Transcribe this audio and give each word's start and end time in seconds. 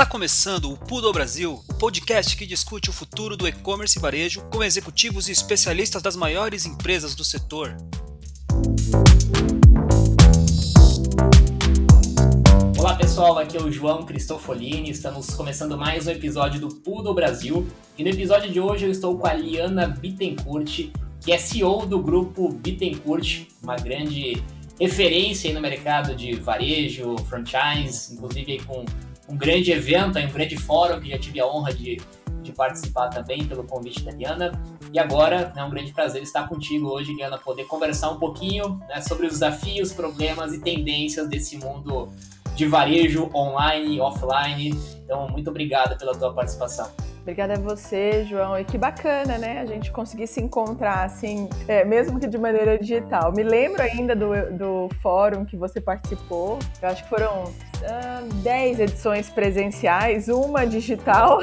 Está 0.00 0.08
começando 0.10 0.72
o 0.72 0.78
Pudo 0.78 1.12
Brasil, 1.12 1.62
o 1.68 1.74
podcast 1.74 2.34
que 2.34 2.46
discute 2.46 2.88
o 2.88 2.92
futuro 2.92 3.36
do 3.36 3.46
e-commerce 3.46 3.98
e 3.98 4.00
varejo 4.00 4.40
com 4.50 4.64
executivos 4.64 5.28
e 5.28 5.32
especialistas 5.32 6.00
das 6.00 6.16
maiores 6.16 6.64
empresas 6.64 7.14
do 7.14 7.22
setor. 7.22 7.76
Olá 12.78 12.96
pessoal, 12.96 13.38
aqui 13.38 13.58
é 13.58 13.60
o 13.60 13.70
João 13.70 14.06
Cristofolini, 14.06 14.88
estamos 14.88 15.34
começando 15.34 15.76
mais 15.76 16.06
um 16.06 16.12
episódio 16.12 16.58
do 16.58 16.68
Pudo 16.76 17.12
Brasil. 17.12 17.68
E 17.98 18.02
no 18.02 18.08
episódio 18.08 18.50
de 18.50 18.58
hoje 18.58 18.86
eu 18.86 18.90
estou 18.90 19.18
com 19.18 19.26
a 19.26 19.34
Liana 19.34 19.86
Bittencourt, 19.86 20.88
que 21.20 21.30
é 21.30 21.36
CEO 21.36 21.84
do 21.84 21.98
grupo 21.98 22.48
Bittencourt, 22.48 23.42
uma 23.62 23.76
grande 23.76 24.42
referência 24.80 25.52
no 25.52 25.60
mercado 25.60 26.16
de 26.16 26.36
varejo, 26.36 27.18
franchise, 27.28 28.14
inclusive 28.14 28.60
com 28.60 28.86
um 29.30 29.36
grande 29.36 29.70
evento, 29.70 30.18
um 30.18 30.32
grande 30.32 30.56
fórum 30.56 31.00
que 31.00 31.08
já 31.08 31.18
tive 31.18 31.40
a 31.40 31.46
honra 31.46 31.72
de, 31.72 32.00
de 32.42 32.52
participar 32.52 33.08
também 33.08 33.46
pelo 33.46 33.62
convite 33.62 34.02
da 34.02 34.10
Liana. 34.10 34.52
E 34.92 34.98
agora 34.98 35.52
é 35.56 35.62
um 35.62 35.70
grande 35.70 35.92
prazer 35.92 36.20
estar 36.22 36.48
contigo 36.48 36.88
hoje, 36.88 37.14
Liana, 37.14 37.38
poder 37.38 37.64
conversar 37.64 38.10
um 38.10 38.18
pouquinho 38.18 38.80
né, 38.88 39.00
sobre 39.00 39.26
os 39.26 39.34
desafios, 39.34 39.92
problemas 39.92 40.52
e 40.52 40.60
tendências 40.60 41.28
desse 41.28 41.56
mundo 41.56 42.08
de 42.56 42.66
varejo 42.66 43.30
online 43.32 43.96
e 43.96 44.00
offline. 44.00 44.70
Então, 45.04 45.28
muito 45.28 45.48
obrigado 45.48 45.96
pela 45.96 46.12
tua 46.12 46.32
participação. 46.34 46.90
Obrigada 47.30 47.54
a 47.54 47.58
você, 47.58 48.24
João. 48.24 48.58
E 48.58 48.64
que 48.64 48.76
bacana, 48.76 49.38
né? 49.38 49.60
A 49.60 49.64
gente 49.64 49.92
conseguir 49.92 50.26
se 50.26 50.40
encontrar, 50.40 51.04
assim, 51.04 51.48
é, 51.68 51.84
mesmo 51.84 52.18
que 52.18 52.26
de 52.26 52.36
maneira 52.36 52.76
digital. 52.76 53.32
Me 53.32 53.44
lembro 53.44 53.80
ainda 53.80 54.16
do, 54.16 54.30
do 54.50 54.88
fórum 55.00 55.44
que 55.44 55.56
você 55.56 55.80
participou. 55.80 56.58
Eu 56.82 56.88
acho 56.88 57.04
que 57.04 57.08
foram 57.08 57.44
uh, 57.44 58.34
10 58.42 58.80
edições 58.80 59.30
presenciais, 59.30 60.28
uma 60.28 60.66
digital. 60.66 61.38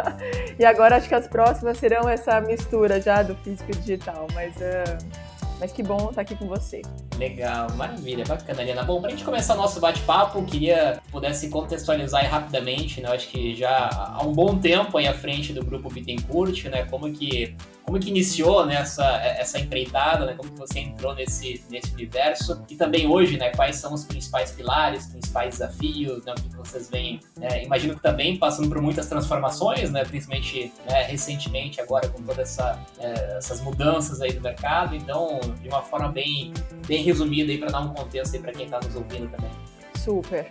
e 0.58 0.64
agora 0.64 0.96
acho 0.96 1.06
que 1.06 1.14
as 1.14 1.28
próximas 1.28 1.76
serão 1.76 2.08
essa 2.08 2.40
mistura 2.40 2.98
já 2.98 3.22
do 3.22 3.34
físico 3.36 3.70
e 3.72 3.74
digital. 3.74 4.26
Mas. 4.32 4.56
Uh, 4.56 5.25
mas 5.58 5.72
que 5.72 5.82
bom 5.82 6.08
estar 6.10 6.22
aqui 6.22 6.34
com 6.34 6.46
você. 6.46 6.82
Legal, 7.18 7.70
maravilha, 7.76 8.24
bacana, 8.24 8.62
Liana. 8.62 8.82
Bom, 8.82 9.00
para 9.00 9.08
a 9.08 9.10
gente 9.12 9.24
começar 9.24 9.54
nosso 9.54 9.80
bate-papo, 9.80 10.42
queria 10.44 11.00
que 11.04 11.10
pudesse 11.10 11.48
contextualizar 11.48 12.28
rapidamente, 12.30 13.00
né? 13.00 13.08
Acho 13.10 13.28
que 13.28 13.54
já 13.54 13.88
há 13.90 14.22
um 14.22 14.32
bom 14.32 14.58
tempo 14.58 14.98
aí 14.98 15.06
à 15.06 15.14
frente 15.14 15.52
do 15.52 15.64
grupo 15.64 15.88
Bittencourt, 15.88 16.64
né? 16.66 16.84
Como 16.84 17.10
que 17.12 17.56
como 17.86 18.00
que 18.00 18.10
iniciou 18.10 18.66
né, 18.66 18.74
essa, 18.74 19.06
essa 19.22 19.60
empreitada, 19.60 20.26
né, 20.26 20.34
como 20.36 20.50
que 20.50 20.58
você 20.58 20.80
entrou 20.80 21.14
nesse, 21.14 21.64
nesse 21.70 21.92
universo 21.92 22.60
e 22.68 22.74
também 22.74 23.06
hoje, 23.06 23.38
né, 23.38 23.50
quais 23.50 23.76
são 23.76 23.94
os 23.94 24.04
principais 24.04 24.50
pilares, 24.50 25.06
principais 25.06 25.50
desafios, 25.50 26.24
né, 26.24 26.34
o 26.36 26.42
que 26.42 26.56
vocês 26.56 26.90
veem, 26.90 27.20
é, 27.40 27.64
imagino 27.64 27.94
que 27.94 28.02
também 28.02 28.36
passando 28.36 28.68
por 28.68 28.82
muitas 28.82 29.06
transformações, 29.08 29.90
né, 29.92 30.04
principalmente 30.04 30.72
né, 30.84 31.02
recentemente 31.04 31.80
agora 31.80 32.08
com 32.08 32.20
todas 32.22 32.50
essa, 32.50 32.84
é, 32.98 33.36
essas 33.36 33.60
mudanças 33.60 34.20
aí 34.20 34.32
do 34.32 34.40
mercado, 34.40 34.96
então 34.96 35.38
de 35.62 35.68
uma 35.68 35.82
forma 35.82 36.08
bem, 36.08 36.52
bem 36.88 37.04
resumida 37.04 37.52
aí 37.52 37.58
para 37.58 37.70
dar 37.70 37.80
um 37.80 37.94
contexto 37.94 38.34
aí 38.34 38.42
para 38.42 38.52
quem 38.52 38.64
está 38.64 38.80
nos 38.80 38.96
ouvindo 38.96 39.30
também. 39.30 39.50
Super. 39.94 40.48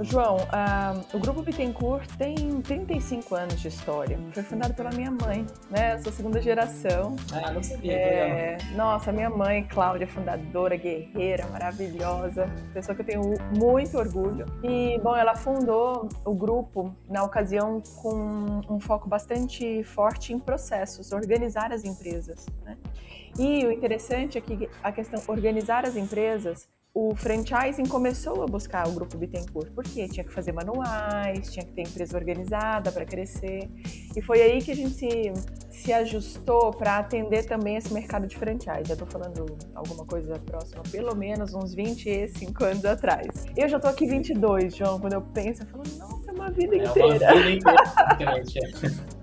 João, 0.00 0.36
uh, 0.36 1.16
o 1.16 1.18
Grupo 1.18 1.42
Bittencourt 1.42 2.08
tem 2.16 2.60
35 2.62 3.34
anos 3.34 3.60
de 3.60 3.66
história. 3.66 4.18
Foi 4.30 4.44
fundado 4.44 4.72
pela 4.72 4.90
minha 4.90 5.10
mãe, 5.10 5.44
né? 5.68 5.98
Sou 5.98 6.12
segunda 6.12 6.40
geração. 6.40 7.16
Ah, 7.32 7.50
não 7.50 7.62
sabia. 7.62 7.92
É... 7.92 8.58
Nossa, 8.76 9.10
minha 9.10 9.28
mãe, 9.28 9.64
Cláudia, 9.64 10.06
fundadora, 10.06 10.76
guerreira, 10.76 11.46
maravilhosa, 11.48 12.48
pessoa 12.72 12.94
que 12.94 13.02
eu 13.02 13.06
tenho 13.06 13.22
muito 13.56 13.98
orgulho. 13.98 14.46
E, 14.62 15.00
bom, 15.00 15.16
ela 15.16 15.34
fundou 15.34 16.08
o 16.24 16.32
grupo 16.32 16.94
na 17.08 17.24
ocasião 17.24 17.82
com 18.00 18.60
um 18.70 18.78
foco 18.78 19.08
bastante 19.08 19.82
forte 19.82 20.32
em 20.32 20.38
processos, 20.38 21.10
organizar 21.10 21.72
as 21.72 21.84
empresas, 21.84 22.46
né? 22.64 22.78
E 23.36 23.64
o 23.66 23.72
interessante 23.72 24.38
é 24.38 24.40
que 24.40 24.68
a 24.82 24.92
questão 24.92 25.20
organizar 25.26 25.84
as 25.84 25.96
empresas 25.96 26.68
o 26.94 27.14
franchising 27.14 27.86
começou 27.86 28.42
a 28.42 28.46
buscar 28.46 28.88
o 28.88 28.92
grupo 28.92 29.16
Bittencourt, 29.16 29.70
porque 29.72 30.08
tinha 30.08 30.24
que 30.24 30.32
fazer 30.32 30.52
manuais, 30.52 31.50
tinha 31.52 31.64
que 31.64 31.72
ter 31.72 31.82
empresa 31.82 32.16
organizada 32.16 32.90
para 32.90 33.04
crescer. 33.04 33.70
E 34.16 34.22
foi 34.22 34.42
aí 34.42 34.60
que 34.60 34.70
a 34.70 34.74
gente 34.74 34.94
se, 34.94 35.32
se 35.70 35.92
ajustou 35.92 36.72
para 36.72 36.98
atender 36.98 37.44
também 37.46 37.76
esse 37.76 37.92
mercado 37.92 38.26
de 38.26 38.36
franchise. 38.36 38.84
Já 38.86 38.94
estou 38.94 39.06
falando 39.06 39.46
alguma 39.74 40.04
coisa 40.04 40.38
próxima, 40.40 40.82
pelo 40.90 41.14
menos 41.14 41.54
uns 41.54 41.74
25 41.74 42.64
anos 42.64 42.84
atrás. 42.84 43.46
Eu 43.56 43.68
já 43.68 43.76
estou 43.76 43.90
aqui 43.90 44.06
22, 44.06 44.74
João, 44.74 44.98
quando 44.98 45.12
eu 45.12 45.22
penso, 45.22 45.62
eu 45.62 45.66
falo, 45.66 45.84
nossa, 45.98 46.30
é 46.30 46.32
uma 46.32 46.50
vida 46.50 46.76
inteira. 46.76 47.24
É 47.26 47.32
uma 47.32 47.42
vida 47.42 47.70
inteira, 47.70 49.17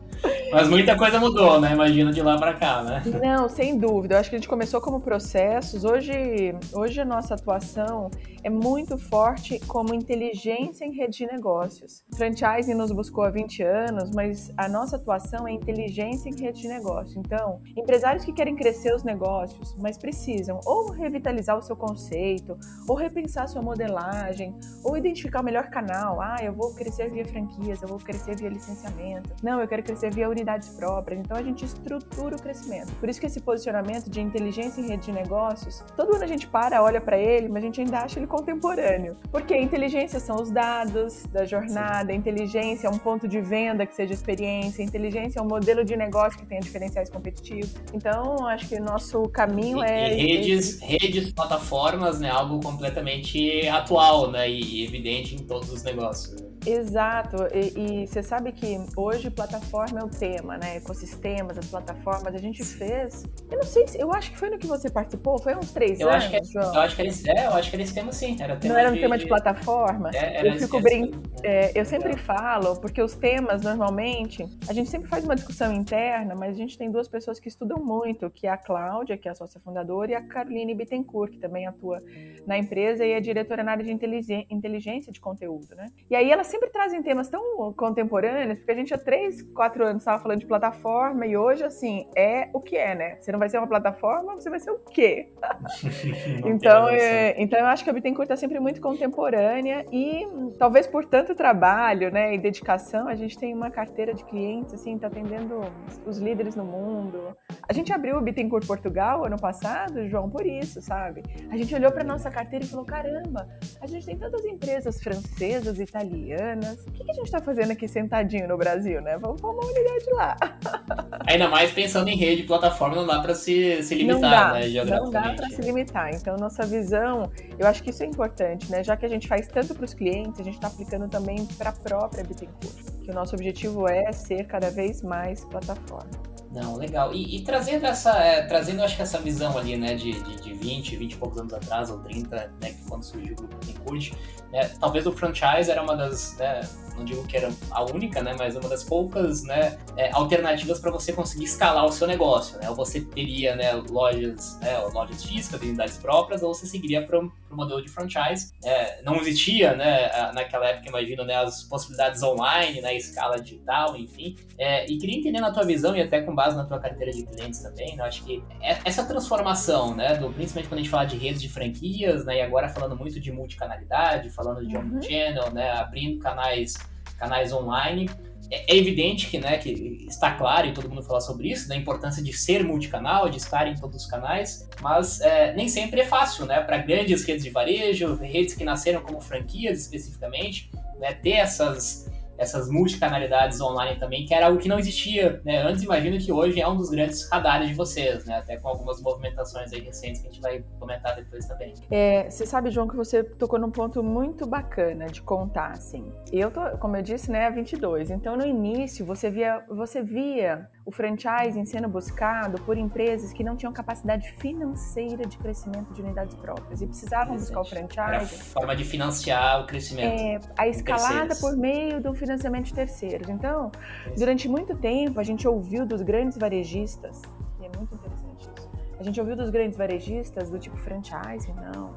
Mas 0.52 0.70
muita 0.70 0.96
coisa 0.96 1.20
mudou, 1.20 1.60
né? 1.60 1.74
Imagino 1.74 2.12
de 2.12 2.22
lá 2.22 2.38
para 2.38 2.54
cá, 2.54 2.82
né? 2.82 3.04
Não, 3.22 3.50
sem 3.50 3.78
dúvida. 3.78 4.16
Eu 4.16 4.20
acho 4.20 4.30
que 4.30 4.36
a 4.36 4.40
gente 4.40 4.48
começou 4.48 4.80
como 4.80 5.00
processos. 5.00 5.84
Hoje, 5.84 6.56
hoje 6.74 7.02
a 7.02 7.06
nossa 7.06 7.34
atuação 7.34 8.10
é 8.46 8.50
muito 8.50 8.96
forte 8.98 9.60
como 9.68 9.94
inteligência 9.94 10.86
em 10.86 10.92
rede 10.92 11.18
de 11.18 11.26
negócios. 11.26 12.04
Franchising 12.16 12.76
nos 12.76 12.92
buscou 12.92 13.24
há 13.24 13.30
20 13.32 13.64
anos, 13.64 14.12
mas 14.12 14.54
a 14.56 14.70
nossa 14.70 14.98
atuação 14.98 15.48
é 15.48 15.52
inteligência 15.52 16.30
em 16.30 16.40
rede 16.40 16.62
de 16.62 16.68
negócio. 16.68 17.20
Então, 17.20 17.60
empresários 17.76 18.24
que 18.24 18.32
querem 18.32 18.56
crescer 18.56 18.94
os 18.94 19.04
negócios, 19.04 19.76
mas 19.80 19.98
precisam 19.98 20.60
ou 20.64 20.92
revitalizar 20.92 21.58
o 21.58 21.62
seu 21.62 21.76
conceito, 21.76 22.56
ou 22.88 22.96
repensar 22.96 23.48
sua 23.48 23.64
modelagem, 23.64 24.56
ou 24.84 24.96
identificar 24.96 25.42
o 25.42 25.44
melhor 25.44 25.70
canal. 25.72 26.22
Ah, 26.22 26.38
eu 26.44 26.54
vou 26.54 26.74
crescer 26.76 27.10
via 27.10 27.26
franquias, 27.26 27.82
eu 27.82 27.88
vou 27.88 27.98
crescer 27.98 28.36
via 28.38 28.50
licenciamento. 28.50 29.32
Não, 29.42 29.60
eu 29.60 29.68
quero 29.68 29.82
crescer 29.82 30.12
via 30.16 30.30
unidades 30.30 30.70
próprias. 30.70 31.20
Então 31.20 31.36
a 31.36 31.44
gente 31.44 31.66
estrutura 31.66 32.38
o 32.38 32.42
crescimento. 32.42 32.92
Por 32.94 33.10
isso 33.10 33.20
que 33.20 33.26
esse 33.28 33.42
posicionamento 33.42 34.10
de 34.10 34.22
inteligência 34.22 34.80
em 34.82 34.88
rede 34.88 35.06
de 35.06 35.12
negócios, 35.12 35.84
todo 35.96 36.16
ano 36.16 36.24
a 36.24 36.28
gente 36.28 36.48
para, 36.48 36.82
olha 36.82 37.02
para 37.02 37.18
ele, 37.18 37.50
mas 37.50 37.64
a 37.64 37.66
gente 37.66 37.82
ainda 37.82 38.00
acha 38.00 38.18
ele 38.18 38.28
contemporâneo. 38.28 39.16
Porque 39.30 39.56
inteligência 39.56 40.20
são 40.20 40.38
os 40.38 40.50
dados 40.50 41.24
da 41.26 41.46
jornada, 41.46 42.14
inteligência 42.14 42.88
é 42.88 42.90
um 42.90 42.98
ponto 42.98 43.28
de 43.28 43.42
venda 43.42 43.86
que 43.86 43.94
seja 43.94 44.14
experiência, 44.14 44.82
inteligência 44.82 45.40
é 45.40 45.42
um 45.42 45.48
modelo 45.48 45.84
de 45.84 45.96
negócio 45.98 46.40
que 46.40 46.46
tenha 46.46 46.62
diferenciais 46.62 47.10
competitivos. 47.10 47.76
Então, 47.94 48.48
acho 48.48 48.70
que 48.70 48.76
o 48.76 48.84
nosso 48.84 49.24
caminho 49.30 49.84
e, 49.84 49.88
é. 49.88 50.18
E 50.18 50.38
redes, 50.38 50.80
redes, 50.80 51.32
plataformas, 51.34 52.20
né? 52.20 52.30
Algo 52.30 52.62
completamente 52.62 53.68
atual, 53.68 54.32
né? 54.32 54.50
E 54.50 54.84
evidente 54.84 55.36
em 55.36 55.40
todos 55.40 55.72
os 55.72 55.84
negócios. 55.84 56.55
Exato, 56.66 57.38
e, 57.54 58.04
e, 58.04 58.08
você 58.08 58.24
sabe 58.24 58.52
que 58.52 58.78
hoje 58.98 59.30
plataforma 59.30 60.00
é 60.00 60.04
o 60.04 60.10
tema, 60.10 60.58
né? 60.58 60.78
Ecossistemas, 60.78 61.58
as 61.58 61.68
plataformas, 61.68 62.34
a 62.34 62.38
gente 62.38 62.64
fez. 62.64 63.24
Eu 63.52 63.58
não 63.58 63.64
sei 63.64 63.88
se. 63.88 64.00
Eu 64.00 64.12
acho 64.12 64.32
que 64.32 64.38
foi 64.38 64.50
no 64.50 64.58
que 64.58 64.66
você 64.66 64.90
participou, 64.90 65.38
foi 65.38 65.56
uns 65.56 65.72
três 65.72 66.00
eu 66.00 66.10
anos. 66.10 66.26
Acho 66.26 66.30
que, 66.32 66.38
é, 66.38 66.44
João. 66.44 66.74
Eu 66.74 66.82
acho 66.82 66.96
que 66.96 67.02
era, 67.02 67.40
é, 67.40 67.46
eu 67.46 67.54
acho 67.54 67.70
que 67.70 67.78
esse 67.78 67.94
tema 67.94 68.12
sim. 68.12 68.36
Era 68.40 68.56
tema 68.56 68.74
não 68.74 68.80
era 68.80 68.92
um 68.92 68.96
tema 68.96 69.18
de, 69.18 69.28
plataforma? 69.28 70.10
É, 70.14 70.48
eu 70.48 70.60
fico 70.60 70.80
brin... 70.80 71.12
É, 71.44 71.72
eu 71.80 71.86
sempre 71.86 72.18
falo, 72.18 72.76
porque 72.78 73.02
os 73.02 73.16
temas, 73.16 73.62
normalmente, 73.62 74.44
a 74.68 74.74
gente 74.74 74.90
sempre 74.90 75.08
faz 75.08 75.24
uma 75.24 75.36
discussão 75.36 75.72
interna, 75.72 76.34
mas 76.34 76.56
a 76.56 76.58
gente 76.58 76.78
tem 76.78 76.90
duas 76.90 77.08
pessoas 77.08 77.40
que 77.40 77.48
estudam 77.48 77.78
muito, 77.78 78.30
que 78.30 78.48
é 78.48 78.50
a 78.50 78.58
Cláudia, 78.58 79.18
que 79.18 79.28
é 79.28 79.32
a 79.32 79.36
sócia 79.36 79.60
fundadora, 79.60 80.12
e 80.12 80.16
a 80.16 80.22
Caroline 80.22 80.74
Bittencourt, 80.74 81.34
que 81.34 81.38
também 81.38 81.68
atua 81.68 82.02
na 82.48 82.58
empresa 82.58 83.06
e 83.06 83.12
é 83.12 83.20
diretora 83.20 83.64
na 83.64 83.72
área 83.72 83.84
de 83.84 83.92
inteligência 83.92 85.12
de 85.12 85.20
conteúdo, 85.20 85.76
né? 85.76 85.92
E 86.10 86.16
aí 86.16 86.32
elas 86.32 86.48
sempre 86.56 86.70
trazem 86.70 87.04
temas 87.04 87.28
tão 87.28 87.74
contemporâneos, 87.74 88.60
porque 88.60 88.72
a 88.72 88.76
gente 88.76 88.94
há 88.94 88.98
três, 88.98 89.42
quatro 89.42 89.86
anos 89.86 90.02
estava 90.02 90.22
falando 90.22 90.40
de 90.40 90.46
plataforma 90.46 91.26
e 91.26 91.36
hoje, 91.36 91.64
assim, 91.64 92.08
é 92.16 92.50
o 92.54 92.62
que 92.62 92.78
é, 92.78 92.96
né? 92.96 93.18
Você 93.20 93.32
não 93.32 93.40
vai 93.40 93.50
ser 93.50 93.58
uma 93.58 93.68
plataforma, 93.68 94.36
você 94.36 94.50
vai 94.50 94.60
ser 94.60 94.72
o 94.72 94.80
quê? 94.80 95.34
então, 96.46 96.90
é, 96.90 97.36
então, 97.42 97.60
eu 97.60 97.66
acho 97.66 97.84
que 97.84 97.90
a 97.90 97.94
Bittencourt 97.94 98.26
está 98.26 98.38
sempre 98.38 98.60
muito 98.60 98.80
contemporânea 98.80 99.86
e 99.92 100.26
talvez 100.58 100.88
por 100.88 101.06
tanto 101.06 101.36
trabalho, 101.36 102.10
né, 102.12 102.34
e 102.34 102.38
dedicação, 102.38 103.08
a 103.08 103.16
gente 103.16 103.38
tem 103.38 103.54
uma 103.54 103.70
carteira 103.70 104.14
de 104.14 104.24
clientes, 104.24 104.74
assim, 104.74 104.96
está 104.96 105.08
atendendo 105.08 105.62
os 106.06 106.18
líderes 106.20 106.56
no 106.56 106.64
mundo. 106.64 107.36
A 107.68 107.74
gente 107.74 107.92
abriu 107.92 108.18
o 108.18 108.22
Bittencourt 108.22 108.66
Portugal 108.66 109.26
ano 109.26 109.40
passado, 109.40 110.08
João, 110.08 110.30
por 110.30 110.46
isso, 110.46 110.82
sabe? 110.82 111.24
A 111.50 111.58
gente 111.58 111.74
olhou 111.76 111.92
para 111.92 112.04
nossa 112.04 112.30
carteira 112.30 112.64
e 112.64 112.68
falou, 112.68 112.86
caramba, 112.86 113.48
a 113.82 113.88
gente 113.88 114.06
tem 114.06 114.18
tantas 114.18 114.46
empresas 114.46 115.02
francesas, 115.02 115.80
italianas, 115.80 116.45
o 116.54 116.92
que, 116.92 117.04
que 117.04 117.12
a 117.12 117.14
gente 117.14 117.26
está 117.26 117.42
fazendo 117.42 117.72
aqui 117.72 117.88
sentadinho 117.88 118.48
no 118.48 118.58
Brasil, 118.58 119.02
né? 119.02 119.18
Vamos 119.18 119.42
pôr 119.42 119.52
uma 119.52 119.66
unidade 119.66 120.06
lá. 120.12 120.36
Ainda 121.28 121.48
mais 121.48 121.72
pensando 121.72 122.08
em 122.10 122.16
rede, 122.16 122.44
plataforma, 122.44 122.96
não 122.96 123.08
dá 123.08 123.20
para 123.20 123.34
se, 123.34 123.82
se 123.82 123.96
limitar, 123.96 124.22
não 124.22 124.30
dá, 124.30 124.54
né, 124.54 124.86
Não 124.86 125.10
dá 125.10 125.34
para 125.34 125.50
se 125.50 125.62
limitar. 125.62 126.14
Então, 126.14 126.38
nossa 126.38 126.66
visão, 126.66 127.32
eu 127.58 127.68
acho 127.68 127.82
que 127.82 127.90
isso 127.90 128.04
é 128.04 128.06
importante, 128.06 128.72
né? 128.72 128.84
Já 128.84 128.96
que 128.96 129.06
a 129.06 129.10
gente 129.10 129.28
faz 129.28 129.48
tanto 129.48 129.74
para 129.74 129.86
os 129.86 129.94
clientes, 129.94 130.40
a 130.40 130.44
gente 130.44 130.56
está 130.56 130.68
aplicando 130.68 131.08
também 131.08 131.46
para 131.58 131.70
a 131.70 131.74
própria 131.74 132.24
Bittencourt. 132.24 132.76
Que 133.04 133.12
o 133.12 133.14
nosso 133.14 133.36
objetivo 133.36 133.88
é 133.88 134.12
ser 134.12 134.46
cada 134.46 134.70
vez 134.70 135.02
mais 135.02 135.44
plataforma. 135.46 136.25
Não, 136.56 136.78
legal. 136.78 137.14
E, 137.14 137.36
e 137.36 137.42
trazendo 137.42 137.86
essa, 137.86 138.18
é, 138.18 138.42
trazendo 138.44 138.82
acho 138.82 138.96
que 138.96 139.02
essa 139.02 139.20
visão 139.20 139.58
ali, 139.58 139.76
né, 139.76 139.94
de, 139.94 140.14
de, 140.14 140.36
de 140.42 140.54
20, 140.54 140.96
20 140.96 141.12
e 141.12 141.16
poucos 141.18 141.38
anos 141.38 141.54
atrás, 141.54 141.92
ou 141.92 142.00
30, 142.00 142.54
né, 142.62 142.72
que 142.72 142.88
quando 142.88 143.04
surgiu 143.04 143.34
o 143.34 143.36
grupo 143.36 143.58
Bittencourt. 143.58 144.14
Né? 144.54 144.70
Talvez 144.80 145.06
o 145.06 145.12
franchise 145.12 145.70
era 145.70 145.84
uma 145.84 145.98
das, 145.98 146.38
né, 146.38 146.62
não 146.96 147.04
digo 147.04 147.28
que 147.28 147.36
era 147.36 147.52
a 147.72 147.84
única, 147.84 148.24
né, 148.24 148.34
mas 148.40 148.56
uma 148.56 148.70
das 148.70 148.86
poucas 148.86 149.44
né, 149.44 149.78
é, 149.98 150.10
alternativas 150.14 150.80
para 150.80 150.92
você 150.92 151.12
conseguir 151.12 151.44
escalar 151.44 151.84
o 151.84 151.92
seu 151.92 152.08
negócio. 152.08 152.58
Né? 152.60 152.70
Ou 152.70 152.76
você 152.76 153.02
teria 153.02 153.54
né, 153.58 153.74
lojas, 153.74 154.58
né, 154.62 154.78
lojas 154.94 155.26
físicas, 155.26 155.60
unidades 155.62 155.98
próprias, 155.98 156.42
ou 156.42 156.54
você 156.54 156.66
seguiria 156.66 157.06
para 157.06 157.20
o 157.56 157.58
modelo 157.58 157.82
de 157.82 157.90
franchise. 157.90 158.54
É, 158.64 159.02
não 159.02 159.16
existia 159.18 159.76
né, 159.76 160.32
naquela 160.34 160.68
época, 160.68 160.88
imagino, 160.88 161.24
né, 161.24 161.36
as 161.36 161.64
possibilidades 161.64 162.22
online, 162.22 162.82
né, 162.82 162.96
escala 162.96 163.40
digital, 163.40 163.98
enfim. 163.98 164.36
É, 164.58 164.86
e 164.86 164.98
queria 164.98 165.18
entender 165.18 165.40
na 165.40 165.52
tua 165.52 165.66
visão, 165.66 165.96
e 165.96 166.02
até 166.02 166.22
com 166.22 166.36
base 166.36 166.56
na 166.56 166.66
tua 166.66 166.80
carteira 166.80 167.12
de 167.12 167.24
clientes 167.24 167.62
também, 167.62 167.96
né, 167.96 168.04
acho 168.04 168.24
que 168.24 168.44
é, 168.62 168.78
essa 168.86 169.06
transformação, 169.06 169.96
né, 169.96 170.16
do, 170.16 170.32
principalmente 170.32 170.70
quando 170.70 170.80
a 170.80 170.84
gente 170.84 170.92
fala 170.92 171.06
de 171.06 171.18
redes 171.18 171.42
de 171.42 171.50
franquias, 171.50 172.26
né, 172.26 172.38
e 172.38 172.42
agora 172.42 172.70
falando 172.70 172.96
muito 172.96 173.20
de 173.20 173.32
multicanalidade, 173.32 174.30
falando 174.30 174.66
de 174.66 174.76
uhum. 174.76 174.82
omnichannel, 174.82 175.52
né, 175.52 175.72
abrindo 175.72 176.20
canais 176.20 176.76
canais 177.18 177.54
online. 177.54 178.10
É, 178.52 178.74
é 178.74 178.78
evidente 178.78 179.28
que, 179.28 179.38
né, 179.38 179.58
que 179.58 180.06
está 180.08 180.32
claro, 180.32 180.68
e 180.68 180.74
todo 180.74 180.90
mundo 180.90 181.04
fala 181.04 181.22
sobre 181.22 181.52
isso, 181.52 181.68
da 181.68 181.76
importância 181.76 182.24
de 182.24 182.34
ser 182.34 182.64
multicanal, 182.64 183.30
de 183.30 183.38
estar 183.38 183.68
em 183.68 183.76
todos 183.76 184.04
os 184.04 184.10
canais, 184.10 184.68
mas 184.82 185.22
é, 185.22 185.54
nem 185.54 185.68
sempre 185.68 186.02
é 186.02 186.06
fácil, 186.06 186.46
né, 186.46 186.62
para 186.62 186.78
grandes 186.78 187.24
redes 187.24 187.44
de 187.44 187.50
varejo, 187.50 188.16
redes 188.16 188.54
que 188.54 188.64
nasceram 188.64 189.02
como 189.02 189.20
franquias 189.20 189.82
especificamente, 189.82 190.70
né, 191.00 191.14
ter 191.14 191.34
essas 191.34 192.10
essas 192.38 192.70
multicanalidades 192.70 193.60
online 193.62 194.00
também, 194.00 194.26
que 194.26 194.34
era 194.34 194.48
algo 194.48 194.60
que 194.60 194.68
não 194.68 194.80
existia, 194.80 195.42
né? 195.44 195.62
Antes, 195.62 195.84
imagino 195.84 196.18
que 196.18 196.32
hoje 196.32 196.60
é 196.60 196.68
um 196.68 196.76
dos 196.76 196.90
grandes 196.90 197.30
radares 197.30 197.70
de 197.70 197.74
vocês, 197.74 198.26
né? 198.26 198.38
Até 198.38 198.58
com 198.58 198.68
algumas 198.68 199.02
movimentações 199.02 199.72
aí 199.72 199.82
recentes 199.82 200.22
que 200.22 200.28
a 200.28 200.32
gente 200.32 200.42
vai 200.42 200.64
comentar 200.80 201.16
depois 201.16 201.46
também. 201.46 201.74
É, 201.90 202.30
você 202.30 202.46
sabe, 202.46 202.70
João, 202.70 202.88
que 202.88 202.96
você 202.96 203.24
tocou 203.24 203.60
num 203.60 203.72
ponto 203.72 204.04
muito 204.04 204.46
bacana 204.46 205.08
de 205.08 205.22
contar, 205.22 205.72
assim. 205.72 206.12
Eu 206.32 206.52
tô, 206.52 206.62
como 206.78 206.96
eu 206.96 207.02
disse, 207.02 207.32
né, 207.32 207.50
22. 207.50 208.12
Então, 208.12 208.36
no 208.36 208.46
início, 208.46 209.06
você 209.06 209.30
via, 209.30 209.64
você 209.70 210.02
via 210.02 210.70
o 210.86 210.92
franchising 210.92 211.66
sendo 211.66 211.90
buscado 211.90 212.62
por 212.62 212.78
empresas 212.78 213.34
que 213.34 213.44
não 213.44 213.56
tinham 213.56 213.74
capacidade 213.74 214.32
financeira 214.34 215.26
de 215.26 215.38
crescimento 215.38 215.92
de 215.94 216.02
unidades 216.02 216.36
próprias 216.36 216.82
e 216.82 216.86
precisavam 216.86 217.36
buscar 217.36 217.62
o 217.62 217.66
franchising. 217.66 218.02
Era 218.02 218.18
a 218.18 218.28
forma 218.28 218.76
de 218.76 218.86
financiar 218.86 219.64
o 219.64 219.66
crescimento. 219.66 220.22
É, 220.22 220.40
a 220.56 220.68
escalada 220.68 221.36
por 221.38 221.58
meio 221.58 222.00
do 222.00 222.14
financiamento 222.14 222.66
de 222.66 222.74
terceiros. 222.76 223.28
Então, 223.30 223.72
durante 224.16 224.48
muito 224.48 224.76
tempo, 224.76 225.20
a 225.20 225.24
gente 225.24 225.48
ouviu 225.48 225.86
dos 225.86 226.04
grandes 226.04 226.38
varejistas, 226.38 227.22
e 227.60 227.66
é 227.66 227.70
muito 227.76 227.96
interessante 227.96 228.48
isso, 228.56 228.70
a 229.00 229.04
gente 229.04 229.20
ouviu 229.20 229.36
dos 229.36 229.50
grandes 229.50 229.78
varejistas 229.78 230.52
do 230.52 230.60
tipo 230.60 230.78
franchising, 230.78 231.54
não, 231.54 231.92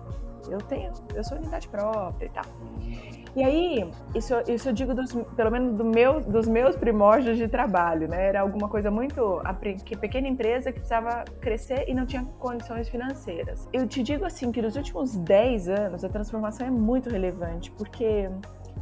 eu 0.51 0.59
tenho, 0.63 0.93
eu 1.15 1.23
sou 1.23 1.37
unidade 1.37 1.69
própria 1.69 2.27
e 2.27 2.31
tal. 2.31 2.45
E 3.37 3.43
aí, 3.43 3.91
isso, 4.15 4.35
isso 4.49 4.69
eu 4.69 4.73
digo 4.73 4.95
dos, 4.95 5.13
pelo 5.37 5.51
menos 5.51 5.77
do 5.77 5.85
meu, 5.85 6.21
dos 6.21 6.49
meus 6.49 6.77
primórdios 6.77 7.37
de 7.37 7.49
trabalho, 7.49 8.09
né? 8.09 8.27
Era 8.27 8.41
alguma 8.41 8.69
coisa 8.69 8.91
muito. 8.91 9.41
que 9.85 9.97
pequena 9.97 10.29
empresa 10.29 10.73
que 10.73 10.79
precisava 10.81 11.25
crescer 11.41 11.85
e 11.89 11.95
não 11.95 12.07
tinha 12.07 12.25
condições 12.39 12.89
financeiras. 12.89 13.69
Eu 13.73 13.87
te 13.87 14.03
digo 14.03 14.25
assim 14.25 14.51
que 14.53 14.63
nos 14.63 14.77
últimos 14.77 15.17
10 15.17 15.69
anos 15.69 16.05
a 16.05 16.09
transformação 16.09 16.67
é 16.67 16.71
muito 16.71 17.11
relevante, 17.11 17.71
porque 17.73 18.29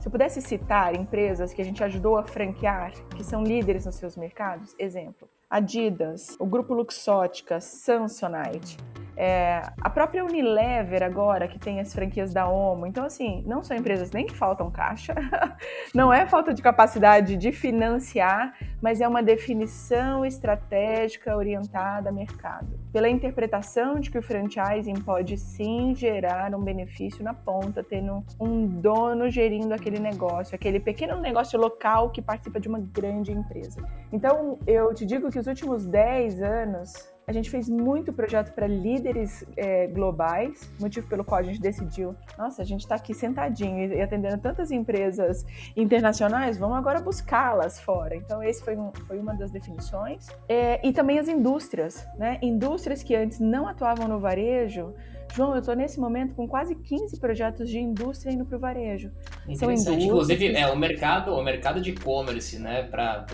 se 0.00 0.08
eu 0.08 0.12
pudesse 0.12 0.40
citar 0.40 0.94
empresas 0.94 1.52
que 1.52 1.60
a 1.60 1.64
gente 1.64 1.82
ajudou 1.82 2.16
a 2.16 2.24
franquear, 2.24 2.92
que 3.16 3.24
são 3.24 3.42
líderes 3.42 3.86
nos 3.86 3.96
seus 3.96 4.16
mercados, 4.16 4.74
exemplo, 4.78 5.28
Adidas, 5.48 6.36
o 6.38 6.46
Grupo 6.46 6.74
Luxótica, 6.74 7.60
Samsonite, 7.60 8.76
é, 9.16 9.62
a 9.80 9.88
própria 9.88 10.24
Unilever 10.24 11.02
agora, 11.02 11.48
que 11.48 11.58
tem 11.58 11.80
as 11.80 11.92
franquias 11.94 12.34
da 12.34 12.48
Omo. 12.48 12.86
Então, 12.86 13.04
assim, 13.04 13.42
não 13.46 13.62
são 13.62 13.76
empresas 13.76 14.10
nem 14.10 14.26
que 14.26 14.34
faltam 14.34 14.70
caixa, 14.70 15.14
não 15.94 16.12
é 16.12 16.26
falta 16.26 16.52
de 16.52 16.60
capacidade 16.60 17.36
de 17.36 17.50
financiar, 17.50 18.54
mas 18.82 19.00
é 19.00 19.08
uma 19.08 19.22
definição 19.22 20.24
estratégica 20.24 21.34
orientada 21.34 22.10
a 22.10 22.12
mercado. 22.12 22.78
Pela 22.92 23.08
interpretação 23.08 23.98
de 23.98 24.10
que 24.10 24.18
o 24.18 24.22
franchising 24.22 25.00
pode 25.00 25.38
sim 25.38 25.94
gerar 25.94 26.54
um 26.54 26.62
benefício 26.62 27.24
na 27.24 27.32
ponta, 27.32 27.82
tendo 27.82 28.22
um 28.38 28.66
dono 28.66 29.30
gerindo 29.30 29.72
aquele 29.72 29.98
negócio, 29.98 30.54
aquele 30.54 30.78
pequeno 30.78 31.20
negócio 31.20 31.58
local 31.58 32.10
que 32.10 32.20
participa 32.20 32.60
de 32.60 32.68
uma 32.68 32.78
grande 32.78 33.32
empresa. 33.32 33.82
Então, 34.12 34.58
eu 34.66 34.92
te 34.92 35.06
digo 35.06 35.30
que 35.30 35.38
os 35.38 35.46
últimos 35.46 35.86
10 35.86 36.42
anos 36.42 37.15
a 37.26 37.32
gente 37.32 37.50
fez 37.50 37.68
muito 37.68 38.12
projeto 38.12 38.52
para 38.52 38.68
líderes 38.68 39.44
é, 39.56 39.88
globais, 39.88 40.70
motivo 40.78 41.08
pelo 41.08 41.24
qual 41.24 41.40
a 41.40 41.42
gente 41.42 41.60
decidiu, 41.60 42.14
nossa, 42.38 42.62
a 42.62 42.64
gente 42.64 42.82
está 42.82 42.94
aqui 42.94 43.12
sentadinho 43.12 43.92
e 43.92 44.00
atendendo 44.00 44.38
tantas 44.38 44.70
empresas 44.70 45.44
internacionais, 45.76 46.56
vamos 46.56 46.76
agora 46.76 47.00
buscá-las 47.00 47.80
fora. 47.80 48.14
Então, 48.14 48.40
esse 48.44 48.62
foi, 48.62 48.76
um, 48.76 48.92
foi 49.08 49.18
uma 49.18 49.34
das 49.34 49.50
definições. 49.50 50.28
É, 50.48 50.86
e 50.86 50.92
também 50.92 51.18
as 51.18 51.26
indústrias, 51.26 52.06
né? 52.16 52.38
Indústrias 52.40 53.02
que 53.02 53.16
antes 53.16 53.40
não 53.40 53.66
atuavam 53.66 54.06
no 54.06 54.20
varejo, 54.20 54.94
João, 55.34 55.52
eu 55.52 55.60
estou 55.60 55.74
nesse 55.74 56.00
momento 56.00 56.34
com 56.34 56.46
quase 56.46 56.74
15 56.74 57.18
projetos 57.20 57.68
de 57.68 57.78
indústria 57.78 58.32
indo 58.32 58.44
para 58.44 58.56
o 58.56 58.60
varejo. 58.60 59.10
São 59.54 59.70
indústrias. 59.70 60.04
Inclusive, 60.04 60.54
é, 60.54 60.66
o 60.68 60.76
mercado, 60.76 61.32
o 61.32 61.42
mercado 61.42 61.80
de 61.80 61.90
e-commerce, 61.90 62.58
né, 62.58 62.84
para 62.84 63.26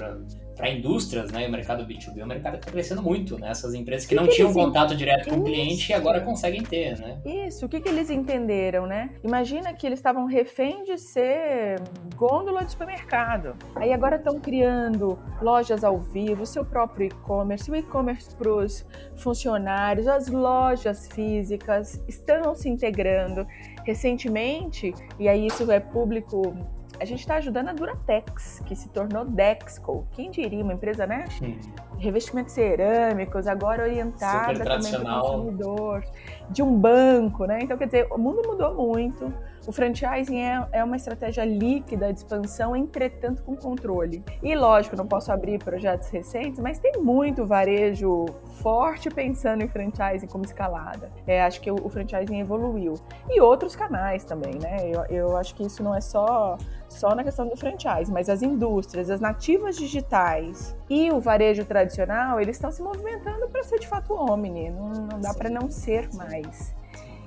para 0.56 0.70
indústrias, 0.70 1.32
né, 1.32 1.46
o 1.46 1.50
mercado 1.50 1.84
B2B 1.84 2.18
é 2.18 2.24
um 2.24 2.28
mercado 2.28 2.52
que 2.52 2.58
está 2.58 2.70
crescendo 2.70 3.02
muito, 3.02 3.38
né? 3.38 3.50
Essas 3.50 3.74
empresas 3.74 4.06
que, 4.06 4.14
que 4.14 4.20
não 4.20 4.28
que 4.28 4.34
tinham 4.34 4.52
contato 4.52 4.94
direto 4.94 5.28
com 5.28 5.36
o 5.36 5.44
cliente 5.44 5.90
e 5.90 5.94
agora 5.94 6.20
conseguem 6.20 6.62
ter, 6.62 6.98
né? 6.98 7.20
Isso, 7.24 7.66
o 7.66 7.68
que, 7.68 7.80
que 7.80 7.88
eles 7.88 8.10
entenderam, 8.10 8.86
né? 8.86 9.10
Imagina 9.24 9.72
que 9.72 9.86
eles 9.86 9.98
estavam 9.98 10.26
refém 10.26 10.84
de 10.84 10.98
ser 10.98 11.80
gôndola 12.14 12.64
de 12.64 12.72
supermercado. 12.72 13.56
Aí 13.74 13.92
agora 13.92 14.16
estão 14.16 14.38
criando 14.38 15.18
lojas 15.40 15.82
ao 15.82 15.98
vivo, 15.98 16.44
seu 16.46 16.64
próprio 16.64 17.06
e-commerce, 17.06 17.70
o 17.70 17.74
e-commerce 17.74 18.34
para 18.36 18.52
os 18.52 18.86
funcionários, 19.16 20.06
as 20.06 20.28
lojas 20.28 21.08
físicas 21.08 21.81
estão 22.08 22.54
se 22.54 22.68
integrando. 22.68 23.46
Recentemente, 23.84 24.94
e 25.18 25.28
aí 25.28 25.46
isso 25.46 25.70
é 25.70 25.80
público 25.80 26.56
a 27.02 27.04
gente 27.04 27.18
está 27.18 27.34
ajudando 27.34 27.68
a 27.68 27.72
Duratex, 27.72 28.62
que 28.64 28.76
se 28.76 28.88
tornou 28.90 29.24
Dexco. 29.24 30.06
Quem 30.12 30.30
diria, 30.30 30.62
uma 30.62 30.72
empresa, 30.72 31.04
né? 31.04 31.24
Sim. 31.36 31.58
Revestimentos 31.98 32.52
cerâmicos, 32.52 33.48
agora 33.48 33.82
orientada 33.82 34.64
também 34.64 34.92
para 34.92 35.18
o 35.18 35.20
consumidor, 35.20 36.04
de 36.50 36.62
um 36.62 36.78
banco, 36.78 37.44
né? 37.44 37.58
Então, 37.60 37.76
quer 37.76 37.86
dizer, 37.86 38.06
o 38.08 38.16
mundo 38.16 38.42
mudou 38.46 38.74
muito. 38.74 39.34
O 39.66 39.72
franchising 39.72 40.40
é, 40.40 40.66
é 40.72 40.84
uma 40.84 40.96
estratégia 40.96 41.44
líquida 41.44 42.12
de 42.12 42.18
expansão, 42.18 42.74
entretanto 42.74 43.42
com 43.42 43.56
controle. 43.56 44.24
E 44.42 44.54
lógico, 44.54 44.96
não 44.96 45.06
posso 45.06 45.30
abrir 45.30 45.62
projetos 45.62 46.08
recentes, 46.08 46.58
mas 46.58 46.78
tem 46.78 47.00
muito 47.00 47.46
varejo 47.46 48.26
forte 48.60 49.08
pensando 49.08 49.62
em 49.62 49.68
franchising 49.68 50.26
como 50.26 50.44
escalada. 50.44 51.10
É, 51.26 51.42
acho 51.42 51.60
que 51.60 51.70
o, 51.70 51.76
o 51.76 51.88
franchising 51.88 52.40
evoluiu. 52.40 52.94
E 53.28 53.40
outros 53.40 53.76
canais 53.76 54.24
também, 54.24 54.54
né? 54.54 54.90
Eu, 54.90 55.04
eu 55.04 55.36
acho 55.36 55.54
que 55.54 55.62
isso 55.62 55.82
não 55.82 55.94
é 55.94 56.00
só, 56.00 56.58
só 56.88 57.14
na 57.14 57.22
questão 57.22 57.46
do 57.46 57.56
franchise, 57.56 58.10
mas 58.10 58.28
as 58.28 58.42
indústrias, 58.42 59.10
as 59.10 59.20
nativas 59.20 59.76
digitais 59.76 60.76
e 60.90 61.10
o 61.10 61.20
varejo 61.20 61.64
tradicional, 61.64 62.40
eles 62.40 62.56
estão 62.56 62.70
se 62.70 62.82
movimentando 62.82 63.48
para 63.48 63.62
ser 63.62 63.78
de 63.78 63.86
fato 63.86 64.12
omni. 64.12 64.70
Não, 64.70 64.88
não 64.88 65.20
dá 65.20 65.32
para 65.32 65.48
não 65.48 65.70
ser 65.70 66.08
mais. 66.14 66.74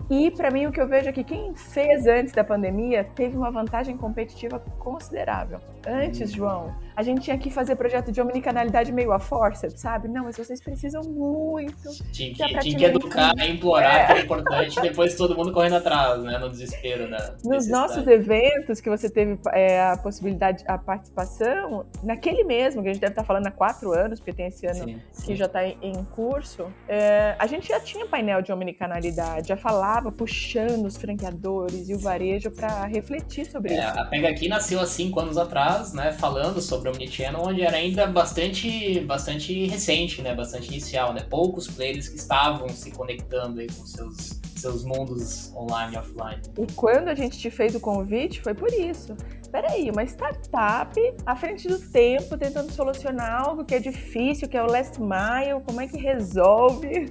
E 0.10 0.30
para 0.30 0.52
mim 0.52 0.68
o 0.68 0.72
que 0.72 0.80
eu 0.80 0.88
vejo 0.88 1.10
é 1.10 1.12
que 1.12 1.24
quem 1.24 1.56
fez 1.56 2.06
antes 2.06 2.32
da 2.32 2.44
pandemia 2.44 3.04
teve 3.16 3.36
uma 3.36 3.50
vantagem 3.50 3.98
competitiva 3.98 4.60
considerável. 4.78 5.60
Antes. 5.88 6.32
João, 6.32 6.76
a 6.96 7.04
gente 7.04 7.22
tinha 7.22 7.38
que 7.38 7.50
fazer 7.50 7.76
projeto 7.76 8.12
de 8.12 8.22
omnicanalidade 8.22 8.92
meio 8.92 9.12
a 9.12 9.20
força, 9.20 9.70
sabe? 9.70 10.08
Não, 10.08 10.24
mas 10.24 10.38
vocês 10.38 10.62
precisam 10.62 11.04
muito. 11.04 11.90
Tinha 12.12 12.34
que, 12.34 12.60
tinha 12.60 12.78
que 12.78 12.86
educar, 12.86 13.34
implorar, 13.48 13.96
é. 13.96 14.06
que 14.06 14.12
é 14.14 14.22
importante, 14.22 14.82
depois 14.82 15.16
todo 15.16 15.36
mundo 15.36 15.52
correndo 15.52 15.76
atrás, 15.76 16.24
né? 16.24 16.38
No 16.38 16.50
desespero, 16.50 17.08
né? 17.08 17.18
Nos 17.44 17.68
nossos 17.68 18.08
eventos 18.08 18.80
que 18.80 18.90
você 18.90 19.10
teve 19.10 19.38
é, 19.54 19.82
a 19.82 19.98
possibilidade, 19.98 20.64
a 20.68 20.78
participação, 20.78 21.86
naquele 22.04 22.44
mesmo, 22.44 22.82
que 22.82 22.90
a 22.90 22.94
gente 22.94 23.02
deve 23.02 23.12
estar 23.12 23.24
falando 23.24 23.48
há 23.48 23.52
quatro 23.52 23.92
anos, 23.92 24.20
porque 24.20 24.34
tem 24.34 24.48
esse 24.48 24.66
ano 24.66 24.86
sim, 24.86 25.02
sim. 25.12 25.26
que 25.26 25.36
já 25.36 25.46
está 25.46 25.66
em, 25.66 25.78
em 25.82 26.04
curso, 26.06 26.72
é, 26.88 27.36
a 27.38 27.48
gente 27.48 27.68
já 27.68 27.80
tinha 27.80 28.06
painel 28.06 28.42
de 28.42 28.52
omnicanalidade, 28.52 29.50
já 29.50 29.58
falava 29.58 30.12
puxando 30.12 30.86
os 30.86 30.96
franqueadores 30.96 31.90
e 31.90 31.94
o 31.94 32.00
varejo 32.00 32.52
para 32.52 32.86
refletir 32.86 33.46
sobre 33.46 33.74
é, 33.74 33.80
isso. 33.80 34.00
A 34.00 34.06
Pega 34.06 34.30
aqui 34.30 34.48
nasceu 34.48 34.80
há 34.80 34.86
cinco 34.86 35.20
anos 35.20 35.38
atrás, 35.38 35.75
né? 35.94 36.12
Falando 36.12 36.62
sobre 36.62 36.86
sobre 36.86 36.90
Omnichannel, 36.90 37.42
onde 37.42 37.62
era 37.62 37.78
ainda 37.78 38.06
bastante, 38.06 39.00
bastante 39.02 39.66
recente, 39.66 40.22
né? 40.22 40.36
Bastante 40.36 40.68
inicial, 40.68 41.14
né? 41.14 41.22
Poucos 41.30 41.68
players 41.68 42.10
que 42.10 42.18
estavam 42.18 42.70
se 42.70 42.92
conectando 42.92 43.60
aí 43.60 43.68
com 43.68 43.86
seus, 43.86 44.40
seus 44.56 44.84
mundos 44.84 45.52
online 45.56 45.96
e 45.96 45.98
offline. 45.98 46.42
E 46.58 46.72
quando 46.74 47.08
a 47.08 47.16
gente 47.16 47.38
te 47.40 47.50
fez 47.50 47.76
o 47.76 47.80
convite, 47.80 48.42
foi 48.42 48.54
por 48.54 48.72
isso 48.72 49.16
peraí, 49.56 49.90
uma 49.90 50.04
startup 50.04 51.00
à 51.26 51.34
frente 51.34 51.66
do 51.66 51.80
tempo, 51.80 52.38
tentando 52.38 52.70
solucionar 52.74 53.42
algo 53.42 53.64
que 53.64 53.74
é 53.74 53.80
difícil, 53.80 54.50
que 54.50 54.58
é 54.58 54.62
o 54.62 54.68
last 54.68 55.00
mile, 55.00 55.62
como 55.66 55.80
é 55.80 55.88
que 55.88 55.98
resolve? 55.98 57.10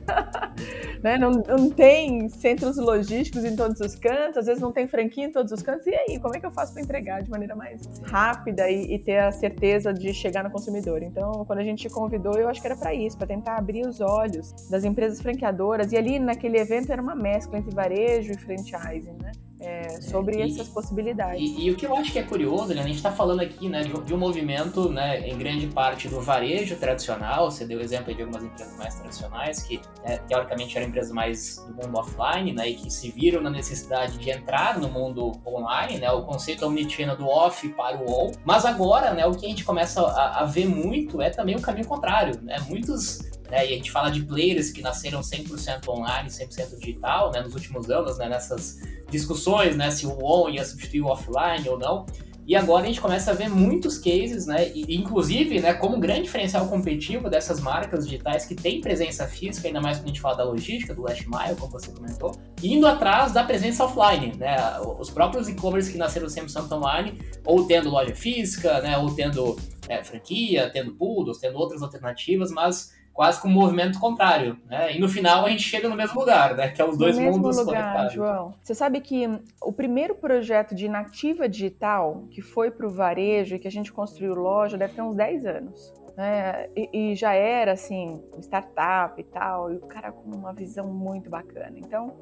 né? 1.02 1.16
não, 1.16 1.30
não 1.30 1.70
tem 1.70 2.28
centros 2.28 2.76
logísticos 2.76 3.46
em 3.46 3.56
todos 3.56 3.80
os 3.80 3.94
cantos, 3.94 4.36
às 4.36 4.46
vezes 4.46 4.60
não 4.60 4.72
tem 4.72 4.86
franquia 4.86 5.24
em 5.24 5.32
todos 5.32 5.52
os 5.52 5.62
cantos, 5.62 5.86
e 5.86 5.94
aí, 5.94 6.20
como 6.20 6.36
é 6.36 6.40
que 6.40 6.44
eu 6.44 6.50
faço 6.50 6.74
para 6.74 6.82
entregar 6.82 7.22
de 7.22 7.30
maneira 7.30 7.56
mais 7.56 7.80
rápida 8.02 8.70
e, 8.70 8.94
e, 8.94 8.98
ter 8.98 9.20
a 9.20 9.32
certeza 9.32 9.94
de 9.94 10.12
chegar 10.12 10.44
no 10.44 10.50
consumidor? 10.50 11.02
Então, 11.02 11.46
quando 11.46 11.60
a 11.60 11.64
gente 11.64 11.88
te 11.88 11.88
convidou, 11.88 12.34
eu 12.34 12.46
acho 12.46 12.60
que 12.60 12.66
era 12.66 12.76
para 12.76 12.92
isso, 12.92 13.16
para 13.16 13.26
tentar 13.26 13.56
abrir 13.56 13.86
os 13.86 14.02
olhos 14.02 14.52
das 14.68 14.84
empresas 14.84 15.18
franqueadoras, 15.18 15.92
e 15.92 15.96
ali 15.96 16.18
naquele 16.18 16.58
evento 16.58 16.92
era 16.92 17.00
uma 17.00 17.14
mescla 17.14 17.56
entre 17.56 17.74
varejo 17.74 18.32
e 18.32 18.36
franchising, 18.36 19.16
né? 19.22 19.32
É, 19.64 20.00
sobre 20.00 20.37
e, 20.37 20.42
essas 20.42 20.68
possibilidades. 20.68 21.40
E, 21.40 21.66
e, 21.66 21.71
o 21.71 21.76
que 21.76 21.87
eu 21.87 21.97
acho 21.97 22.12
que 22.12 22.18
é 22.18 22.23
curioso, 22.23 22.75
né, 22.75 22.83
a 22.83 22.87
gente 22.87 22.97
está 22.97 23.11
falando 23.11 23.40
aqui 23.40 23.68
né, 23.68 23.83
de, 23.83 23.92
de, 23.92 24.14
um 24.14 24.18
movimento, 24.18 24.90
né, 24.90 25.26
em 25.28 25.37
grande 25.37 25.66
parte 25.68 26.09
do 26.09 26.21
varejo 26.21 26.76
tradicional, 26.76 27.50
você 27.50 27.64
deu 27.64 27.80
exemplo 27.80 28.14
de 28.14 28.23
algumas 28.23 28.44
empresas 28.44 28.76
mais 28.76 28.94
tradicionais, 28.94 29.62
que 29.62 29.80
né, 30.04 30.18
teoricamente 30.28 30.76
eram 30.76 30.88
empresas 30.88 31.12
mais 31.12 31.56
do 31.66 31.75
mundo 31.75 31.99
offline, 31.99 32.52
né, 32.52 32.68
e 32.68 32.75
que 32.75 32.90
se 32.90 33.11
viram 33.11 33.40
na 33.40 33.50
necessidade 33.50 34.18
de 34.18 34.30
entrar 34.30 34.78
no 34.78 34.88
mundo 34.88 35.33
online, 35.47 35.99
né, 35.99 36.11
o 36.11 36.23
conceito 36.23 36.66
omnichannel 36.66 37.16
do 37.16 37.26
off 37.26 37.66
para 37.71 37.97
o 37.97 38.11
on, 38.11 38.33
mas 38.44 38.64
agora, 38.64 39.14
né, 39.14 39.26
o 39.26 39.33
que 39.33 39.47
a 39.47 39.49
gente 39.49 39.64
começa 39.64 40.02
a, 40.02 40.42
a 40.42 40.44
ver 40.44 40.66
muito 40.66 41.23
é 41.23 41.30
também 41.30 41.56
o 41.56 41.61
caminho 41.61 41.87
contrário, 41.87 42.40
né, 42.42 42.56
muitos 42.68 43.21
né, 43.54 43.70
e 43.70 43.73
a 43.73 43.76
gente 43.76 43.90
fala 43.92 44.11
de 44.11 44.23
players 44.23 44.73
que 44.73 44.82
nasceram 44.82 45.20
100% 45.20 45.88
online, 45.88 46.28
100% 46.28 46.76
digital, 46.78 47.30
né, 47.30 47.40
nos 47.40 47.54
últimos 47.54 47.88
anos, 47.88 48.18
né, 48.18 48.28
nessas 48.28 48.80
discussões, 49.08 49.76
né, 49.76 49.90
se 49.92 50.06
o 50.06 50.18
on 50.25 50.49
ia 50.49 50.64
substituir 50.64 51.02
o 51.02 51.06
offline 51.06 51.68
ou 51.68 51.78
não. 51.78 52.04
E 52.46 52.54
agora 52.54 52.82
a 52.82 52.87
gente 52.87 53.00
começa 53.00 53.30
a 53.30 53.34
ver 53.34 53.49
muitos 53.49 53.96
cases, 53.96 54.46
né, 54.46 54.70
e, 54.75 54.96
inclusive, 54.96 55.61
né, 55.61 55.73
como 55.73 55.99
grande 55.99 56.23
diferencial 56.23 56.68
competitivo 56.68 57.30
dessas 57.30 57.61
marcas 57.61 58.04
digitais 58.04 58.44
que 58.44 58.56
têm 58.56 58.80
presença 58.80 59.26
física, 59.26 59.68
ainda 59.68 59.80
mais 59.80 59.99
quando 59.99 60.06
a 60.06 60.08
gente 60.08 60.20
fala 60.20 60.37
da 60.37 60.44
logística, 60.44 60.92
do 60.92 61.02
last 61.02 61.25
mile, 61.26 61.54
como 61.58 61.70
você 61.70 61.90
comentou, 61.92 62.37
indo 62.62 62.87
atrás 62.87 63.32
da 63.32 63.44
presença 63.44 63.84
offline, 63.84 64.37
né, 64.37 64.56
os 64.99 65.11
próprios 65.11 65.49
e-commerce 65.49 65.92
que 65.92 65.96
nasceram 65.96 66.26
100% 66.26 66.70
online, 66.73 67.18
ou 67.46 67.66
tendo 67.66 67.88
loja 67.88 68.14
física, 68.16 68.80
né, 68.82 68.99
ou 68.99 69.14
tendo 69.14 69.56
é, 69.88 70.02
franquia, 70.02 70.68
tendo 70.70 70.92
poodles, 70.92 71.38
tendo 71.38 71.56
outras 71.56 71.82
alternativas, 71.82 72.50
mas 72.50 72.92
quase 73.14 73.40
com 73.40 73.47
um 73.47 73.52
movimento 73.52 73.99
contrário, 74.00 74.59
né? 74.68 74.94
E 74.94 74.99
no 74.99 75.09
final 75.09 75.47
a 75.47 75.49
gente 75.49 75.62
chega 75.62 75.88
no 75.88 75.94
mesmo 75.94 76.18
lugar, 76.18 76.56
né? 76.56 76.68
Que 76.68 76.83
é 76.83 76.85
os 76.85 76.99
dois 76.99 77.16
no 77.16 77.23
mundos 77.23 77.56
mesmo 77.56 77.71
lugar, 77.71 77.83
conectados. 77.83 78.12
João. 78.12 78.54
Você 78.61 78.75
sabe 78.75 79.00
que 79.00 79.30
o 79.62 79.73
primeiro 79.73 80.16
projeto 80.16 80.75
de 80.75 80.88
nativa 80.88 81.49
digital 81.49 82.25
que 82.33 82.42
foi 82.42 82.73
para 82.73 82.87
o 82.87 82.90
varejo 82.90 83.54
e 83.54 83.59
que 83.61 83.68
a 83.68 83.71
gente 83.71 83.92
construiu 83.92 84.35
loja 84.35 84.76
deve 84.76 84.94
ter 84.94 85.02
uns 85.02 85.14
10 85.14 85.47
anos. 85.47 85.94
Né? 86.16 86.68
E, 86.76 87.12
e, 87.12 87.14
já 87.14 87.33
era 87.35 87.73
assim, 87.73 88.21
startup 88.40 89.21
e 89.21 89.25
tal, 89.25 89.73
e 89.73 89.76
o 89.76 89.80
cara 89.80 90.11
com 90.11 90.30
uma 90.30 90.52
visão 90.52 90.87
muito 90.92 91.30
bacana. 91.30 91.75
Então, 91.76 92.12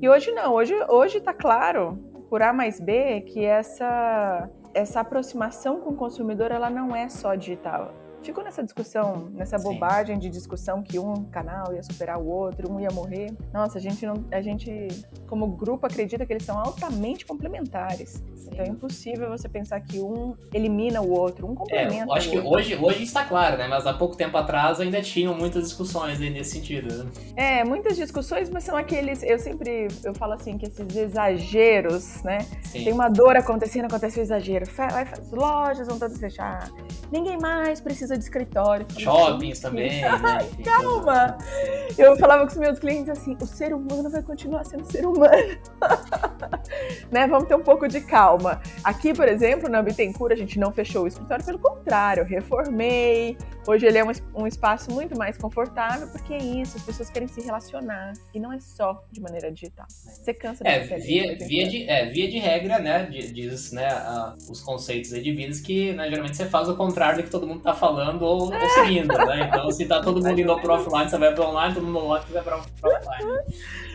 e 0.00 0.08
hoje 0.08 0.30
não, 0.30 0.54
hoje 0.54 0.74
hoje 0.88 1.18
está 1.18 1.34
claro 1.34 1.98
por 2.30 2.40
A 2.40 2.52
mais 2.52 2.78
B 2.78 3.22
que 3.22 3.44
essa 3.44 4.48
essa 4.72 5.00
aproximação 5.00 5.80
com 5.80 5.90
o 5.90 5.96
consumidor 5.96 6.52
ela 6.52 6.68
não 6.68 6.94
é 6.94 7.08
só 7.08 7.34
digital 7.34 8.05
ficou 8.26 8.44
nessa 8.44 8.62
discussão, 8.62 9.30
nessa 9.32 9.56
bobagem 9.58 10.16
Sim. 10.16 10.20
de 10.20 10.30
discussão 10.30 10.82
que 10.82 10.98
um 10.98 11.24
canal 11.24 11.72
ia 11.72 11.82
superar 11.82 12.18
o 12.18 12.26
outro, 12.26 12.70
um 12.70 12.80
ia 12.80 12.90
morrer. 12.90 13.32
Nossa, 13.52 13.78
a 13.78 13.80
gente 13.80 14.04
não, 14.04 14.24
a 14.30 14.40
gente 14.40 14.88
como 15.26 15.46
grupo 15.46 15.86
acredita 15.86 16.26
que 16.26 16.32
eles 16.32 16.44
são 16.44 16.58
altamente 16.58 17.24
complementares. 17.24 18.22
Sim. 18.34 18.50
Então 18.52 18.64
é 18.64 18.68
impossível 18.68 19.28
você 19.30 19.48
pensar 19.48 19.80
que 19.80 20.00
um 20.00 20.34
elimina 20.52 21.00
o 21.00 21.10
outro, 21.10 21.46
um 21.46 21.54
complementa. 21.54 22.12
É, 22.12 22.16
acho 22.16 22.30
que 22.30 22.38
hoje, 22.38 22.76
hoje 22.76 23.04
está 23.04 23.24
claro, 23.24 23.56
né? 23.56 23.66
Mas 23.68 23.86
há 23.86 23.94
pouco 23.94 24.16
tempo 24.16 24.36
atrás 24.36 24.80
ainda 24.80 25.00
tinham 25.00 25.34
muitas 25.34 25.64
discussões 25.64 26.18
nesse 26.18 26.50
sentido. 26.50 27.04
Né? 27.04 27.10
É, 27.36 27.64
muitas 27.64 27.96
discussões, 27.96 28.50
mas 28.50 28.64
são 28.64 28.76
aqueles, 28.76 29.22
eu 29.22 29.38
sempre, 29.38 29.88
eu 30.04 30.14
falo 30.14 30.32
assim 30.32 30.58
que 30.58 30.66
esses 30.66 30.96
exageros, 30.96 32.22
né? 32.22 32.38
Sim. 32.62 32.84
Tem 32.84 32.92
uma 32.92 33.08
dor 33.08 33.36
acontecendo, 33.36 33.86
acontece 33.86 34.18
o 34.18 34.22
exagero. 34.22 34.66
As 34.78 35.30
lojas 35.30 35.86
vão 35.86 35.98
todas 35.98 36.18
fechar. 36.18 36.70
Ninguém 37.10 37.38
mais 37.38 37.80
precisa 37.80 38.15
de 38.16 38.24
escritório. 38.24 38.86
Shoppings 38.98 39.60
também. 39.60 40.02
Né? 40.16 40.48
Calma! 40.64 41.36
Eu 41.96 42.16
falava 42.16 42.46
com 42.46 42.52
os 42.52 42.56
meus 42.56 42.78
clientes 42.78 43.08
assim: 43.08 43.36
o 43.40 43.46
ser 43.46 43.74
humano 43.74 44.10
vai 44.10 44.22
continuar 44.22 44.64
sendo 44.64 44.84
ser 44.90 45.06
humano. 45.06 45.58
né? 47.10 47.26
Vamos 47.26 47.48
ter 47.48 47.54
um 47.54 47.62
pouco 47.62 47.88
de 47.88 48.00
calma. 48.00 48.60
Aqui, 48.82 49.14
por 49.14 49.28
exemplo, 49.28 49.68
na 49.68 49.82
Bittencourt, 49.82 50.32
a 50.32 50.36
gente 50.36 50.58
não 50.58 50.72
fechou 50.72 51.04
o 51.04 51.06
escritório, 51.06 51.44
pelo 51.44 51.58
contrário, 51.58 52.22
eu 52.22 52.26
reformei. 52.26 53.36
Hoje 53.66 53.84
ele 53.84 53.98
é 53.98 54.04
um, 54.04 54.12
um 54.34 54.46
espaço 54.46 54.92
muito 54.92 55.18
mais 55.18 55.36
confortável, 55.36 56.06
porque 56.08 56.32
é 56.34 56.38
isso, 56.38 56.76
as 56.76 56.82
pessoas 56.84 57.10
querem 57.10 57.26
se 57.26 57.40
relacionar. 57.40 58.12
E 58.32 58.38
não 58.38 58.52
é 58.52 58.60
só 58.60 59.04
de 59.10 59.20
maneira 59.20 59.50
digital. 59.50 59.86
Você 59.88 60.32
cansa 60.32 60.62
de 60.62 60.70
é, 60.70 60.80
via, 60.98 61.36
via 61.36 61.68
de, 61.68 61.88
é, 61.88 62.06
via 62.06 62.30
de 62.30 62.38
regra, 62.38 62.78
né? 62.78 63.04
Diz 63.04 63.72
né, 63.72 63.88
os 64.48 64.60
conceitos 64.60 65.10
de 65.10 65.32
vidas 65.32 65.60
que 65.60 65.92
né, 65.92 66.08
geralmente 66.08 66.36
você 66.36 66.46
faz 66.46 66.68
o 66.68 66.76
contrário 66.76 67.18
do 67.18 67.24
que 67.24 67.30
todo 67.30 67.46
mundo 67.46 67.60
tá 67.60 67.74
falando 67.74 68.22
ou, 68.22 68.52
ou 68.52 68.70
seguindo, 68.70 69.08
né? 69.08 69.48
Então, 69.48 69.70
se 69.70 69.86
tá 69.86 70.00
todo 70.00 70.22
mundo 70.24 70.40
indo 70.40 70.60
pro 70.60 70.74
offline, 70.74 71.10
você 71.10 71.18
vai 71.18 71.34
pro 71.34 71.48
online, 71.48 71.74
todo 71.74 71.86
mundo 71.86 71.98
online, 71.98 72.24
você 72.26 72.32
vai 72.34 72.42
pro, 72.42 72.56
offline. 72.56 73.32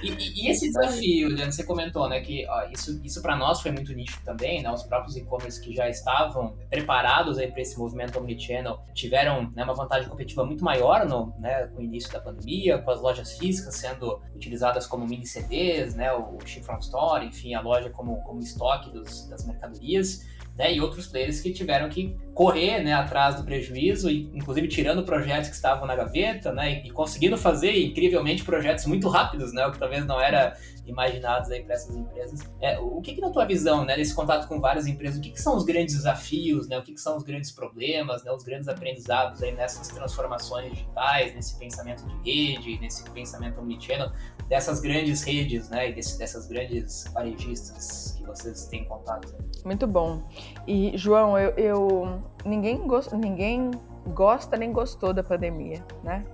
E, 0.03 0.09
e, 0.09 0.45
e, 0.45 0.51
esse 0.51 0.67
desafio, 0.67 1.29
Leandro, 1.29 1.51
você 1.51 1.63
comentou, 1.63 2.09
né, 2.09 2.19
que 2.21 2.45
ó, 2.47 2.63
isso, 2.71 2.99
isso 3.03 3.21
para 3.21 3.35
nós 3.35 3.61
foi 3.61 3.71
muito 3.71 3.93
nítido 3.93 4.23
também, 4.23 4.61
né? 4.61 4.71
Os 4.71 4.83
próprios 4.83 5.15
e-commerce 5.15 5.61
que 5.61 5.73
já 5.73 5.89
estavam 5.89 6.55
preparados 6.69 7.37
aí 7.37 7.51
para 7.51 7.61
esse 7.61 7.77
movimento 7.77 8.17
omnichannel 8.17 8.83
tiveram 8.93 9.51
né, 9.55 9.63
uma 9.63 9.73
vantagem 9.73 10.09
competitiva 10.09 10.45
muito 10.45 10.63
maior 10.63 11.05
no, 11.05 11.33
né, 11.39 11.67
com 11.67 11.79
o 11.79 11.83
início 11.83 12.11
da 12.11 12.19
pandemia, 12.19 12.77
com 12.79 12.91
as 12.91 13.01
lojas 13.01 13.37
físicas 13.37 13.75
sendo 13.75 14.21
utilizadas 14.35 14.87
como 14.87 15.05
mini 15.05 15.25
CDs, 15.25 15.95
né, 15.95 16.11
o 16.13 16.37
Ship 16.45 16.63
from 16.63 16.77
Store, 16.79 17.25
enfim, 17.25 17.53
a 17.53 17.61
loja 17.61 17.89
como, 17.89 18.21
como 18.23 18.39
estoque 18.39 18.89
dos, 18.91 19.27
das 19.27 19.45
mercadorias 19.45 20.25
né, 20.55 20.73
e 20.73 20.81
outros 20.81 21.07
players 21.07 21.41
que 21.41 21.51
tiveram 21.51 21.89
que 21.89 22.15
correr 22.33 22.81
né, 22.81 22.93
atrás 22.93 23.35
do 23.35 23.43
prejuízo, 23.43 24.09
e, 24.09 24.29
inclusive 24.33 24.67
tirando 24.67 25.03
projetos 25.03 25.49
que 25.49 25.55
estavam 25.55 25.85
na 25.85 25.95
gaveta, 25.95 26.51
né, 26.51 26.81
e, 26.85 26.89
conseguindo 26.89 27.37
fazer 27.37 27.77
incrivelmente 27.77 28.43
projetos 28.43 28.85
muito 28.85 29.07
rápidos, 29.09 29.53
né, 29.53 29.65
o 29.65 29.71
que 29.71 29.79
talvez 29.79 30.05
não 30.05 30.19
era 30.19 30.55
imaginados 30.85 31.49
para 31.49 31.73
essas 31.73 31.95
empresas. 31.95 32.39
É, 32.59 32.79
o 32.79 33.01
que, 33.01 33.13
que, 33.13 33.21
na 33.21 33.29
tua 33.29 33.45
visão, 33.45 33.85
né, 33.85 33.95
nesse 33.97 34.15
contato 34.15 34.47
com 34.47 34.59
várias 34.59 34.87
empresas, 34.87 35.19
o 35.19 35.21
que, 35.21 35.31
que 35.31 35.41
são 35.41 35.55
os 35.55 35.63
grandes 35.63 35.95
desafios, 35.95 36.67
né, 36.67 36.77
o 36.77 36.83
que, 36.83 36.93
que, 36.93 37.01
são 37.01 37.17
os 37.17 37.23
grandes 37.23 37.51
problemas, 37.51 38.23
né, 38.23 38.31
os 38.31 38.43
grandes 38.43 38.67
aprendizados 38.67 39.43
aí 39.43 39.51
nessas 39.53 39.87
transformações 39.89 40.71
digitais, 40.71 41.35
nesse 41.35 41.57
pensamento 41.57 42.05
de 42.05 42.31
rede, 42.31 42.79
nesse 42.79 43.03
pensamento 43.11 43.59
omnichannel, 43.59 44.11
dessas 44.47 44.79
grandes 44.79 45.23
redes, 45.23 45.69
né, 45.69 45.89
e 45.89 45.93
desse, 45.93 46.17
dessas 46.17 46.47
grandes 46.47 47.05
varejistas 47.13 48.15
que 48.17 48.25
vocês 48.25 48.65
têm 48.67 48.85
contato? 48.85 49.33
Muito 49.63 49.85
bom. 49.85 50.23
E 50.67 50.97
João, 50.97 51.37
eu, 51.37 51.51
eu 51.51 52.20
ninguém 52.45 52.87
gosta, 52.87 53.15
ninguém 53.15 53.71
gosta 54.13 54.57
nem 54.57 54.71
gostou 54.71 55.13
da 55.13 55.23
pandemia, 55.23 55.83
né? 56.03 56.25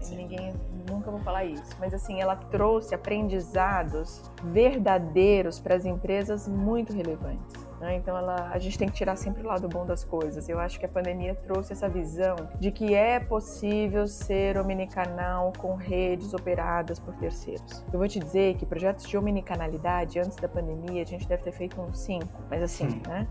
Sim. 0.00 0.16
Ninguém 0.16 0.52
nunca 0.88 1.10
vou 1.10 1.20
falar 1.20 1.44
isso, 1.44 1.76
mas 1.80 1.92
assim, 1.92 2.20
ela 2.20 2.36
trouxe 2.36 2.94
aprendizados 2.94 4.22
verdadeiros 4.42 5.58
para 5.58 5.74
as 5.74 5.84
empresas 5.84 6.46
muito 6.46 6.92
relevantes. 6.92 7.66
Né? 7.80 7.96
Então, 7.96 8.16
ela, 8.16 8.50
a 8.52 8.58
gente 8.58 8.78
tem 8.78 8.88
que 8.88 8.94
tirar 8.94 9.16
sempre 9.16 9.42
o 9.42 9.46
lado 9.46 9.68
bom 9.68 9.84
das 9.84 10.02
coisas. 10.02 10.48
Eu 10.48 10.58
acho 10.58 10.78
que 10.78 10.86
a 10.86 10.88
pandemia 10.88 11.34
trouxe 11.34 11.72
essa 11.72 11.88
visão 11.88 12.36
de 12.58 12.70
que 12.70 12.94
é 12.94 13.20
possível 13.20 14.06
ser 14.06 14.56
omnicanal 14.56 15.52
com 15.58 15.74
redes 15.74 16.32
operadas 16.32 16.98
por 16.98 17.14
terceiros. 17.16 17.84
Eu 17.92 17.98
vou 17.98 18.08
te 18.08 18.18
dizer 18.18 18.56
que 18.56 18.64
projetos 18.64 19.06
de 19.06 19.16
omnicanalidade, 19.16 20.18
antes 20.18 20.36
da 20.36 20.48
pandemia, 20.48 21.02
a 21.02 21.06
gente 21.06 21.28
deve 21.28 21.42
ter 21.42 21.52
feito 21.52 21.80
uns 21.80 21.98
cinco, 21.98 22.40
mas 22.48 22.62
assim, 22.62 23.02
né? 23.06 23.26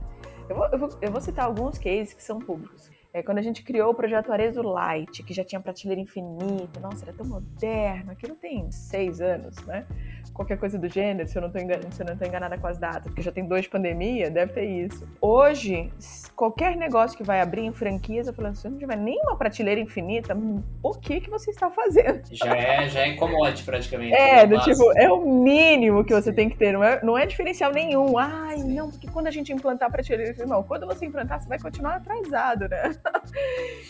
Eu 0.47 0.55
vou, 0.55 0.65
eu, 0.67 0.77
vou, 0.77 0.89
eu 1.01 1.11
vou, 1.11 1.21
citar 1.21 1.45
alguns 1.45 1.77
cases 1.77 2.13
que 2.13 2.21
são 2.21 2.37
públicos. 2.39 2.89
É, 3.11 3.23
quando 3.23 3.39
a 3.39 3.41
gente 3.41 3.63
criou 3.63 3.91
o 3.91 3.95
projeto 3.95 4.31
Arezo 4.31 4.61
Light, 4.61 5.23
que 5.23 5.33
já 5.33 5.43
tinha 5.43 5.59
prateleira 5.59 6.01
infinita, 6.01 6.79
nossa, 6.79 7.05
era 7.05 7.13
tão 7.13 7.25
moderno, 7.25 8.11
aquilo 8.11 8.35
tem 8.35 8.69
seis 8.71 9.21
anos, 9.21 9.55
né? 9.65 9.87
Qualquer 10.35 10.57
coisa 10.57 10.77
do 10.77 10.87
gênero, 10.89 11.27
se 11.27 11.37
eu 11.37 11.41
não 11.41 11.47
estou 11.47 11.61
enganada, 11.61 12.27
enganada 12.27 12.57
com 12.57 12.67
as 12.67 12.77
datas, 12.77 13.03
porque 13.03 13.21
já 13.21 13.31
tem 13.31 13.45
dois 13.45 13.63
de 13.63 13.69
pandemia, 13.69 14.29
deve 14.29 14.51
ter 14.51 14.65
isso. 14.65 15.07
Hoje, 15.21 15.89
qualquer 16.35 16.75
negócio 16.75 17.17
que 17.17 17.23
vai 17.23 17.39
abrir 17.39 17.61
em 17.61 17.71
franquias, 17.71 18.27
eu 18.27 18.33
falo 18.33 18.49
assim, 18.49 18.61
se 18.61 18.69
não 18.69 18.77
tiver 18.77 18.97
nenhuma 18.97 19.37
prateleira 19.37 19.79
infinita, 19.79 20.37
o 20.83 20.93
que 20.93 21.21
que 21.21 21.29
você 21.29 21.51
está 21.51 21.71
fazendo? 21.71 22.21
Já 22.31 22.53
é, 22.53 22.89
já 22.89 22.99
é 23.07 23.13
commodity 23.13 23.63
praticamente. 23.63 24.13
É, 24.13 24.45
né? 24.45 24.47
do 24.47 24.59
tipo, 24.61 24.91
é 24.97 25.09
o 25.09 25.25
mínimo 25.25 26.03
que 26.03 26.13
você 26.13 26.31
Sim. 26.31 26.35
tem 26.35 26.49
que 26.49 26.57
ter, 26.57 26.73
não 26.73 26.83
é, 26.83 27.01
não 27.01 27.17
é 27.17 27.25
diferencial 27.25 27.71
nenhum. 27.71 28.17
Ai, 28.17 28.57
não, 28.57 28.91
porque 28.91 29.07
quando 29.07 29.27
a 29.27 29.31
gente 29.31 29.53
implantar 29.53 29.87
a 29.87 29.91
prateleira, 29.91 30.45
não, 30.45 30.61
quando 30.63 30.85
você 30.85 31.05
implantar, 31.05 31.41
você 31.41 31.47
vai 31.47 31.59
continuar 31.59 31.95
atrasado, 31.95 32.67
né? 32.67 32.91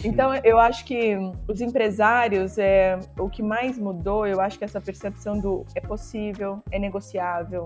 então, 0.05 0.35
eu 0.43 0.59
acho 0.59 0.85
que 0.85 1.17
os 1.47 1.59
empresários, 1.59 2.59
é, 2.59 2.99
o 3.17 3.29
que 3.29 3.41
mais 3.41 3.79
mudou, 3.79 4.27
eu 4.27 4.39
acho 4.39 4.59
que 4.59 4.63
essa 4.63 4.79
percepção 4.79 5.39
do 5.39 5.65
é 5.73 5.81
possível, 5.81 6.34
é 6.71 6.79
negociável, 6.79 7.65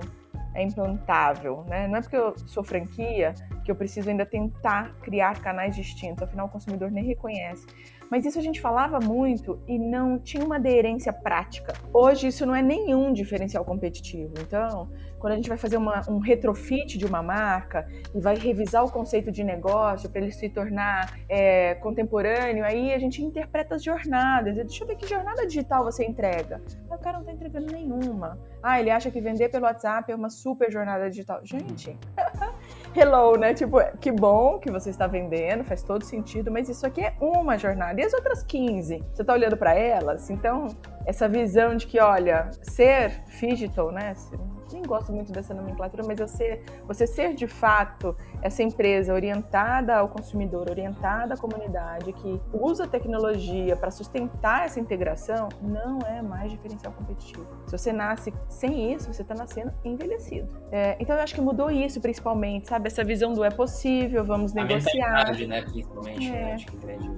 é 0.53 0.63
implantável, 0.63 1.63
né? 1.67 1.87
Não 1.87 1.97
é 1.97 2.01
porque 2.01 2.17
eu 2.17 2.35
sou 2.47 2.63
franquia 2.63 3.33
que 3.63 3.69
que 3.69 3.71
eu 3.71 3.75
preciso 3.75 4.09
ainda 4.09 4.25
tentar 4.25 4.95
criar 5.01 5.39
canais 5.41 5.75
distintos, 5.75 6.23
afinal 6.23 6.47
o 6.47 6.49
consumidor 6.49 6.89
nem 6.89 7.05
reconhece. 7.05 7.65
Mas 8.09 8.25
isso 8.25 8.39
a 8.39 8.41
gente 8.41 8.59
falava 8.59 8.99
muito 8.99 9.61
e 9.67 9.77
não 9.77 10.17
tinha 10.17 10.43
uma 10.43 10.55
aderência 10.55 11.13
prática. 11.13 11.73
Hoje 11.93 12.27
isso 12.27 12.45
não 12.45 12.55
é 12.55 12.61
nenhum 12.61 13.13
diferencial 13.13 13.63
competitivo. 13.63 14.33
Então, 14.39 14.89
quando 15.19 15.33
a 15.33 15.35
gente 15.35 15.49
vai 15.49 15.57
fazer 15.57 15.77
uma, 15.77 16.01
um 16.09 16.17
retrofit 16.17 16.97
de 16.97 17.05
uma 17.05 17.21
marca 17.21 17.87
e 18.15 18.19
vai 18.19 18.35
revisar 18.35 18.83
o 18.83 18.91
conceito 18.91 19.31
de 19.31 19.43
negócio 19.43 20.09
para 20.09 20.21
ele 20.21 20.31
se 20.31 20.49
tornar 20.49 21.19
é, 21.27 21.75
contemporâneo, 21.75 22.65
aí 22.65 22.93
a 22.93 22.97
gente 22.97 23.21
interpreta 23.21 23.75
as 23.75 23.83
jornadas. 23.83 24.55
Deixa 24.55 24.83
eu 24.83 24.87
ver 24.87 24.95
que 24.95 25.07
jornada 25.07 25.45
digital 25.45 25.83
você 25.83 26.05
entrega. 26.05 26.61
o 26.89 26.97
cara 26.97 27.13
não 27.13 27.21
está 27.21 27.33
entregando 27.33 27.71
nenhuma. 27.71 28.39
Ah, 28.63 28.79
ele 28.79 28.89
acha 28.89 29.11
que 29.11 29.21
vender 29.21 29.49
pelo 29.49 29.65
WhatsApp 29.65 30.11
é 30.11 30.15
uma 30.15 30.29
super 30.29 30.71
jornada 30.71 31.09
digital. 31.09 31.41
Gente, 31.43 31.97
hello, 32.95 33.37
né? 33.37 33.53
Tipo, 33.53 33.77
que 33.99 34.11
bom 34.11 34.59
que 34.59 34.71
você 34.71 34.89
está 34.89 35.07
vendendo, 35.07 35.63
faz 35.63 35.83
todo 35.83 36.03
sentido, 36.03 36.51
mas 36.51 36.69
isso 36.69 36.85
aqui 36.85 37.01
é 37.01 37.13
uma 37.19 37.57
jornada. 37.57 37.99
E 37.99 38.03
as 38.03 38.13
outras 38.13 38.43
15? 38.43 39.03
Você 39.13 39.21
está 39.21 39.33
olhando 39.33 39.57
para 39.57 39.73
elas? 39.73 40.29
Então, 40.29 40.67
essa 41.05 41.27
visão 41.27 41.75
de 41.75 41.87
que, 41.87 41.99
olha, 41.99 42.49
ser 42.61 43.23
digital, 43.39 43.91
né? 43.91 44.13
Nem 44.73 44.83
gosto 44.83 45.11
muito 45.11 45.31
dessa 45.31 45.53
nomenclatura, 45.53 46.03
mas 46.05 46.19
você, 46.19 46.61
você 46.85 47.05
ser 47.07 47.33
de 47.33 47.47
fato 47.47 48.15
essa 48.41 48.63
empresa 48.63 49.13
orientada 49.13 49.95
ao 49.97 50.07
consumidor, 50.07 50.69
orientada 50.69 51.33
à 51.33 51.37
comunidade, 51.37 52.13
que 52.13 52.39
usa 52.53 52.87
tecnologia 52.87 53.75
para 53.75 53.91
sustentar 53.91 54.65
essa 54.65 54.79
integração, 54.79 55.49
não 55.61 55.99
é 55.99 56.21
mais 56.21 56.51
diferencial 56.51 56.93
competitivo. 56.93 57.45
Se 57.65 57.77
você 57.77 57.93
nasce 57.93 58.33
sem 58.47 58.93
isso, 58.93 59.11
você 59.11 59.21
está 59.21 59.35
nascendo 59.35 59.73
envelhecido. 59.83 60.47
É, 60.71 60.97
então 60.99 61.15
eu 61.15 61.21
acho 61.21 61.35
que 61.35 61.41
mudou 61.41 61.69
isso 61.69 61.99
principalmente, 62.01 62.67
sabe? 62.67 62.87
Essa 62.87 63.03
visão 63.03 63.33
do 63.33 63.43
é 63.43 63.49
possível, 63.49 64.23
vamos 64.23 64.55
a 64.55 64.63
negociar. 64.63 65.35
Né, 65.47 65.61
principalmente, 65.61 66.29
né? 66.29 66.51
é. 66.51 66.53
acho 66.53 66.65
que 66.67 66.77
grande. 66.77 67.11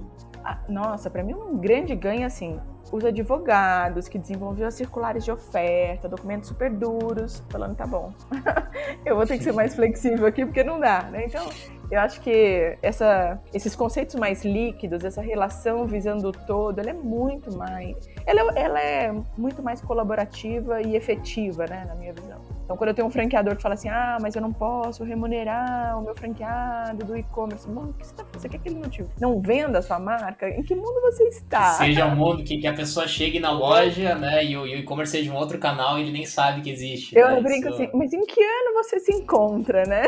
Nossa, 0.68 1.10
para 1.10 1.22
mim 1.22 1.34
um 1.34 1.56
grande 1.58 1.94
ganho 1.94 2.26
assim 2.26 2.60
os 2.92 3.04
advogados 3.04 4.06
que 4.06 4.18
desenvolviam 4.18 4.68
as 4.68 4.74
circulares 4.74 5.24
de 5.24 5.32
oferta, 5.32 6.08
documentos 6.08 6.48
super 6.48 6.70
duros, 6.70 7.42
falando, 7.48 7.74
tá 7.74 7.86
bom, 7.86 8.12
eu 9.04 9.16
vou 9.16 9.26
ter 9.26 9.38
que 9.38 9.44
ser 9.44 9.52
mais 9.52 9.74
flexível 9.74 10.26
aqui 10.26 10.44
porque 10.44 10.62
não 10.62 10.78
dá, 10.78 11.04
né? 11.04 11.24
Então, 11.24 11.48
eu 11.90 12.00
acho 12.00 12.20
que 12.20 12.76
essa, 12.82 13.40
esses 13.52 13.74
conceitos 13.74 14.14
mais 14.14 14.44
líquidos, 14.44 15.04
essa 15.04 15.22
relação 15.22 15.86
visando 15.86 16.28
o 16.28 16.32
todo, 16.32 16.78
ela 16.78 16.90
é 16.90 16.94
muito 16.94 17.56
mais, 17.56 17.96
ela, 18.26 18.52
é, 18.52 18.62
ela 18.62 18.80
é 18.80 19.12
muito 19.38 19.62
mais 19.62 19.80
colaborativa 19.80 20.82
e 20.82 20.94
efetiva, 20.94 21.66
né, 21.66 21.84
na 21.86 21.94
minha 21.94 22.12
visão. 22.12 22.40
Então, 22.64 22.76
quando 22.76 22.88
eu 22.88 22.94
tenho 22.94 23.08
um 23.08 23.10
franqueador 23.10 23.56
que 23.56 23.62
fala 23.62 23.74
assim, 23.74 23.88
ah, 23.88 24.18
mas 24.20 24.34
eu 24.34 24.42
não 24.42 24.52
posso 24.52 25.04
remunerar 25.04 25.98
o 25.98 26.02
meu 26.02 26.14
franqueado 26.14 27.04
do 27.04 27.16
e-commerce, 27.16 27.68
bom, 27.68 27.84
o 27.84 27.92
que 27.92 28.06
você 28.06 28.12
está 28.12 28.24
fazendo? 28.24 28.40
Você 28.40 28.48
quer 28.48 28.58
que 28.58 28.68
ele 28.68 28.78
não, 28.78 28.88
te... 28.88 29.04
não 29.20 29.40
venda 29.40 29.78
a 29.78 29.82
sua 29.82 29.98
marca? 29.98 30.48
Em 30.48 30.62
que 30.62 30.74
mundo 30.74 31.00
você 31.02 31.24
está? 31.24 31.72
Seja 31.72 32.06
um 32.06 32.16
mundo 32.16 32.44
que, 32.44 32.58
que 32.58 32.66
a 32.66 32.72
pessoa 32.72 33.06
chegue 33.06 33.40
na 33.40 33.50
loja, 33.50 34.14
né, 34.14 34.44
e 34.44 34.56
o 34.56 34.66
e-commerce 34.66 35.12
seja 35.12 35.32
um 35.32 35.36
outro 35.36 35.58
canal 35.58 35.98
e 35.98 36.02
ele 36.02 36.12
nem 36.12 36.24
sabe 36.24 36.62
que 36.62 36.70
existe. 36.70 37.16
Eu 37.16 37.28
né? 37.28 37.40
brinco 37.40 37.68
Isso... 37.68 37.82
assim, 37.82 37.90
mas 37.94 38.12
em 38.12 38.24
que 38.24 38.40
ano 38.40 38.74
você 38.74 39.00
se 39.00 39.12
encontra, 39.12 39.84
né? 39.84 40.02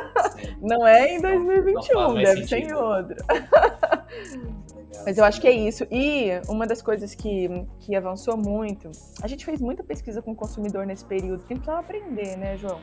Não 0.60 0.86
é 0.86 1.14
em 1.14 1.20
2021, 1.20 1.94
não, 1.94 2.08
não 2.08 2.14
deve 2.14 2.46
ser 2.46 2.58
em 2.58 2.72
outro. 2.72 3.16
Mas 5.04 5.18
eu 5.18 5.24
acho 5.24 5.40
que 5.40 5.46
é 5.46 5.52
isso. 5.52 5.86
E 5.90 6.30
uma 6.48 6.66
das 6.66 6.82
coisas 6.82 7.14
que, 7.14 7.48
que 7.80 7.94
avançou 7.94 8.36
muito, 8.36 8.90
a 9.22 9.28
gente 9.28 9.44
fez 9.44 9.60
muita 9.60 9.82
pesquisa 9.82 10.22
com 10.22 10.32
o 10.32 10.36
consumidor 10.36 10.86
nesse 10.86 11.04
período, 11.04 11.38
porque 11.40 11.54
a 11.54 11.56
gente 11.56 11.64
precisava 11.64 11.80
aprender, 11.80 12.36
né, 12.36 12.56
João? 12.56 12.80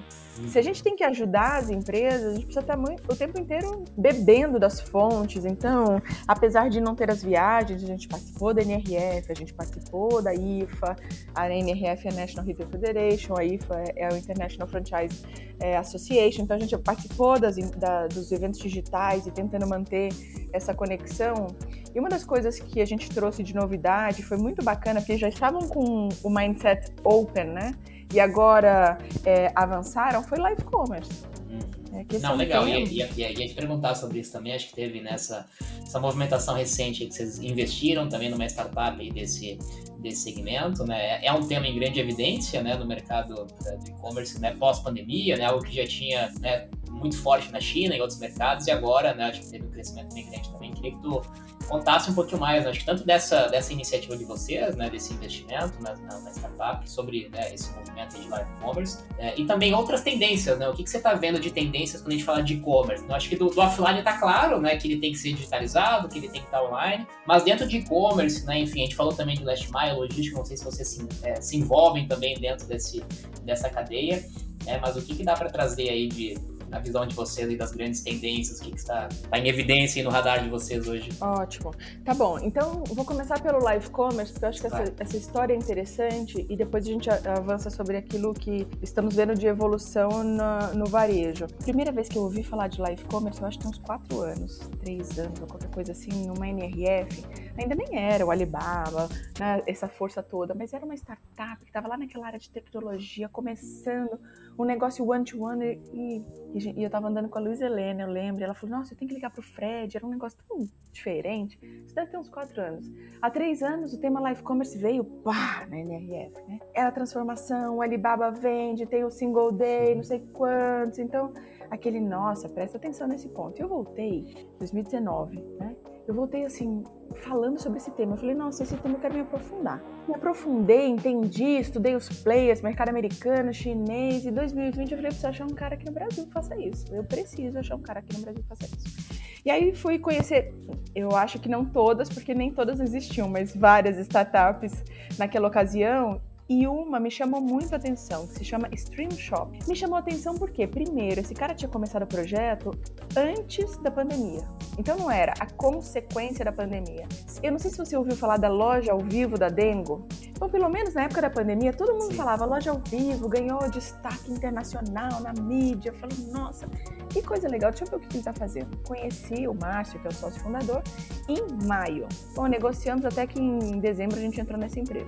Se 0.47 0.57
a 0.57 0.61
gente 0.61 0.81
tem 0.81 0.95
que 0.95 1.03
ajudar 1.03 1.57
as 1.57 1.69
empresas, 1.69 2.31
a 2.31 2.33
gente 2.33 2.45
precisa 2.45 2.61
estar 2.61 2.75
muito, 2.75 3.03
o 3.11 3.15
tempo 3.15 3.39
inteiro 3.39 3.83
bebendo 3.95 4.59
das 4.59 4.79
fontes. 4.79 5.45
Então, 5.45 6.01
apesar 6.27 6.69
de 6.69 6.81
não 6.81 6.95
ter 6.95 7.11
as 7.11 7.23
viagens, 7.23 7.83
a 7.83 7.85
gente 7.85 8.07
participou 8.07 8.53
da 8.53 8.61
NRF, 8.63 9.31
a 9.31 9.35
gente 9.35 9.53
participou 9.53 10.21
da 10.21 10.33
IFA, 10.33 10.95
a 11.35 11.49
NRF 11.49 12.07
é 12.07 12.11
a 12.11 12.15
National 12.15 12.45
Retail 12.45 12.69
Federation, 12.69 13.35
a 13.37 13.45
IFA 13.45 13.83
é 13.95 14.09
o 14.11 14.17
International 14.17 14.67
Franchise 14.67 15.23
é, 15.59 15.77
Association. 15.77 16.43
Então, 16.43 16.57
a 16.57 16.59
gente 16.59 16.75
participou 16.79 17.39
das, 17.39 17.55
da, 17.77 18.07
dos 18.07 18.31
eventos 18.31 18.59
digitais 18.59 19.27
e 19.27 19.31
tentando 19.31 19.67
manter 19.67 20.09
essa 20.51 20.73
conexão. 20.73 21.47
E 21.93 21.99
uma 22.03 22.09
das 22.09 22.25
coisas 22.25 22.59
que 22.59 22.81
a 22.81 22.85
gente 22.85 23.09
trouxe 23.09 23.41
de 23.41 23.55
novidade 23.55 24.23
foi 24.23 24.35
muito 24.35 24.61
bacana, 24.61 24.99
porque 24.99 25.17
já 25.17 25.29
estavam 25.29 25.69
com 25.69 26.09
o 26.21 26.29
mindset 26.29 26.91
open, 27.01 27.45
né? 27.45 27.73
E 28.13 28.19
agora 28.19 28.97
é, 29.25 29.49
avançaram, 29.55 30.21
foi 30.21 30.37
live 30.37 30.61
commerce. 30.65 31.23
Uhum. 31.49 32.03
É, 32.09 32.19
Não, 32.19 32.35
legal. 32.35 32.67
Ia, 32.67 32.79
ia, 32.79 33.09
ia, 33.15 33.31
ia, 33.31 33.47
te 33.47 33.53
perguntar 33.53 33.95
sobre 33.95 34.19
isso 34.19 34.33
também. 34.33 34.53
Acho 34.53 34.67
que 34.67 34.75
teve 34.75 34.99
nessa 34.99 35.47
essa 35.81 35.97
movimentação 35.97 36.55
recente 36.55 37.05
que 37.05 37.13
vocês 37.13 37.39
investiram 37.39 38.09
também 38.09 38.29
numa 38.29 38.45
startup 38.47 38.99
aí 38.99 39.09
desse, 39.09 39.57
desse 39.99 40.23
segmento, 40.23 40.83
né? 40.85 41.21
É, 41.21 41.27
é 41.27 41.33
um 41.33 41.47
tema 41.47 41.67
em 41.67 41.75
grande 41.75 42.01
evidência, 42.01 42.61
né, 42.61 42.75
no 42.75 42.85
mercado 42.85 43.47
é, 43.65 43.77
do 43.77 43.89
e-commerce, 43.89 44.41
né, 44.41 44.55
pós-pandemia, 44.59 45.37
né, 45.37 45.45
algo 45.45 45.63
que 45.63 45.75
já 45.75 45.87
tinha, 45.87 46.31
né, 46.41 46.67
muito 47.03 47.21
forte 47.21 47.51
na 47.51 47.59
China 47.59 47.95
e 47.95 48.01
outros 48.01 48.19
mercados 48.19 48.65
e 48.67 48.71
agora, 48.71 49.13
né, 49.13 49.25
acho 49.25 49.41
que 49.41 49.51
teve 49.51 49.65
um 49.65 49.69
crescimento 49.69 50.13
bem 50.13 50.29
grande 50.29 50.49
também. 50.49 50.71
Queria 50.71 50.91
que 50.91 51.01
tu 51.01 51.21
contasse 51.67 52.09
um 52.09 52.13
pouquinho 52.13 52.39
mais, 52.39 52.63
né? 52.63 52.69
acho 52.69 52.79
que 52.79 52.85
tanto 52.85 53.05
dessa, 53.05 53.47
dessa 53.47 53.71
iniciativa 53.73 54.17
de 54.17 54.25
vocês, 54.25 54.75
né, 54.75 54.89
desse 54.89 55.13
investimento 55.13 55.81
na, 55.81 55.95
na, 55.95 56.19
na 56.19 56.31
startup, 56.31 56.89
sobre 56.89 57.29
né, 57.29 57.53
esse 57.53 57.71
movimento 57.73 58.19
de 58.19 58.27
live 58.27 58.49
commerce, 58.61 59.03
é, 59.17 59.39
e 59.39 59.45
também 59.45 59.73
outras 59.73 60.01
tendências, 60.01 60.57
né? 60.57 60.67
O 60.67 60.73
que, 60.73 60.83
que 60.83 60.89
você 60.89 60.97
está 60.97 61.13
vendo 61.13 61.39
de 61.39 61.51
tendências 61.51 62.01
quando 62.01 62.13
a 62.13 62.15
gente 62.15 62.25
fala 62.25 62.43
de 62.43 62.53
e-commerce? 62.53 63.03
Eu 63.07 63.15
acho 63.15 63.29
que 63.29 63.35
do, 63.35 63.49
do 63.49 63.61
offline 63.61 63.99
está 63.99 64.17
claro, 64.17 64.59
né, 64.59 64.75
que 64.77 64.87
ele 64.87 64.99
tem 64.99 65.11
que 65.11 65.17
ser 65.17 65.33
digitalizado, 65.33 66.07
que 66.09 66.17
ele 66.17 66.29
tem 66.29 66.41
que 66.41 66.47
estar 66.47 66.63
online, 66.63 67.07
mas 67.25 67.43
dentro 67.43 67.67
de 67.67 67.77
e-commerce, 67.77 68.45
né, 68.45 68.59
enfim, 68.59 68.81
a 68.81 68.83
gente 68.83 68.95
falou 68.95 69.13
também 69.13 69.35
de 69.35 69.43
last 69.43 69.69
mile, 69.71 69.95
logística, 69.95 70.37
não 70.37 70.45
sei 70.45 70.57
se 70.57 70.63
vocês 70.63 70.87
se, 70.87 71.07
é, 71.23 71.41
se 71.41 71.57
envolvem 71.57 72.07
também 72.07 72.35
dentro 72.39 72.67
desse, 72.67 73.03
dessa 73.43 73.69
cadeia, 73.69 74.23
né, 74.65 74.79
mas 74.81 74.95
o 74.95 75.01
que, 75.01 75.15
que 75.15 75.23
dá 75.23 75.33
para 75.33 75.49
trazer 75.49 75.89
aí 75.89 76.07
de 76.07 76.35
a 76.73 76.79
visão 76.79 77.05
de 77.05 77.15
vocês 77.15 77.49
e 77.49 77.55
das 77.55 77.71
grandes 77.71 78.01
tendências, 78.01 78.59
o 78.59 78.63
que, 78.63 78.71
que 78.71 78.79
está, 78.79 79.07
está 79.11 79.37
em 79.37 79.47
evidência 79.47 80.03
no 80.03 80.09
radar 80.09 80.43
de 80.43 80.49
vocês 80.49 80.87
hoje. 80.87 81.09
Ótimo. 81.21 81.71
Tá 82.03 82.13
bom, 82.13 82.39
então 82.39 82.83
vou 82.85 83.05
começar 83.05 83.39
pelo 83.41 83.63
live 83.63 83.89
commerce, 83.89 84.31
porque 84.31 84.45
eu 84.45 84.49
acho 84.49 84.61
que 84.61 84.67
essa, 84.67 84.93
essa, 84.99 85.17
história 85.17 85.53
é 85.53 85.55
interessante 85.55 86.45
e 86.49 86.55
depois 86.55 86.85
a 86.85 86.89
gente 86.89 87.09
avança 87.09 87.69
sobre 87.69 87.97
aquilo 87.97 88.33
que 88.33 88.67
estamos 88.81 89.15
vendo 89.15 89.35
de 89.35 89.45
evolução 89.45 90.23
no, 90.23 90.73
no 90.75 90.85
varejo. 90.85 91.47
Primeira 91.63 91.91
vez 91.91 92.09
que 92.09 92.17
eu 92.17 92.23
ouvi 92.23 92.43
falar 92.43 92.67
de 92.67 92.81
live 92.81 93.03
commerce, 93.05 93.39
eu 93.39 93.47
acho 93.47 93.57
que 93.57 93.63
tem 93.63 93.71
uns 93.71 93.79
quatro 93.79 94.21
anos, 94.21 94.59
três 94.79 95.19
anos, 95.19 95.39
ou 95.39 95.47
qualquer 95.47 95.69
coisa 95.69 95.91
assim, 95.91 96.25
numa 96.25 96.47
NRF. 96.47 97.23
Ainda 97.57 97.75
nem 97.75 97.99
era 97.99 98.25
o 98.25 98.31
Alibaba, 98.31 99.07
né, 99.39 99.61
essa 99.67 99.87
força 99.87 100.23
toda, 100.23 100.53
mas 100.53 100.73
era 100.73 100.83
uma 100.83 100.95
startup 100.95 101.61
que 101.61 101.69
estava 101.69 101.87
lá 101.87 101.97
naquela 101.97 102.25
área 102.25 102.39
de 102.39 102.49
tecnologia, 102.49 103.29
começando 103.29 104.19
um 104.57 104.65
negócio 104.65 105.05
one-to-one 105.05 105.65
-one, 105.65 105.81
e, 105.93 106.23
e, 106.53 106.83
eu 106.83 106.89
tava 106.89 107.07
andando 107.07 107.29
com 107.29 107.37
a 107.37 107.41
Luiz 107.41 107.61
Helena, 107.61 108.03
eu 108.03 108.09
lembro, 108.09 108.43
ela 108.43 108.53
falou, 108.53 108.77
nossa, 108.77 108.93
eu 108.93 108.97
tenho 108.97 109.09
que 109.09 109.15
ligar 109.15 109.31
pro 109.31 109.41
Fred, 109.41 109.97
era 109.97 110.05
um 110.05 110.09
negócio 110.09 110.37
tão 110.47 110.67
diferente. 110.91 111.59
Isso 111.85 111.95
deve 111.95 112.11
ter 112.11 112.17
uns 112.17 112.29
quatro 112.29 112.61
anos. 112.61 112.89
Há 113.21 113.29
três 113.29 113.63
anos 113.63 113.93
o 113.93 113.99
tema 113.99 114.19
Live 114.19 114.43
Commerce 114.43 114.77
veio, 114.77 115.03
pá, 115.03 115.65
na 115.69 115.77
NRF, 115.77 116.33
né? 116.47 116.59
É 116.73 116.81
a 116.81 116.91
transformação, 116.91 117.77
o 117.77 117.81
Alibaba 117.81 118.31
vende, 118.31 118.85
tem 118.85 119.03
o 119.03 119.09
single 119.09 119.51
day, 119.51 119.95
não 119.95 120.03
sei 120.03 120.19
quantos, 120.33 120.99
então 120.99 121.33
aquele, 121.69 121.99
nossa, 121.99 122.47
presta 122.47 122.77
atenção 122.77 123.07
nesse 123.07 123.27
ponto. 123.29 123.59
Eu 123.59 123.67
voltei 123.67 124.47
2019, 124.59 125.37
né? 125.59 125.75
Eu 126.05 126.13
voltei 126.13 126.43
assim, 126.43 126.83
falando 127.15 127.59
sobre 127.59 127.77
esse 127.77 127.89
tema. 127.91 128.13
Eu 128.13 128.17
falei, 128.17 128.35
nossa, 128.35 128.63
esse 128.63 128.75
tema 128.75 128.95
eu 128.95 128.99
quero 128.99 129.13
me 129.13 129.21
aprofundar. 129.21 129.81
Me 130.07 130.13
aprofundei, 130.13 130.87
entendi, 130.87 131.59
estudei 131.59 131.95
os 131.95 132.09
players, 132.09 132.61
mercado 132.61 132.89
americano, 132.89 133.53
chinês. 133.53 134.25
E 134.25 134.31
2020 134.31 134.91
eu 134.91 134.97
falei, 134.97 134.97
eu 134.97 135.01
preciso 135.01 135.27
achar 135.27 135.45
um 135.45 135.55
cara 135.55 135.75
aqui 135.75 135.85
no 135.85 135.93
Brasil 135.93 136.25
que 136.25 136.31
faça 136.33 136.59
isso. 136.59 136.85
Eu 136.93 137.05
preciso 137.05 137.57
achar 137.57 137.75
um 137.75 137.81
cara 137.81 137.99
aqui 137.99 138.13
no 138.17 138.21
Brasil 138.21 138.41
que 138.41 138.49
faça 138.49 138.65
isso. 138.65 139.13
E 139.45 139.51
aí 139.51 139.73
fui 139.73 139.99
conhecer, 139.99 140.53
eu 140.95 141.15
acho 141.15 141.39
que 141.39 141.49
não 141.49 141.65
todas, 141.65 142.09
porque 142.09 142.33
nem 142.33 142.51
todas 142.51 142.79
existiam, 142.79 143.27
mas 143.27 143.55
várias 143.55 143.97
startups 143.97 144.83
naquela 145.17 145.47
ocasião 145.47 146.21
e 146.49 146.67
uma 146.67 146.99
me 146.99 147.09
chamou 147.09 147.41
muito 147.41 147.73
a 147.73 147.77
atenção, 147.77 148.27
que 148.27 148.35
se 148.35 148.45
chama 148.45 148.67
Stream 148.73 149.11
Shop. 149.11 149.57
Me 149.67 149.75
chamou 149.75 149.95
a 149.95 149.99
atenção 149.99 150.35
porque, 150.35 150.67
primeiro, 150.67 151.21
esse 151.21 151.33
cara 151.33 151.53
tinha 151.53 151.69
começado 151.69 152.03
o 152.03 152.07
projeto 152.07 152.71
antes 153.15 153.77
da 153.77 153.89
pandemia. 153.89 154.47
Então 154.77 154.97
não 154.97 155.09
era 155.09 155.33
a 155.39 155.45
consequência 155.45 156.43
da 156.43 156.51
pandemia. 156.51 157.07
Eu 157.41 157.51
não 157.51 157.59
sei 157.59 157.71
se 157.71 157.77
você 157.77 157.95
ouviu 157.95 158.15
falar 158.15 158.37
da 158.37 158.49
loja 158.49 158.91
ao 158.91 158.99
vivo 158.99 159.37
da 159.37 159.49
Dengo. 159.49 160.05
Então, 160.29 160.49
pelo 160.49 160.69
menos 160.69 160.93
na 160.93 161.03
época 161.03 161.21
da 161.21 161.29
pandemia, 161.29 161.71
todo 161.71 161.93
mundo 161.93 162.11
Sim. 162.11 162.17
falava 162.17 162.45
loja 162.45 162.71
ao 162.71 162.81
vivo, 162.89 163.29
ganhou 163.29 163.69
destaque 163.69 164.31
internacional 164.31 165.21
na 165.21 165.31
mídia. 165.41 165.91
Eu 165.91 165.93
falei, 165.93 166.17
nossa, 166.31 166.67
que 167.09 167.21
coisa 167.21 167.47
legal, 167.47 167.71
deixa 167.71 167.85
eu 167.85 167.89
ver 167.89 167.95
o 167.95 167.99
que 167.99 168.07
ele 168.07 168.19
está 168.19 168.33
fazendo. 168.33 168.75
Conheci 168.85 169.47
o 169.47 169.53
Márcio, 169.53 169.99
que 169.99 170.07
é 170.07 170.09
o 170.09 170.13
sócio 170.13 170.41
fundador, 170.41 170.83
em 171.29 171.65
maio. 171.65 172.07
Bom, 172.35 172.47
negociamos 172.47 173.05
até 173.05 173.25
que 173.25 173.39
em 173.39 173.79
dezembro 173.79 174.17
a 174.17 174.21
gente 174.21 174.41
entrou 174.41 174.59
nessa 174.59 174.79
empresa. 174.79 175.07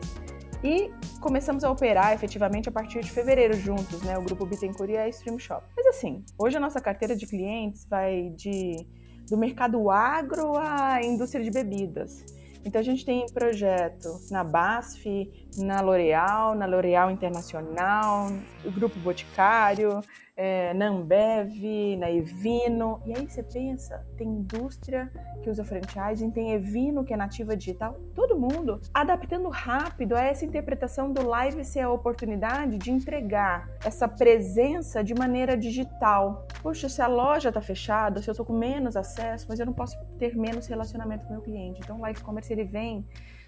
E 0.63 0.91
começamos 1.25 1.63
a 1.63 1.71
operar 1.71 2.13
efetivamente 2.13 2.69
a 2.69 2.71
partir 2.71 3.01
de 3.01 3.11
fevereiro 3.11 3.55
juntos, 3.55 4.03
né? 4.03 4.15
O 4.15 4.21
grupo 4.21 4.45
Bittencourt 4.45 4.91
e 4.91 4.95
a 4.95 5.09
Stream 5.09 5.39
Shop. 5.39 5.65
Mas 5.75 5.87
assim, 5.87 6.23
hoje 6.37 6.55
a 6.55 6.59
nossa 6.59 6.79
carteira 6.79 7.15
de 7.15 7.25
clientes 7.25 7.83
vai 7.89 8.29
de 8.29 8.85
do 9.27 9.35
mercado 9.35 9.89
agro 9.89 10.55
à 10.55 11.01
indústria 11.03 11.43
de 11.43 11.49
bebidas. 11.49 12.23
Então 12.63 12.79
a 12.79 12.83
gente 12.83 13.03
tem 13.03 13.25
projeto 13.33 14.07
na 14.29 14.43
BASF, 14.43 15.31
na 15.57 15.81
L'Oréal, 15.81 16.53
na 16.53 16.67
L'Oréal 16.67 17.09
Internacional, 17.09 18.27
o 18.63 18.69
Grupo 18.69 18.99
Boticário, 18.99 20.01
é, 20.35 20.73
na 20.73 20.87
Ambev, 20.87 21.95
na 21.97 22.11
Evino. 22.11 23.01
E 23.05 23.13
aí 23.13 23.29
você 23.29 23.41
pensa, 23.41 24.05
tem 24.17 24.27
indústria 24.27 25.11
que 25.41 25.49
usa 25.49 25.63
franchising, 25.63 26.29
tem 26.31 26.51
Evino 26.51 27.03
que 27.03 27.13
é 27.13 27.17
nativa 27.17 27.55
digital, 27.55 27.97
todo 28.13 28.37
mundo 28.37 28.81
adaptando 28.93 29.47
rápido 29.49 30.15
a 30.15 30.21
essa 30.21 30.43
interpretação 30.43 31.11
do 31.11 31.25
live 31.25 31.63
ser 31.63 31.81
a 31.81 31.91
oportunidade 31.91 32.77
de 32.77 32.91
entregar 32.91 33.69
essa 33.83 34.07
presença 34.07 35.03
de 35.03 35.13
maneira 35.13 35.55
digital. 35.55 36.47
Poxa, 36.61 36.89
se 36.89 37.01
a 37.01 37.07
loja 37.07 37.49
está 37.49 37.61
fechada, 37.61 38.21
se 38.21 38.29
eu 38.29 38.33
estou 38.33 38.45
com 38.45 38.57
menos 38.57 38.97
acesso, 38.97 39.45
mas 39.47 39.59
eu 39.59 39.65
não 39.65 39.73
posso 39.73 39.97
ter 40.17 40.35
menos 40.35 40.67
relacionamento 40.67 41.25
com 41.25 41.31
o 41.31 41.35
meu 41.35 41.41
cliente. 41.41 41.79
Então 41.83 41.97
o 41.97 42.01
live 42.01 42.21
commerce 42.21 42.51
ele 42.51 42.63
vem 42.63 43.05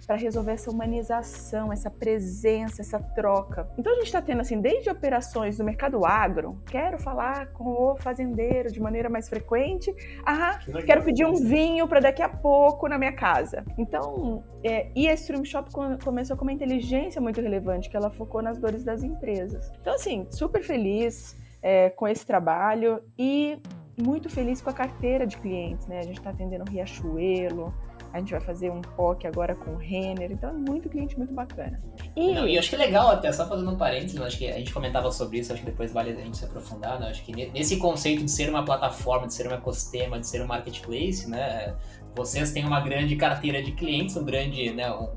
para 0.08 0.16
resolver 0.16 0.54
essa 0.54 0.72
humanização, 0.72 1.72
essa 1.72 1.92
presença, 1.92 2.82
essa 2.82 2.98
troca. 2.98 3.70
Então 3.78 3.92
a 3.92 3.96
gente 3.98 4.06
está 4.06 4.22
tendo 4.22 4.40
assim, 4.40 4.62
desde 4.62 4.90
operações 4.90 5.58
do 5.58 5.66
mercado 5.66 6.06
agro, 6.06 6.62
quero 6.66 6.98
falar 6.98 7.48
com 7.48 7.92
o 7.92 7.98
fazendeiro 7.98 8.72
de 8.72 8.80
maneira 8.80 9.10
mais 9.10 9.28
frequente, 9.28 9.94
ah, 10.26 10.60
que 10.60 10.84
quero 10.84 11.04
pedir 11.04 11.26
um 11.26 11.36
vinho 11.36 11.86
para 11.90 12.00
daqui 12.00 12.22
a 12.22 12.30
pouco 12.30 12.88
na 12.88 12.98
minha 12.98 13.12
casa. 13.12 13.66
Então, 13.78 14.44
é, 14.64 14.90
e 14.96 15.10
a 15.10 15.14
Stream 15.14 15.44
Shop 15.44 15.70
começou 16.02 16.38
com 16.38 16.44
uma 16.44 16.54
inteligência 16.54 17.20
muito 17.20 17.42
relevante, 17.42 17.90
que 17.90 17.98
ela 17.98 18.10
focou 18.10 18.42
nas 18.42 18.58
dores 18.58 18.86
das 18.86 19.04
empresas. 19.04 19.70
Então, 19.82 19.94
assim, 19.94 20.26
super 20.32 20.64
feliz 20.64 21.36
é, 21.62 21.90
com 21.90 22.08
esse 22.08 22.26
trabalho 22.26 23.02
e 23.18 23.60
muito 24.02 24.30
feliz 24.30 24.62
com 24.62 24.70
a 24.70 24.74
carteira 24.74 25.26
de 25.26 25.36
clientes, 25.38 25.88
né? 25.88 26.00
A 26.00 26.04
gente 26.04 26.20
está 26.20 26.30
atendendo 26.30 26.70
Riachuelo, 26.70 27.74
a 28.18 28.20
gente 28.20 28.32
vai 28.32 28.42
fazer 28.42 28.72
um 28.72 28.82
POC 28.82 29.28
agora 29.28 29.56
com 29.56 29.72
o 29.72 29.78
Renner, 29.78 30.32
então 30.32 30.50
é 30.50 30.54
muito 30.54 30.90
cliente 30.90 31.18
muito 31.18 31.34
bacana. 31.34 31.80
E, 32.16 32.34
Não, 32.34 32.48
e 32.48 32.56
eu 32.56 32.60
acho 32.60 32.70
que 32.70 32.76
é 32.76 32.80
legal, 32.80 33.10
até 33.10 33.32
só 33.32 33.48
fazendo 33.48 33.70
um 33.72 33.78
parênteses, 33.78 34.20
acho 34.20 34.38
que 34.38 34.48
a 34.48 34.58
gente 34.58 34.74
comentava 34.74 35.12
sobre 35.12 35.38
isso, 35.38 35.54
acho 35.54 35.62
que 35.62 35.70
depois 35.70 35.92
vale 35.92 36.12
a 36.12 36.16
gente 36.16 36.36
se 36.36 36.46
aprofundar, 36.46 37.00
né? 37.00 37.10
Acho 37.10 37.24
que 37.24 37.32
nesse 37.52 37.78
conceito 37.78 38.24
de 38.24 38.32
ser 38.32 38.50
uma 38.50 38.66
plataforma, 38.66 39.28
de 39.28 39.34
ser 39.34 39.48
um 39.48 39.54
ecossistema, 39.54 40.20
de 40.20 40.28
ser 40.28 40.42
um 40.42 40.48
marketplace, 40.48 41.30
né? 41.30 41.76
Vocês 42.18 42.52
têm 42.52 42.66
uma 42.66 42.82
grande 42.82 43.16
carteira 43.16 43.62
de 43.62 43.72
clientes, 43.72 44.18
um 44.18 44.26
grande, 44.26 44.74
né, 44.74 44.92
um, 44.92 45.08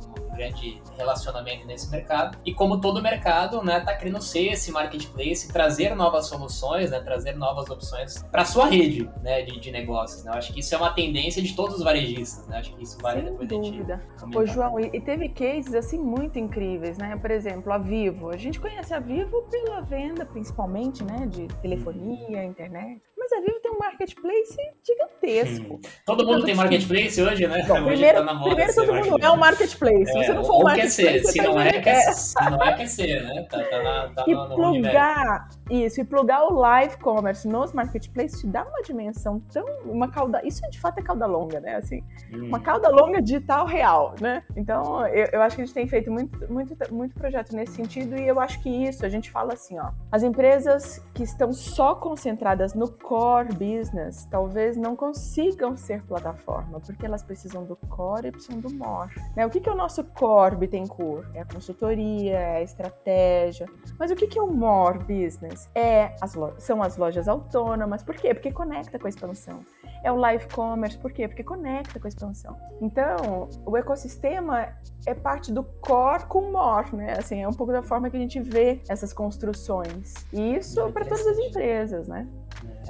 grande 0.40 0.80
relacionamento 0.96 1.66
nesse 1.66 1.90
mercado. 1.90 2.38
E 2.44 2.54
como 2.54 2.80
todo 2.80 3.02
mercado, 3.02 3.62
né, 3.62 3.80
tá 3.80 3.94
querendo 3.94 4.22
ser 4.22 4.52
esse 4.52 4.72
marketplace, 4.72 5.52
trazer 5.52 5.94
novas 5.94 6.26
soluções, 6.26 6.90
né, 6.90 7.00
trazer 7.00 7.36
novas 7.36 7.68
opções 7.68 8.22
para 8.30 8.44
sua 8.44 8.66
rede, 8.66 9.08
né, 9.22 9.42
de, 9.42 9.60
de 9.60 9.70
negócios. 9.70 10.24
Né? 10.24 10.30
Eu 10.30 10.38
acho 10.38 10.52
que 10.52 10.60
isso 10.60 10.74
é 10.74 10.78
uma 10.78 10.92
tendência 10.92 11.42
de 11.42 11.54
todos 11.54 11.76
os 11.76 11.82
varejistas, 11.82 12.46
né? 12.46 12.58
Acho 12.58 12.74
que 12.74 12.82
isso 12.82 12.98
vale 13.00 13.22
Sem 13.22 13.30
depois 13.30 13.48
dúvida. 13.48 14.02
Ô, 14.34 14.46
João, 14.46 14.78
e, 14.78 14.90
e 14.94 15.00
teve 15.00 15.28
cases 15.28 15.74
assim 15.74 15.98
muito 15.98 16.38
incríveis, 16.38 16.98
né? 16.98 17.16
Por 17.16 17.30
exemplo, 17.30 17.72
a 17.72 17.78
Vivo. 17.78 18.30
A 18.30 18.36
gente 18.36 18.60
conhece 18.60 18.92
a 18.94 19.00
Vivo 19.00 19.42
pela 19.50 19.80
venda, 19.80 20.24
principalmente, 20.24 21.02
né, 21.02 21.26
de 21.26 21.48
telefonia, 21.60 22.44
internet. 22.44 23.00
Mas 23.20 23.32
a 23.32 23.40
Vivo 23.40 23.60
tem 23.60 23.70
um 23.70 23.78
marketplace 23.78 24.56
gigantesco. 24.82 25.74
Hum. 25.74 25.80
Todo 26.06 26.26
mundo 26.26 26.42
tem 26.42 26.54
marketplace 26.54 27.20
hoje, 27.20 27.46
né? 27.46 27.62
Bom, 27.68 27.74
hoje 27.84 27.88
primeiro, 27.88 28.18
tá 28.18 28.24
na 28.24 28.32
moda 28.32 28.48
primeiro 28.54 28.74
todo 28.74 28.94
mundo 28.94 29.22
é 29.22 29.30
um 29.30 29.36
marketplace. 29.36 30.18
É, 30.18 30.24
Se 30.24 30.32
não 30.32 30.42
for 30.42 30.60
um 30.60 30.62
marketplace. 30.62 31.26
Se 31.26 31.42
não, 31.42 31.60
é, 31.60 31.80
quer, 31.80 31.96
é. 31.96 32.12
se 32.12 32.50
não 32.50 32.62
é, 32.62 32.72
quer 32.72 32.86
ser, 32.86 33.22
né? 33.22 33.46
Tá, 33.50 33.62
tá, 33.62 33.82
na, 33.82 34.08
tá 34.08 34.24
e 34.26 34.34
no, 34.34 34.54
plugar, 34.54 35.48
isso, 35.68 36.00
e 36.00 36.04
plugar 36.04 36.44
o 36.44 36.54
live 36.54 36.96
commerce 36.96 37.46
nos 37.46 37.74
marketplaces 37.74 38.40
te 38.40 38.46
dá 38.46 38.64
uma 38.64 38.82
dimensão 38.82 39.38
tão. 39.52 39.66
Uma 39.84 40.10
cauda, 40.10 40.40
isso 40.42 40.62
de 40.70 40.80
fato 40.80 40.98
é 40.98 41.02
cauda 41.02 41.26
longa, 41.26 41.60
né? 41.60 41.76
Assim, 41.76 42.02
hum. 42.32 42.46
Uma 42.46 42.60
cauda 42.60 42.88
longa 42.88 43.20
digital 43.20 43.66
real, 43.66 44.14
né? 44.18 44.42
Então, 44.56 45.06
eu, 45.08 45.26
eu 45.30 45.42
acho 45.42 45.56
que 45.56 45.62
a 45.62 45.64
gente 45.66 45.74
tem 45.74 45.86
feito 45.86 46.10
muito, 46.10 46.50
muito, 46.50 46.74
muito 46.90 47.14
projeto 47.14 47.54
nesse 47.54 47.74
sentido 47.74 48.16
e 48.16 48.26
eu 48.26 48.40
acho 48.40 48.62
que 48.62 48.70
isso, 48.70 49.04
a 49.04 49.10
gente 49.10 49.30
fala 49.30 49.52
assim, 49.52 49.78
ó. 49.78 49.90
As 50.10 50.22
empresas 50.22 51.04
que 51.12 51.22
estão 51.22 51.52
só 51.52 51.94
concentradas 51.94 52.72
no 52.72 52.88
core 53.10 53.48
business 53.54 54.24
talvez 54.30 54.76
não 54.76 54.94
consigam 54.94 55.74
ser 55.74 56.00
plataforma, 56.04 56.78
porque 56.78 57.04
elas 57.04 57.24
precisam 57.24 57.64
do 57.64 57.74
core 57.74 58.28
e 58.28 58.30
precisam 58.30 58.60
do 58.60 58.72
more. 58.72 59.10
Né? 59.34 59.44
O 59.44 59.50
que, 59.50 59.58
que 59.58 59.68
é 59.68 59.72
o 59.72 59.74
nosso 59.74 60.04
core 60.04 60.54
Bittencourt? 60.54 61.26
É 61.34 61.40
a 61.40 61.44
consultoria, 61.44 62.38
é 62.38 62.56
a 62.58 62.62
estratégia. 62.62 63.66
Mas 63.98 64.12
o 64.12 64.14
que, 64.14 64.28
que 64.28 64.38
é 64.38 64.42
o 64.42 64.46
more 64.46 65.00
business? 65.00 65.68
É 65.74 66.14
as 66.20 66.36
são 66.58 66.84
as 66.84 66.96
lojas 66.96 67.26
autônomas. 67.26 68.04
Por 68.04 68.14
quê? 68.14 68.32
Porque 68.32 68.52
conecta 68.52 68.96
com 68.96 69.08
a 69.08 69.10
expansão. 69.10 69.64
É 70.04 70.12
o 70.12 70.16
live 70.16 70.46
commerce. 70.54 70.96
Por 70.96 71.10
quê? 71.10 71.26
Porque 71.26 71.42
conecta 71.42 71.98
com 71.98 72.06
a 72.06 72.08
expansão. 72.08 72.56
Então, 72.80 73.48
o 73.66 73.76
ecossistema 73.76 74.68
é 75.04 75.14
parte 75.14 75.52
do 75.52 75.64
core 75.64 76.26
com 76.26 76.52
more, 76.52 76.94
né? 76.94 77.14
Assim, 77.18 77.42
é 77.42 77.48
um 77.48 77.52
pouco 77.52 77.72
da 77.72 77.82
forma 77.82 78.08
que 78.08 78.16
a 78.16 78.20
gente 78.20 78.40
vê 78.40 78.80
essas 78.88 79.12
construções. 79.12 80.14
E 80.32 80.54
isso 80.54 80.92
para 80.92 81.04
todas 81.04 81.26
as 81.26 81.38
empresas, 81.38 82.06
né? 82.06 82.28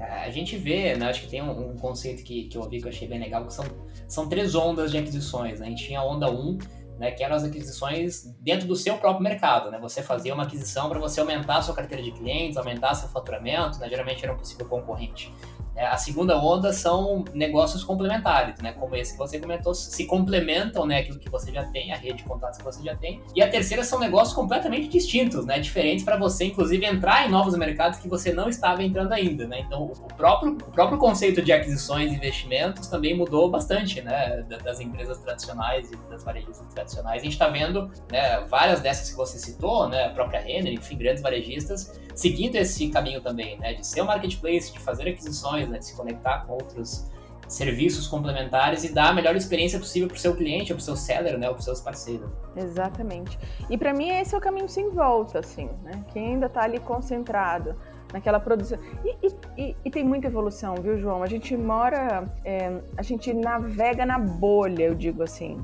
A 0.00 0.30
gente 0.30 0.56
vê, 0.56 0.96
né, 0.96 1.08
acho 1.08 1.22
que 1.22 1.28
tem 1.28 1.42
um, 1.42 1.70
um, 1.70 1.76
conceito 1.76 2.22
que, 2.22 2.44
que 2.44 2.56
eu 2.56 2.62
ouvi 2.62 2.80
que 2.80 2.86
eu 2.86 2.88
achei 2.88 3.06
bem 3.06 3.18
legal, 3.18 3.46
que 3.46 3.52
são, 3.52 3.64
são 4.08 4.28
três 4.28 4.54
ondas 4.54 4.90
de 4.90 4.98
aquisições. 4.98 5.60
Né? 5.60 5.66
A 5.66 5.70
gente 5.70 5.84
tinha 5.84 6.00
a 6.00 6.04
onda 6.04 6.30
1, 6.30 6.58
né, 6.98 7.10
que 7.10 7.22
eram 7.22 7.36
as 7.36 7.44
aquisições 7.44 8.34
dentro 8.40 8.66
do 8.66 8.76
seu 8.76 8.96
próprio 8.96 9.22
mercado. 9.22 9.70
Né? 9.70 9.78
Você 9.78 10.02
fazia 10.02 10.32
uma 10.32 10.44
aquisição 10.44 10.88
para 10.88 10.98
você 10.98 11.20
aumentar 11.20 11.58
a 11.58 11.62
sua 11.62 11.74
carteira 11.74 12.02
de 12.02 12.12
clientes, 12.12 12.56
aumentar 12.56 12.94
seu 12.94 13.08
faturamento, 13.08 13.78
né? 13.78 13.88
geralmente 13.88 14.24
era 14.24 14.32
um 14.32 14.36
possível 14.36 14.66
concorrente. 14.66 15.32
É, 15.76 15.86
a 15.86 15.96
segunda 15.96 16.36
onda 16.36 16.72
são 16.72 17.24
negócios 17.32 17.82
complementares, 17.84 18.60
né? 18.60 18.72
Como 18.72 18.94
esse 18.96 19.12
que 19.12 19.18
você 19.18 19.38
comentou, 19.38 19.74
se 19.74 20.04
complementam, 20.06 20.84
né? 20.84 20.98
Aquilo 20.98 21.18
que 21.18 21.30
você 21.30 21.52
já 21.52 21.64
tem, 21.64 21.92
a 21.92 21.96
rede 21.96 22.18
de 22.18 22.24
contatos 22.24 22.58
que 22.58 22.64
você 22.64 22.82
já 22.82 22.94
tem. 22.96 23.22
E 23.34 23.42
a 23.42 23.48
terceira 23.48 23.82
são 23.84 23.98
negócios 23.98 24.34
completamente 24.34 24.88
distintos, 24.88 25.46
né? 25.46 25.58
Diferentes 25.58 26.04
para 26.04 26.16
você, 26.16 26.46
inclusive, 26.46 26.84
entrar 26.84 27.26
em 27.26 27.30
novos 27.30 27.56
mercados 27.56 27.98
que 27.98 28.08
você 28.08 28.32
não 28.32 28.48
estava 28.48 28.82
entrando 28.82 29.12
ainda, 29.12 29.46
né? 29.46 29.60
Então, 29.60 29.84
o 29.84 30.14
próprio, 30.14 30.52
o 30.52 30.72
próprio 30.72 30.98
conceito 30.98 31.40
de 31.40 31.52
aquisições 31.52 32.12
e 32.12 32.16
investimentos 32.16 32.88
também 32.88 33.16
mudou 33.16 33.50
bastante, 33.50 34.02
né? 34.02 34.44
Das 34.64 34.80
empresas 34.80 35.18
tradicionais 35.18 35.90
e 35.90 35.96
das 36.10 36.24
varejistas 36.24 36.66
tradicionais. 36.74 37.20
A 37.20 37.24
gente 37.24 37.32
está 37.32 37.48
vendo, 37.48 37.90
né? 38.10 38.40
Várias 38.48 38.80
dessas 38.80 39.10
que 39.10 39.16
você 39.16 39.38
citou, 39.38 39.88
né? 39.88 40.06
A 40.06 40.10
própria 40.10 40.40
Renner, 40.40 40.72
enfim, 40.72 40.96
grandes 40.96 41.22
varejistas, 41.22 41.98
seguindo 42.14 42.56
esse 42.56 42.88
caminho 42.88 43.20
também, 43.20 43.58
né? 43.58 43.74
De 43.74 43.86
ser 43.86 44.02
um 44.02 44.06
marketplace, 44.06 44.72
de 44.72 44.78
fazer 44.78 45.08
aquisições, 45.08 45.59
né, 45.68 45.78
de 45.78 45.86
se 45.86 45.96
conectar 45.96 46.46
com 46.46 46.54
outros 46.54 47.10
serviços 47.48 48.06
complementares 48.06 48.84
e 48.84 48.94
dar 48.94 49.08
a 49.08 49.12
melhor 49.12 49.34
experiência 49.34 49.78
possível 49.78 50.06
para 50.06 50.16
o 50.16 50.20
seu 50.20 50.36
cliente, 50.36 50.72
para 50.72 50.78
o 50.78 50.82
seu 50.82 50.94
seller, 50.94 51.36
né, 51.36 51.48
para 51.48 51.58
os 51.58 51.64
seus 51.64 51.80
parceiros. 51.80 52.30
Exatamente. 52.56 53.38
E 53.68 53.76
para 53.76 53.92
mim 53.92 54.08
esse 54.08 54.34
é 54.34 54.38
o 54.38 54.40
caminho 54.40 54.68
sem 54.68 54.90
volta, 54.90 55.40
assim, 55.40 55.68
né? 55.82 56.04
Quem 56.12 56.34
ainda 56.34 56.46
está 56.46 56.62
ali 56.62 56.78
concentrado 56.78 57.74
naquela 58.12 58.38
produção. 58.38 58.78
E, 59.04 59.26
e, 59.26 59.36
e, 59.56 59.76
e, 59.84 59.90
tem 59.90 60.04
muita 60.04 60.28
evolução, 60.28 60.76
viu, 60.76 60.98
João? 60.98 61.22
A 61.22 61.26
gente 61.26 61.56
mora, 61.56 62.24
é, 62.44 62.80
a 62.96 63.02
gente 63.02 63.32
navega 63.32 64.06
na 64.06 64.18
bolha, 64.18 64.84
eu 64.84 64.94
digo 64.94 65.22
assim. 65.22 65.58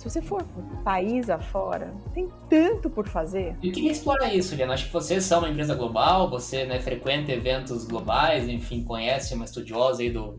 Se 0.00 0.08
você 0.08 0.22
for 0.22 0.42
país 0.82 1.28
afora, 1.28 1.92
tem 2.14 2.26
tanto 2.48 2.88
por 2.88 3.06
fazer. 3.06 3.54
E 3.62 3.70
queria 3.70 3.92
explorar 3.92 4.34
isso, 4.34 4.54
Liana. 4.54 4.72
Acho 4.72 4.86
que 4.86 4.92
vocês 4.94 5.22
são 5.24 5.40
uma 5.40 5.50
empresa 5.50 5.74
global, 5.74 6.30
você 6.30 6.64
né, 6.64 6.80
frequenta 6.80 7.30
eventos 7.32 7.84
globais, 7.84 8.48
enfim, 8.48 8.82
conhece 8.82 9.34
uma 9.34 9.44
estudiosa 9.44 10.00
aí 10.00 10.08
do, 10.08 10.38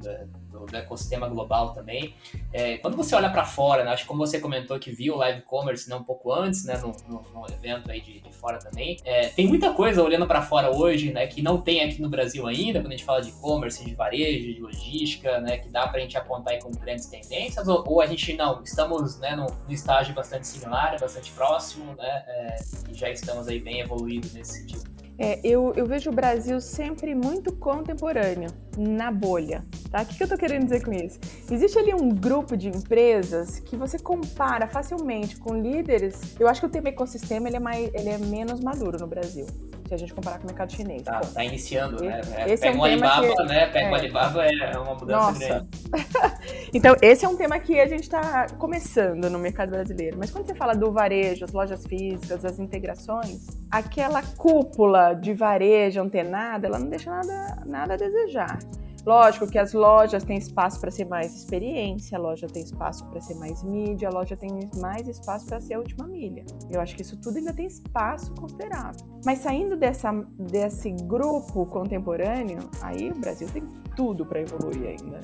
do 0.65 0.76
ecossistema 0.76 1.28
global 1.28 1.74
também. 1.74 2.13
É, 2.54 2.78
quando 2.78 2.97
você 2.97 3.15
olha 3.15 3.30
para 3.30 3.45
fora, 3.45 3.84
né, 3.84 3.91
acho 3.91 4.04
que 4.04 4.08
como 4.08 4.26
você 4.26 4.39
comentou 4.39 4.78
que 4.80 4.91
viu 4.91 5.15
o 5.15 5.17
live 5.17 5.41
commerce 5.41 5.89
né, 5.89 5.95
um 5.95 6.04
pouco 6.04 6.34
antes, 6.34 6.65
né, 6.65 6.78
no, 6.78 6.91
no, 7.08 7.21
no 7.34 7.45
evento 7.54 7.89
aí 7.91 8.02
de, 8.02 8.19
de 8.19 8.32
fora 8.32 8.60
também, 8.60 8.97
é, 9.04 9.28
tem 9.30 9.47
muita 9.47 9.74
coisa 9.74 10.04
olhando 10.04 10.28
para 10.28 10.41
fora 10.41 10.76
hoje, 10.76 11.12
né, 11.12 11.28
que 11.28 11.41
não 11.41 11.62
tem 11.62 11.84
aqui 11.84 12.02
no 12.02 12.10
Brasil 12.10 12.47
ainda, 12.47 12.80
quando 12.80 12.93
a 12.93 12.95
gente 12.95 13.06
fala 13.06 13.21
de 13.21 13.30
e-commerce, 13.30 13.84
de 13.84 13.93
varejo, 13.93 14.54
de 14.54 14.60
logística, 14.60 15.39
né, 15.39 15.58
que 15.58 15.69
dá 15.69 15.88
para 15.88 15.97
a 15.97 16.02
gente 16.02 16.17
apontar 16.17 16.58
como 16.60 16.78
grandes 16.78 17.06
tendências, 17.06 17.67
ou, 17.67 17.84
ou, 17.88 18.02
a 18.02 18.06
gente 18.06 18.34
não, 18.34 18.62
estamos 18.63 19.19
né, 19.19 19.36
no, 19.36 19.45
no 19.45 19.74
estágio 19.74 20.13
bastante 20.13 20.47
similar, 20.47 20.97
bastante 21.00 21.32
próximo, 21.32 21.95
né, 21.95 22.24
é, 22.28 22.56
e 22.89 22.93
já 22.93 23.10
estamos 23.10 23.47
aí 23.47 23.60
bem 23.60 23.80
evoluídos 23.80 24.34
nesse 24.34 24.60
sentido. 24.60 25.00
É, 25.17 25.39
eu, 25.43 25.74
eu, 25.76 25.86
vejo 25.86 26.10
o 26.10 26.13
Brasil 26.13 26.60
sempre 26.60 27.13
muito 27.13 27.54
contemporâneo, 27.54 28.50
na 28.78 29.12
bolha. 29.12 29.63
Tá? 29.91 30.02
O 30.02 30.06
que, 30.06 30.15
que 30.15 30.24
eu 30.24 30.26
estou 30.26 30.38
querendo 30.38 30.63
dizer 30.63 30.84
com 30.84 30.91
isso? 30.91 31.19
Existe 31.52 31.78
ali 31.78 31.93
um 31.93 32.10
grupo 32.10 32.58
de 32.58 32.69
empresas 32.69 33.60
que 33.60 33.76
você 33.76 34.00
compara 34.00 34.67
facilmente 34.67 35.38
com 35.38 35.56
líderes. 35.56 36.36
Eu 36.39 36.47
acho 36.47 36.62
que 36.62 36.67
o 36.67 36.69
tema 36.69 36.89
ecossistema 36.89 37.47
ele 37.47 37.58
é, 37.58 37.60
mais, 37.60 37.91
ele 37.93 38.10
é 38.10 38.17
menos 38.17 38.62
maduro 38.62 38.97
no 39.00 39.08
Brasil. 39.08 39.45
Se 39.91 39.95
a 39.95 39.97
gente 39.97 40.13
comparar 40.13 40.38
com 40.38 40.43
o 40.43 40.47
mercado 40.47 40.71
chinês. 40.71 41.04
Tá, 41.04 41.19
tá 41.19 41.43
iniciando, 41.43 42.01
né? 42.01 42.21
É, 42.38 42.54
esse 42.54 42.62
pega 42.62 42.73
é 42.73 42.77
um, 42.77 42.80
um 42.80 42.84
Alibaba, 42.86 43.36
que... 43.36 43.43
né? 43.43 43.67
Pega 43.67 43.86
é. 43.86 43.89
um 43.89 43.95
Alibaba 43.95 44.45
é 44.45 44.77
uma 44.77 44.95
mudança 44.95 45.17
Nossa. 45.17 45.39
grande. 45.39 45.67
então, 46.73 46.95
esse 47.01 47.25
é 47.25 47.27
um 47.27 47.36
tema 47.36 47.60
que 47.60 47.77
a 47.77 47.88
gente 47.88 48.04
está 48.04 48.47
começando 48.58 49.30
no 49.30 49.38
mercado 49.38 49.71
brasileiro. 49.71 50.17
Mas 50.17 50.32
quando 50.32 50.45
você 50.45 50.56
fala 50.56 50.73
do 50.73 50.91
varejo, 50.93 51.43
as 51.43 51.51
lojas 51.51 51.86
físicas, 51.86 52.45
as 52.45 52.58
integrações, 52.58 53.47
aquela 53.69 54.23
cúpula 54.23 55.13
de 55.13 55.34
varejo 55.34 55.99
antenada, 55.99 56.67
ela 56.67 56.80
não 56.80 56.88
deixa 56.88 57.12
nada, 57.12 57.63
nada 57.65 57.93
a 57.95 57.97
desejar. 57.97 58.60
Lógico 59.05 59.47
que 59.47 59.57
as 59.57 59.73
lojas 59.73 60.23
têm 60.23 60.37
espaço 60.37 60.79
para 60.79 60.91
ser 60.91 61.05
mais 61.05 61.35
experiência, 61.35 62.17
a 62.17 62.21
loja 62.21 62.47
tem 62.47 62.63
espaço 62.63 63.05
para 63.07 63.19
ser 63.19 63.35
mais 63.35 63.63
mídia, 63.63 64.09
a 64.09 64.11
loja 64.11 64.37
tem 64.37 64.69
mais 64.77 65.07
espaço 65.07 65.45
para 65.47 65.59
ser 65.59 65.73
a 65.73 65.79
última 65.79 66.07
milha. 66.07 66.45
Eu 66.69 66.79
acho 66.79 66.95
que 66.95 67.01
isso 67.01 67.17
tudo 67.17 67.37
ainda 67.37 67.53
tem 67.53 67.65
espaço 67.65 68.33
considerável. 68.35 69.05
Mas 69.25 69.39
saindo 69.39 69.75
dessa, 69.75 70.11
desse 70.37 70.91
grupo 70.91 71.65
contemporâneo, 71.65 72.59
aí 72.81 73.11
o 73.11 73.19
Brasil 73.19 73.47
tem 73.51 73.63
tudo 73.95 74.25
para 74.25 74.41
evoluir 74.41 74.87
ainda. 74.87 75.19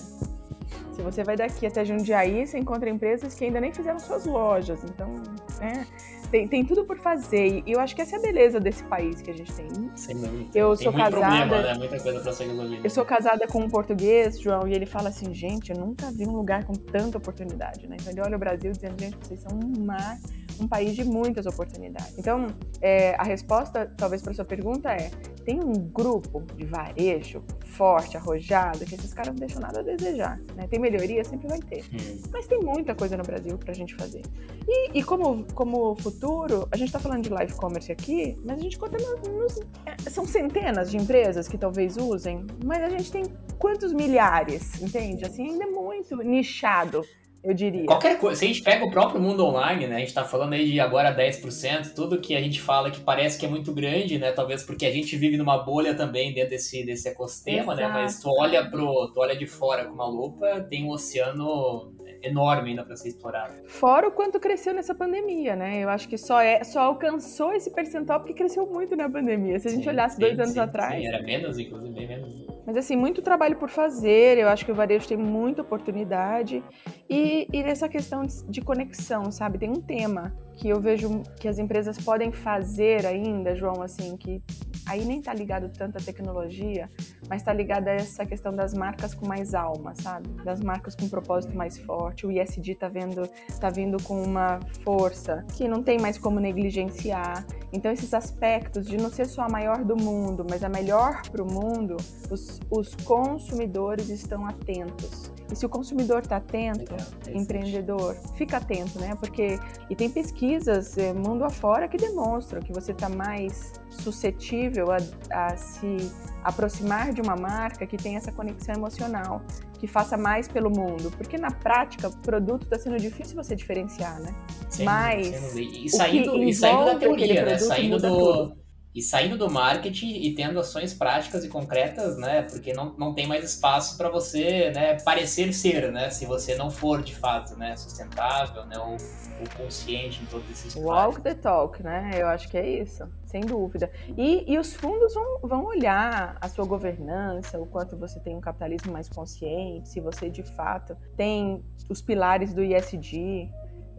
Se 0.92 1.02
você 1.02 1.24
vai 1.24 1.36
daqui 1.36 1.66
até 1.66 1.86
Jundiaí, 1.86 2.46
você 2.46 2.58
encontra 2.58 2.90
empresas 2.90 3.34
que 3.34 3.46
ainda 3.46 3.62
nem 3.62 3.74
fizeram 3.74 4.00
suas 4.00 4.26
lojas. 4.26 4.84
Então, 4.84 5.14
né? 5.60 5.86
Tem, 6.30 6.48
tem 6.48 6.66
tudo 6.66 6.84
por 6.84 6.98
fazer. 7.00 7.64
E 7.66 7.72
eu 7.72 7.80
acho 7.80 7.96
que 7.96 8.02
essa 8.02 8.18
é 8.18 8.20
a 8.20 8.22
beleza 8.22 8.60
desse 8.60 8.84
país 8.84 9.22
que 9.22 9.32
a 9.32 9.34
gente 9.34 9.54
tem. 9.54 9.70
Sem 9.96 10.18
dúvida. 10.18 10.50
Eu 10.54 10.76
tem 10.76 10.84
sou 10.84 10.94
casada. 10.94 11.26
Problema, 11.26 11.62
né? 11.62 11.74
Muita 11.76 12.00
coisa 12.00 12.20
pra 12.20 12.34
ser 12.34 12.48
resolvida. 12.48 12.82
Eu 12.84 12.90
sou 12.90 13.06
casada 13.06 13.48
com 13.48 13.60
um 13.60 13.70
português, 13.70 14.40
João, 14.40 14.68
e 14.68 14.74
ele 14.74 14.86
fala 14.86 15.10
assim: 15.10 15.34
gente, 15.34 15.72
eu 15.72 15.78
nunca 15.78 16.12
vi 16.12 16.28
um 16.28 16.36
lugar 16.36 16.66
com 16.66 16.74
tanta 16.74 17.18
oportunidade, 17.18 17.88
né? 17.88 17.96
Então 18.00 18.12
ele 18.12 18.22
olha 18.22 18.36
o 18.36 18.40
Brasil 18.40 18.72
dizendo: 18.72 19.00
gente, 19.00 19.18
vocês 19.22 19.40
são 19.40 19.58
um 19.58 19.86
mar 19.86 20.18
um 20.60 20.68
país 20.68 20.96
de 20.96 21.04
muitas 21.04 21.46
oportunidades. 21.46 22.18
Então, 22.18 22.48
é, 22.82 23.16
a 23.16 23.24
resposta, 23.24 23.92
talvez, 23.98 24.22
para 24.22 24.34
sua 24.34 24.46
pergunta 24.46 24.92
é: 24.92 25.10
tem 25.46 25.60
um 25.60 25.74
grupo 25.74 26.44
de 26.56 26.66
varejo 26.66 27.44
forte, 27.66 28.18
arrojado, 28.18 28.86
que 28.86 28.96
esses 28.96 29.14
caras 29.14 29.34
não 29.34 29.40
deixam 29.40 29.62
nada 29.62 29.80
a 29.80 29.84
desejar. 29.84 30.40
Né? 30.56 30.68
Tem 30.68 30.80
melhoria, 30.80 31.24
sempre 31.24 31.48
vai 31.48 31.60
ter. 31.60 31.86
Mas 32.32 32.48
tem 32.48 32.60
muita 32.60 32.96
coisa 32.96 33.16
no 33.16 33.24
Brasil 33.24 33.58
para 33.58 33.72
a 33.72 33.76
gente 33.76 33.96
fazer. 33.96 34.22
E, 34.68 35.00
e, 35.00 35.04
como, 35.04 35.46
como 35.54 35.96
futuro, 35.96 36.68
a 36.72 36.78
gente 36.78 36.88
está 36.88 37.00
falando 37.00 37.24
de 37.24 37.30
live 37.30 37.54
commerce 37.54 37.92
aqui, 37.92 38.38
mas 38.44 38.60
a 38.60 38.62
gente 38.62 38.78
conta 38.78 38.98
nos, 38.98 39.30
nos, 39.30 39.60
é, 39.86 40.10
são 40.10 40.26
centenas 40.26 40.92
de 40.92 40.98
empresas 40.98 41.48
que 41.48 41.58
talvez 41.58 41.98
usem, 41.98 42.46
mas 42.66 42.82
a 42.82 42.90
gente 42.90 43.12
tem 43.12 43.24
quantos 43.58 43.94
milhares, 43.94 44.82
entende? 44.82 45.24
Assim, 45.24 45.52
ainda 45.52 45.64
é 45.66 45.68
muito 45.68 46.18
nichado 46.18 47.04
eu 47.48 47.54
diria. 47.54 47.86
Qualquer 47.86 48.20
coisa, 48.20 48.40
se 48.40 48.46
a 48.46 48.48
gente 48.50 48.62
pega 48.62 48.86
o 48.86 48.92
próprio 48.92 49.22
mundo 49.22 49.46
online, 49.46 49.88
né? 49.88 49.96
A 49.96 50.00
gente 50.00 50.14
tá 50.14 50.26
falando 50.26 50.54
aí 50.54 50.70
de 50.70 50.80
agora 50.82 51.16
10%, 51.16 51.94
tudo 51.96 52.20
que 52.20 52.36
a 52.36 52.42
gente 52.42 52.60
fala 52.60 52.92
que 52.92 53.00
parece 53.00 53.40
que 53.40 53.46
é 53.46 53.50
muito 53.50 53.74
grande, 53.74 54.20
né? 54.20 54.34
Talvez 54.34 54.64
porque 54.64 54.86
a 54.86 54.92
gente 54.92 55.16
vive 55.16 55.38
numa 55.38 55.58
bolha 55.58 55.96
também 55.96 56.34
dentro 56.34 56.50
desse, 56.50 56.84
desse 56.84 57.08
ecossistema, 57.08 57.74
Exato. 57.74 57.78
né? 57.78 57.88
Mas 57.88 58.20
tu 58.20 58.30
olha 58.30 58.70
pro, 58.70 59.12
tu 59.14 59.22
olha 59.22 59.36
de 59.36 59.48
fora 59.48 59.86
com 59.86 59.94
uma 59.94 60.08
lupa, 60.08 60.60
tem 60.70 60.84
um 60.84 60.90
oceano 60.90 61.94
enorme 62.22 62.72
ainda 62.72 62.84
para 62.84 62.96
ser 62.96 63.10
explorado. 63.10 63.54
Fora 63.68 64.08
o 64.08 64.12
quanto 64.12 64.40
cresceu 64.40 64.74
nessa 64.74 64.94
pandemia, 64.94 65.56
né? 65.56 65.82
Eu 65.82 65.90
acho 65.90 66.10
que 66.10 66.18
só 66.18 66.42
é 66.42 66.64
só 66.64 66.82
alcançou 66.82 67.54
esse 67.54 67.72
percentual 67.72 68.20
porque 68.20 68.34
cresceu 68.34 68.66
muito 68.66 68.96
na 68.96 69.10
pandemia. 69.10 69.58
Se 69.60 69.68
a 69.68 69.72
gente 69.72 69.84
sim, 69.84 69.90
olhasse 69.90 70.20
dois 70.20 70.36
sim, 70.36 70.42
anos 70.42 70.54
sim, 70.54 70.60
atrás. 70.60 71.00
Sim, 71.00 71.08
era 71.08 71.24
menos, 71.24 71.58
inclusive, 71.58 71.94
bem 71.94 72.08
menos. 72.08 72.57
Mas 72.68 72.76
assim, 72.76 72.98
muito 72.98 73.22
trabalho 73.22 73.56
por 73.56 73.70
fazer. 73.70 74.38
Eu 74.38 74.50
acho 74.50 74.66
que 74.66 74.72
o 74.74 74.76
varejo 74.76 75.08
tem 75.08 75.16
muita 75.16 75.62
oportunidade. 75.62 76.62
E, 77.10 77.48
e 77.54 77.64
nessa 77.64 77.88
questão 77.88 78.24
de 78.26 78.60
conexão, 78.60 79.32
sabe? 79.32 79.58
Tem 79.58 79.70
um 79.70 79.82
tema 79.82 80.36
que 80.58 80.68
eu 80.68 80.82
vejo 80.82 81.24
que 81.40 81.48
as 81.48 81.60
empresas 81.60 81.98
podem 81.98 82.30
fazer 82.34 83.06
ainda, 83.06 83.56
João, 83.56 83.82
assim, 83.82 84.18
que 84.18 84.44
aí 84.88 85.04
nem 85.06 85.22
tá 85.22 85.34
ligado 85.34 85.70
tanto 85.70 85.98
à 85.98 86.02
tecnologia, 86.02 86.90
mas 87.30 87.44
tá 87.44 87.52
ligado 87.52 87.88
a 87.90 87.92
essa 87.92 88.26
questão 88.26 88.54
das 88.54 88.74
marcas 88.74 89.14
com 89.14 89.28
mais 89.28 89.54
alma, 89.54 89.94
sabe? 89.96 90.30
Das 90.44 90.62
marcas 90.62 90.96
com 90.96 91.06
um 91.06 91.10
propósito 91.10 91.56
mais 91.56 91.78
forte. 91.78 92.26
O 92.26 92.32
ISD 92.32 92.76
tá 92.76 92.88
vendo, 92.88 93.28
tá 93.60 93.70
vindo 93.70 94.02
com 94.02 94.22
uma 94.22 94.60
força 94.84 95.46
que 95.56 95.68
não 95.68 95.84
tem 95.84 96.00
mais 96.00 96.18
como 96.18 96.40
negligenciar. 96.40 97.46
Então 97.74 97.92
esses 97.92 98.14
aspectos 98.14 98.86
de 98.86 98.98
não 98.98 99.10
ser 99.10 99.26
só 99.26 99.44
a 99.44 99.50
maior 99.50 99.84
do 99.84 99.96
mundo, 99.96 100.46
mas 100.50 100.64
a 100.64 100.70
melhor 100.70 101.22
para 101.30 101.44
o 101.44 101.52
mundo, 101.52 101.98
os, 102.32 102.60
os 102.72 102.96
consumidores 102.96 104.10
estão 104.10 104.46
atentos. 104.46 105.37
E 105.52 105.56
se 105.56 105.66
o 105.66 105.70
consumidor 105.70 106.20
está 106.20 106.38
atento, 106.38 106.92
Legal, 106.92 107.08
empreendedor, 107.34 108.16
fica 108.36 108.58
atento, 108.58 109.00
né? 109.00 109.16
Porque 109.20 109.60
e 109.90 109.96
tem 109.96 110.10
pesquisas 110.10 110.98
é, 110.98 111.14
mundo 111.14 111.44
afora 111.44 111.88
que 111.88 111.98
demonstram 111.98 112.62
que 112.62 112.74
você 112.74 112.92
está 112.92 113.10
mais 113.10 113.74
suscetível 113.90 114.88
a, 114.92 114.98
a 115.32 115.58
se 115.58 116.12
aproximar 116.44 117.14
de 117.14 117.22
uma 117.22 117.36
marca 117.36 117.86
que 117.86 117.98
tem 117.98 118.16
essa 118.16 118.32
conexão 118.32 118.76
emocional, 118.76 119.42
que 119.80 119.88
faça 119.88 120.18
mais 120.18 120.48
pelo 120.48 120.70
mundo, 120.70 121.12
porque 121.18 121.38
na 121.38 121.52
prática 121.52 122.08
o 122.10 122.18
produto 122.18 122.64
está 122.64 122.78
sendo 122.78 122.98
difícil 122.98 123.36
você 123.36 123.56
diferenciar, 123.56 124.20
né? 124.22 124.36
Sim, 124.70 124.84
Mas 124.84 125.56
e 125.56 125.90
saindo, 125.90 126.44
e 126.44 126.54
saindo 126.54 126.86
da 126.86 126.96
teoria, 126.96 127.46
né? 127.46 127.58
Saindo 127.58 128.00
do 128.00 128.08
tudo 128.08 128.67
e 128.98 129.02
saindo 129.04 129.38
do 129.38 129.48
marketing 129.48 130.10
e 130.24 130.34
tendo 130.34 130.60
ações 130.60 130.92
práticas 130.92 131.46
e 131.46 131.48
concretas, 131.48 132.18
né? 132.18 132.42
Porque 132.42 132.74
não, 132.74 132.96
não 132.98 133.14
tem 133.14 133.28
mais 133.28 133.44
espaço 133.44 133.96
para 133.96 134.10
você 134.10 134.72
né, 134.72 134.96
parecer 135.02 135.54
ser, 135.54 135.92
né? 135.92 136.10
Se 136.10 136.26
você 136.26 136.56
não 136.56 136.72
for 136.72 137.04
de 137.04 137.14
fato 137.14 137.56
né, 137.56 137.78
sustentável, 137.78 138.66
né? 138.66 138.76
Ou, 138.80 138.94
ou 138.94 139.48
consciente 139.56 140.24
em 140.24 140.26
todos 140.26 140.50
esses 140.50 140.76
Walk 140.76 141.22
the 141.22 141.36
talk, 141.36 141.84
né? 141.84 142.10
Eu 142.16 142.26
acho 142.26 142.50
que 142.50 142.58
é 142.58 142.68
isso, 142.68 143.08
sem 143.24 143.42
dúvida. 143.42 143.92
E, 144.18 144.52
e 144.52 144.58
os 144.58 144.74
fundos 144.74 145.14
vão, 145.14 145.42
vão 145.44 145.66
olhar 145.66 146.36
a 146.42 146.50
sua 146.50 146.66
governança, 146.66 147.60
o 147.60 147.68
quanto 147.68 147.96
você 147.96 148.20
tem 148.20 148.36
um 148.36 148.42
capitalismo 148.42 148.92
mais 148.92 149.08
consciente, 149.08 149.90
se 149.90 150.02
você 150.02 150.28
de 150.28 150.42
fato 150.42 150.98
tem 151.16 151.64
os 151.88 152.02
pilares 152.02 152.52
do 152.52 152.64
ISD. 152.64 153.48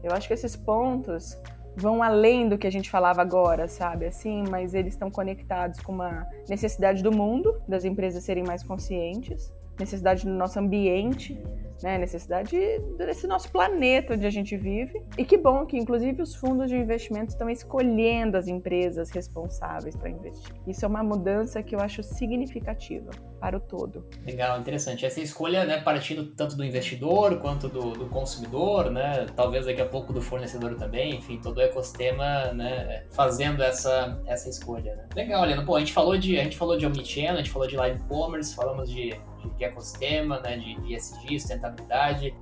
Eu 0.03 0.11
acho 0.13 0.27
que 0.27 0.35
esses 0.35 0.57
pontos 0.57 1.39
vão 1.79 2.03
além 2.03 2.49
do 2.49 2.59
que 2.59 2.67
a 2.67 2.71
gente 2.71 2.91
falava 2.91 3.23
agora, 3.23 3.69
sabe? 3.69 4.07
Assim, 4.07 4.45
mas 4.51 4.75
eles 4.75 4.95
estão 4.95 5.11
conectados 5.11 5.81
com 5.81 5.93
uma 5.93 6.27
necessidade 6.49 7.03
do 7.03 7.13
mundo, 7.13 7.61
das 7.67 7.85
empresas 7.85 8.25
serem 8.25 8.45
mais 8.45 8.63
conscientes, 8.63 9.53
necessidade 9.79 10.25
do 10.25 10.33
nosso 10.33 10.59
ambiente, 10.59 11.41
né, 11.83 11.99
necessidade 11.99 12.57
desse 12.97 13.27
nosso 13.27 13.51
planeta 13.51 14.15
onde 14.15 14.27
a 14.27 14.31
gente 14.31 14.57
vive. 14.57 15.03
E 15.17 15.25
que 15.25 15.37
bom 15.37 15.65
que, 15.67 15.77
inclusive, 15.77 16.23
os 16.23 16.35
fundos 16.35 16.69
de 16.69 16.77
investimento 16.77 17.31
estão 17.31 17.49
escolhendo 17.49 18.37
as 18.37 18.49
empresas 18.49 19.11
responsáveis 19.11 19.97
para 19.97 20.11
investir. 20.11 20.55
Isso 20.67 20.85
é 20.85 20.89
uma 20.89 21.03
mudança 21.03 21.63
que 21.63 21.75
eu 21.75 21.81
acho 21.81 22.03
significativa 22.03 23.11
para 23.41 23.57
o 23.57 23.61
todo. 23.61 24.05
Legal, 24.27 24.59
interessante. 24.59 25.07
Essa 25.07 25.21
escolha, 25.21 25.65
né, 25.65 25.81
partindo 25.81 26.27
tanto 26.27 26.57
do 26.57 26.65
investidor 26.65 27.39
quanto 27.39 27.69
do, 27.69 27.93
do 27.93 28.07
consumidor, 28.07 28.91
né, 28.91 29.27
talvez 29.37 29.67
daqui 29.67 29.81
a 29.81 29.87
pouco 29.87 30.13
do 30.13 30.21
fornecedor 30.21 30.75
também, 30.75 31.17
enfim, 31.17 31.39
todo 31.41 31.59
o 31.59 31.61
ecossistema, 31.61 32.53
né, 32.53 33.05
fazendo 33.11 33.63
essa, 33.63 34.21
essa 34.27 34.49
escolha. 34.49 34.95
Né. 34.97 35.09
Legal, 35.15 35.45
Helena. 35.45 35.65
Pô, 35.65 35.77
a 35.77 35.81
gente 35.81 35.93
falou 35.93 36.19
de 36.19 36.39
a 36.39 36.45
gente 36.45 36.57
falou 36.57 36.77
de 36.77 36.87
omnichannel, 36.87 37.35
a 37.35 37.37
gente 37.39 37.51
falou 37.51 37.69
de 37.69 37.77
live 37.77 38.01
commerce, 38.09 38.55
falamos 38.55 38.91
de 38.91 39.15
de 39.57 39.65
ecossistema, 39.65 40.41
né, 40.41 40.57
de, 40.57 40.75
de 40.81 40.95
ESG, 40.95 41.39
sustentabilidade. 41.39 41.68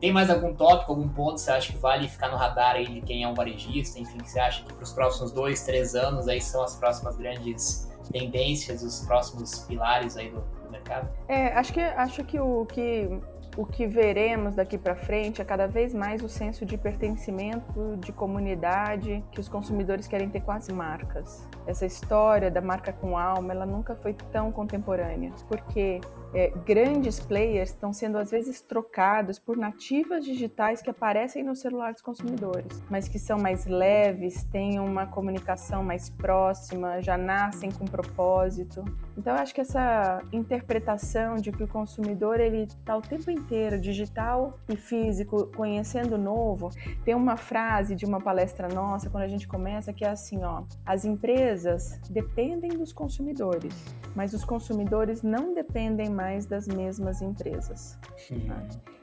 Tem 0.01 0.13
mais 0.13 0.31
algum 0.31 0.55
tópico, 0.55 0.93
algum 0.93 1.09
ponto 1.09 1.35
que 1.35 1.41
você 1.41 1.51
acha 1.51 1.73
que 1.73 1.79
vale 1.79 2.09
ficar 2.09 2.29
no 2.29 2.37
radar 2.37 2.77
aí 2.77 2.87
de 2.87 3.01
quem 3.01 3.23
é 3.23 3.29
um 3.29 3.35
varejista? 3.35 3.99
Enfim, 3.99 4.19
que 4.19 4.31
você 4.31 4.41
acha 4.41 4.65
que 4.65 4.73
para 4.73 4.83
os 4.83 4.93
próximos 4.93 5.33
dois, 5.33 5.65
três 5.65 5.95
anos 5.95 6.29
aí 6.29 6.41
são 6.41 6.63
as 6.63 6.77
próximas 6.77 7.17
grandes 7.17 7.91
tendências, 8.11 8.83
os 8.83 9.05
próximos 9.05 9.61
pilares 9.61 10.17
aí 10.17 10.31
do, 10.31 10.41
do 10.41 10.71
mercado? 10.71 11.09
É, 11.29 11.49
acho 11.49 11.73
que 11.73 11.81
acho 11.81 12.25
que 12.25 12.39
o 12.39 12.65
que 12.67 13.21
o 13.57 13.65
que 13.65 13.87
veremos 13.87 14.55
daqui 14.55 14.77
para 14.77 14.95
frente 14.95 15.41
é 15.41 15.45
cada 15.45 15.67
vez 15.67 15.95
mais 15.95 16.23
o 16.23 16.29
senso 16.29 16.67
de 16.67 16.77
pertencimento, 16.77 17.97
de 17.97 18.13
comunidade 18.13 19.25
que 19.33 19.41
os 19.41 19.49
consumidores 19.49 20.07
querem 20.07 20.29
ter 20.29 20.43
com 20.43 20.53
as 20.53 20.69
marcas. 20.69 21.49
Essa 21.67 21.87
história 21.87 22.51
da 22.51 22.61
marca 22.61 22.93
com 22.93 23.17
alma, 23.17 23.55
ela 23.55 23.65
nunca 23.65 23.97
foi 23.97 24.13
tão 24.31 24.53
contemporânea, 24.53 25.33
porque 25.49 26.01
é, 26.35 26.53
grandes 26.65 27.21
players 27.21 27.71
estão 27.71 27.93
sendo 27.93 28.19
às 28.19 28.31
vezes 28.31 28.61
trocados 28.61 29.39
por 29.39 29.57
nativas 29.57 30.25
digitais 30.25 30.83
que 30.83 30.91
aparecem 30.91 31.43
no 31.43 31.55
celular 31.55 31.93
dos 31.93 32.03
consumidores, 32.03 32.83
mas 32.91 33.09
que 33.09 33.19
são 33.19 33.39
mais 33.39 33.67
leves, 33.67 34.45
têm 34.45 34.79
uma 34.79 35.07
comunicação 35.07 35.83
mais 35.83 36.11
próxima, 36.11 37.01
já 37.01 37.17
nascem 37.17 37.71
com 37.71 37.85
propósito. 37.85 38.85
Então 39.17 39.35
eu 39.35 39.41
acho 39.41 39.55
que 39.55 39.61
essa 39.61 40.23
interpretação 40.33 41.37
de 41.37 41.51
que 41.53 41.63
o 41.63 41.69
consumidor 41.69 42.41
ele 42.41 42.65
está 42.65 42.97
o 42.97 43.03
tempo 43.03 43.31
inteiro, 43.31 43.81
digital 43.81 44.59
e 44.69 44.77
físico, 44.77 45.47
conhecendo 45.57 46.17
o 46.17 46.19
novo, 46.19 46.71
tem 47.05 47.15
uma 47.15 47.37
frase 47.37 47.95
de 47.95 48.05
uma 48.05 48.21
palestra 48.21 48.69
nossa 48.69 49.09
quando 49.09 49.25
a 49.25 49.29
gente 49.29 49.49
começa 49.49 49.93
que 49.93 50.05
é 50.05 50.09
assim, 50.09 50.45
ó: 50.45 50.65
as 50.85 51.05
empresas 51.05 52.01
dependem 52.11 52.71
dos 52.71 52.93
consumidores, 52.93 53.75
mas 54.15 54.35
os 54.35 54.45
consumidores 54.45 55.23
não 55.23 55.55
dependem 55.55 56.11
mais 56.11 56.26
mais 56.27 56.45
das 56.45 56.67
mesmas 56.67 57.23
empresas. 57.23 57.97
Hum, 58.33 58.49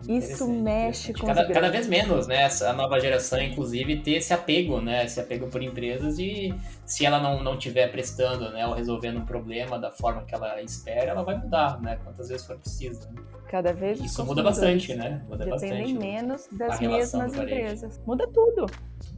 Isso 0.09 0.45
mexe 0.45 1.13
com 1.13 1.25
cada, 1.25 1.47
cada 1.47 1.69
vez 1.69 1.87
menos, 1.87 2.27
né? 2.27 2.49
A 2.67 2.73
nova 2.73 2.99
geração, 2.99 3.41
inclusive, 3.41 4.01
ter 4.01 4.15
esse 4.15 4.33
apego, 4.33 4.81
né? 4.81 5.05
Esse 5.05 5.21
apego 5.21 5.47
por 5.47 5.63
empresas 5.63 6.19
e 6.19 6.53
se 6.85 7.05
ela 7.05 7.19
não 7.19 7.41
não 7.41 7.53
estiver 7.53 7.91
prestando, 7.91 8.51
né, 8.51 8.65
ou 8.67 8.73
resolvendo 8.73 9.19
um 9.19 9.25
problema 9.25 9.79
da 9.79 9.91
forma 9.91 10.23
que 10.23 10.33
ela 10.33 10.61
espera, 10.61 11.11
ela 11.11 11.23
vai 11.23 11.37
mudar, 11.37 11.81
né? 11.81 11.97
Quantas 12.03 12.29
vezes 12.29 12.45
for 12.45 12.57
preciso. 12.57 13.01
Né? 13.11 13.21
Cada 13.53 13.71
vez 13.71 13.99
Isso 13.99 14.25
muda 14.25 14.41
bastante, 14.41 14.95
né? 14.95 15.21
Muda 15.29 15.45
dependem 15.45 15.69
bastante, 15.69 15.93
menos 15.93 16.47
das 16.51 16.79
mesmas 16.79 17.35
empresas. 17.35 18.01
Muda 18.03 18.27
tudo. 18.27 18.65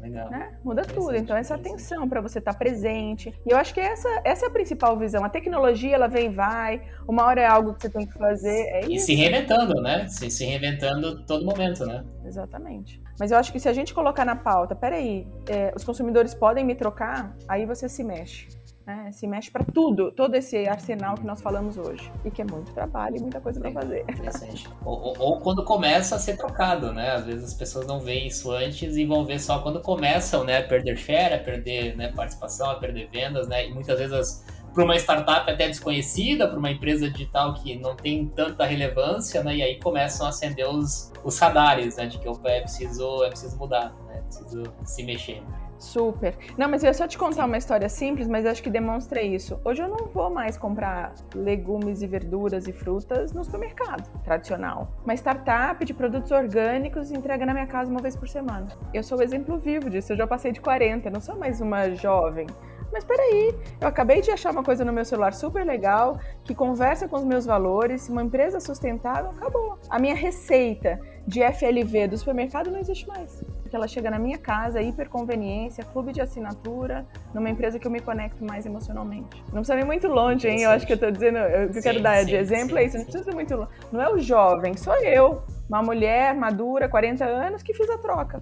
Legal. 0.01 0.29
Né? 0.29 0.57
Muda 0.61 0.81
tudo. 0.81 1.15
Então, 1.15 1.37
essa 1.37 1.55
atenção 1.55 2.09
para 2.09 2.19
você 2.19 2.39
estar 2.39 2.51
tá 2.51 2.59
presente. 2.59 3.33
E 3.45 3.51
eu 3.53 3.57
acho 3.57 3.73
que 3.73 3.79
essa, 3.79 4.09
essa 4.25 4.45
é 4.45 4.49
a 4.49 4.51
principal 4.51 4.99
visão. 4.99 5.23
A 5.23 5.29
tecnologia, 5.29 5.95
ela 5.95 6.07
vem 6.07 6.25
e 6.25 6.29
vai. 6.33 6.81
Uma 7.07 7.23
hora 7.23 7.39
é 7.39 7.45
algo 7.45 7.75
que 7.75 7.83
você 7.83 7.89
tem 7.89 8.05
que 8.05 8.13
fazer. 8.17 8.59
É 8.73 8.85
e 8.89 8.99
se 8.99 9.15
reinventando, 9.15 9.81
né? 9.81 10.05
Se, 10.09 10.29
se 10.29 10.43
reinventando 10.43 11.25
todo 11.25 11.45
momento, 11.45 11.85
né? 11.85 12.03
Exatamente. 12.25 13.01
Mas 13.19 13.31
eu 13.31 13.37
acho 13.37 13.51
que 13.51 13.59
se 13.59 13.69
a 13.69 13.73
gente 13.73 13.93
colocar 13.93 14.25
na 14.25 14.35
pauta, 14.35 14.75
peraí, 14.75 15.27
é, 15.47 15.73
os 15.75 15.83
consumidores 15.83 16.33
podem 16.33 16.65
me 16.65 16.75
trocar, 16.75 17.35
aí 17.47 17.65
você 17.65 17.87
se 17.87 18.03
mexe. 18.03 18.47
Né? 18.85 19.09
Se 19.11 19.25
mexe 19.25 19.49
para 19.49 19.63
tudo, 19.63 20.11
todo 20.11 20.35
esse 20.35 20.67
arsenal 20.67 21.15
que 21.15 21.25
nós 21.25 21.41
falamos 21.41 21.75
hoje. 21.75 22.11
E 22.23 22.29
que 22.29 22.41
é 22.41 22.45
muito 22.45 22.71
trabalho 22.71 23.17
e 23.17 23.19
muita 23.19 23.41
coisa 23.41 23.59
para 23.59 23.71
fazer. 23.71 24.01
Interessante. 24.01 24.69
Ou, 24.83 24.99
ou, 25.01 25.15
ou, 25.17 25.39
quando 25.39 25.63
começa 25.63 26.15
a 26.15 26.19
ser 26.19 26.37
trocado, 26.37 26.93
né? 26.93 27.11
Às 27.11 27.25
vezes 27.25 27.45
as 27.45 27.53
pessoas 27.55 27.87
não 27.87 27.99
veem 27.99 28.27
isso 28.27 28.51
antes 28.51 28.95
e 28.95 29.03
vão 29.03 29.25
ver 29.25 29.39
só 29.39 29.59
quando 29.59 29.81
começam 29.81 30.43
né, 30.43 30.59
a 30.59 30.63
perder 30.63 30.95
share, 30.97 31.33
a 31.33 31.39
perder 31.39 31.97
né, 31.97 32.11
participação, 32.11 32.69
a 32.69 32.75
perder 32.75 33.09
vendas, 33.11 33.47
né? 33.47 33.67
E 33.67 33.73
muitas 33.73 33.97
vezes 33.97 34.45
para 34.75 34.83
uma 34.83 34.95
startup 34.97 35.49
até 35.49 35.67
desconhecida, 35.67 36.47
para 36.49 36.59
uma 36.59 36.69
empresa 36.69 37.09
digital 37.09 37.53
que 37.53 37.79
não 37.79 37.95
tem 37.95 38.27
tanta 38.27 38.65
relevância, 38.65 39.41
né? 39.41 39.55
E 39.55 39.63
aí 39.63 39.79
começam 39.79 40.25
a 40.25 40.29
acender 40.29 40.67
os, 40.67 41.13
os 41.23 41.39
radares, 41.39 41.95
né? 41.95 42.07
De 42.07 42.19
que 42.19 42.27
opa, 42.27 42.49
é 42.49 42.59
preciso, 42.59 43.23
é 43.23 43.29
preciso 43.29 43.57
mudar, 43.57 43.95
né? 44.05 44.17
É 44.17 44.21
preciso 44.21 44.63
se 44.83 45.03
mexer. 45.03 45.41
Super. 45.77 46.35
Não, 46.57 46.69
mas 46.69 46.83
eu 46.83 46.87
ia 46.87 46.93
só 46.93 47.07
te 47.07 47.17
contar 47.17 47.45
uma 47.45 47.57
história 47.57 47.87
simples, 47.87 48.27
mas 48.27 48.45
acho 48.45 48.63
que 48.63 48.69
demonstra 48.69 49.21
isso. 49.21 49.59
Hoje 49.63 49.81
eu 49.81 49.87
não 49.87 50.07
vou 50.07 50.29
mais 50.29 50.57
comprar 50.57 51.13
legumes 51.33 52.01
e 52.01 52.07
verduras 52.07 52.67
e 52.67 52.73
frutas 52.73 53.33
no 53.33 53.43
supermercado 53.43 54.09
tradicional. 54.23 54.91
Uma 55.03 55.13
startup 55.13 55.83
de 55.83 55.93
produtos 55.93 56.31
orgânicos 56.31 57.11
entrega 57.11 57.45
na 57.45 57.53
minha 57.53 57.67
casa 57.67 57.91
uma 57.91 58.01
vez 58.01 58.15
por 58.15 58.27
semana. 58.27 58.67
Eu 58.93 59.03
sou 59.03 59.19
o 59.19 59.21
exemplo 59.21 59.57
vivo 59.57 59.89
disso. 59.89 60.13
Eu 60.13 60.17
já 60.17 60.27
passei 60.27 60.51
de 60.51 60.61
40, 60.61 61.09
não 61.09 61.21
sou 61.21 61.37
mais 61.37 61.61
uma 61.61 61.89
jovem. 61.91 62.47
Mas 62.91 63.03
peraí, 63.03 63.53
eu 63.79 63.87
acabei 63.87 64.21
de 64.21 64.31
achar 64.31 64.51
uma 64.51 64.63
coisa 64.63 64.85
no 64.85 64.93
meu 64.93 65.05
celular 65.05 65.33
super 65.33 65.65
legal, 65.65 66.19
que 66.43 66.55
conversa 66.55 67.07
com 67.07 67.17
os 67.17 67.23
meus 67.23 67.45
valores, 67.45 68.07
uma 68.09 68.23
empresa 68.23 68.59
sustentável, 68.59 69.31
acabou. 69.31 69.77
A 69.89 69.99
minha 69.99 70.15
receita 70.15 70.99
de 71.27 71.41
FLV 71.41 72.07
do 72.09 72.17
supermercado 72.17 72.69
não 72.69 72.79
existe 72.79 73.07
mais. 73.07 73.43
Porque 73.61 73.75
ela 73.75 73.87
chega 73.87 74.11
na 74.11 74.19
minha 74.19 74.37
casa, 74.37 74.81
hiperconveniência, 74.81 75.83
clube 75.83 76.13
de 76.13 76.21
assinatura, 76.21 77.05
numa 77.33 77.49
empresa 77.49 77.79
que 77.79 77.87
eu 77.87 77.91
me 77.91 77.99
conecto 77.99 78.45
mais 78.45 78.65
emocionalmente. 78.65 79.43
Não 79.47 79.61
precisa 79.61 79.79
ir 79.79 79.85
muito 79.85 80.07
longe, 80.07 80.47
hein? 80.47 80.61
Eu 80.61 80.69
acho 80.69 80.85
que 80.85 80.93
eu 80.93 80.99
tô 80.99 81.09
dizendo, 81.09 81.39
eu 81.39 81.81
quero 81.81 82.01
dar 82.01 82.19
sim, 82.19 82.27
de 82.27 82.35
exemplo 82.35 82.77
sim, 82.77 82.77
é 82.77 82.83
isso, 82.85 82.97
não 82.97 83.05
precisa 83.05 83.31
ir 83.31 83.33
muito 83.33 83.55
longe. 83.55 83.71
Não 83.91 84.01
é 84.01 84.13
o 84.13 84.19
jovem, 84.19 84.77
sou 84.77 84.95
eu, 85.03 85.41
uma 85.67 85.81
mulher 85.81 86.35
madura, 86.35 86.87
40 86.87 87.25
anos, 87.25 87.63
que 87.63 87.73
fiz 87.73 87.89
a 87.89 87.97
troca 87.97 88.41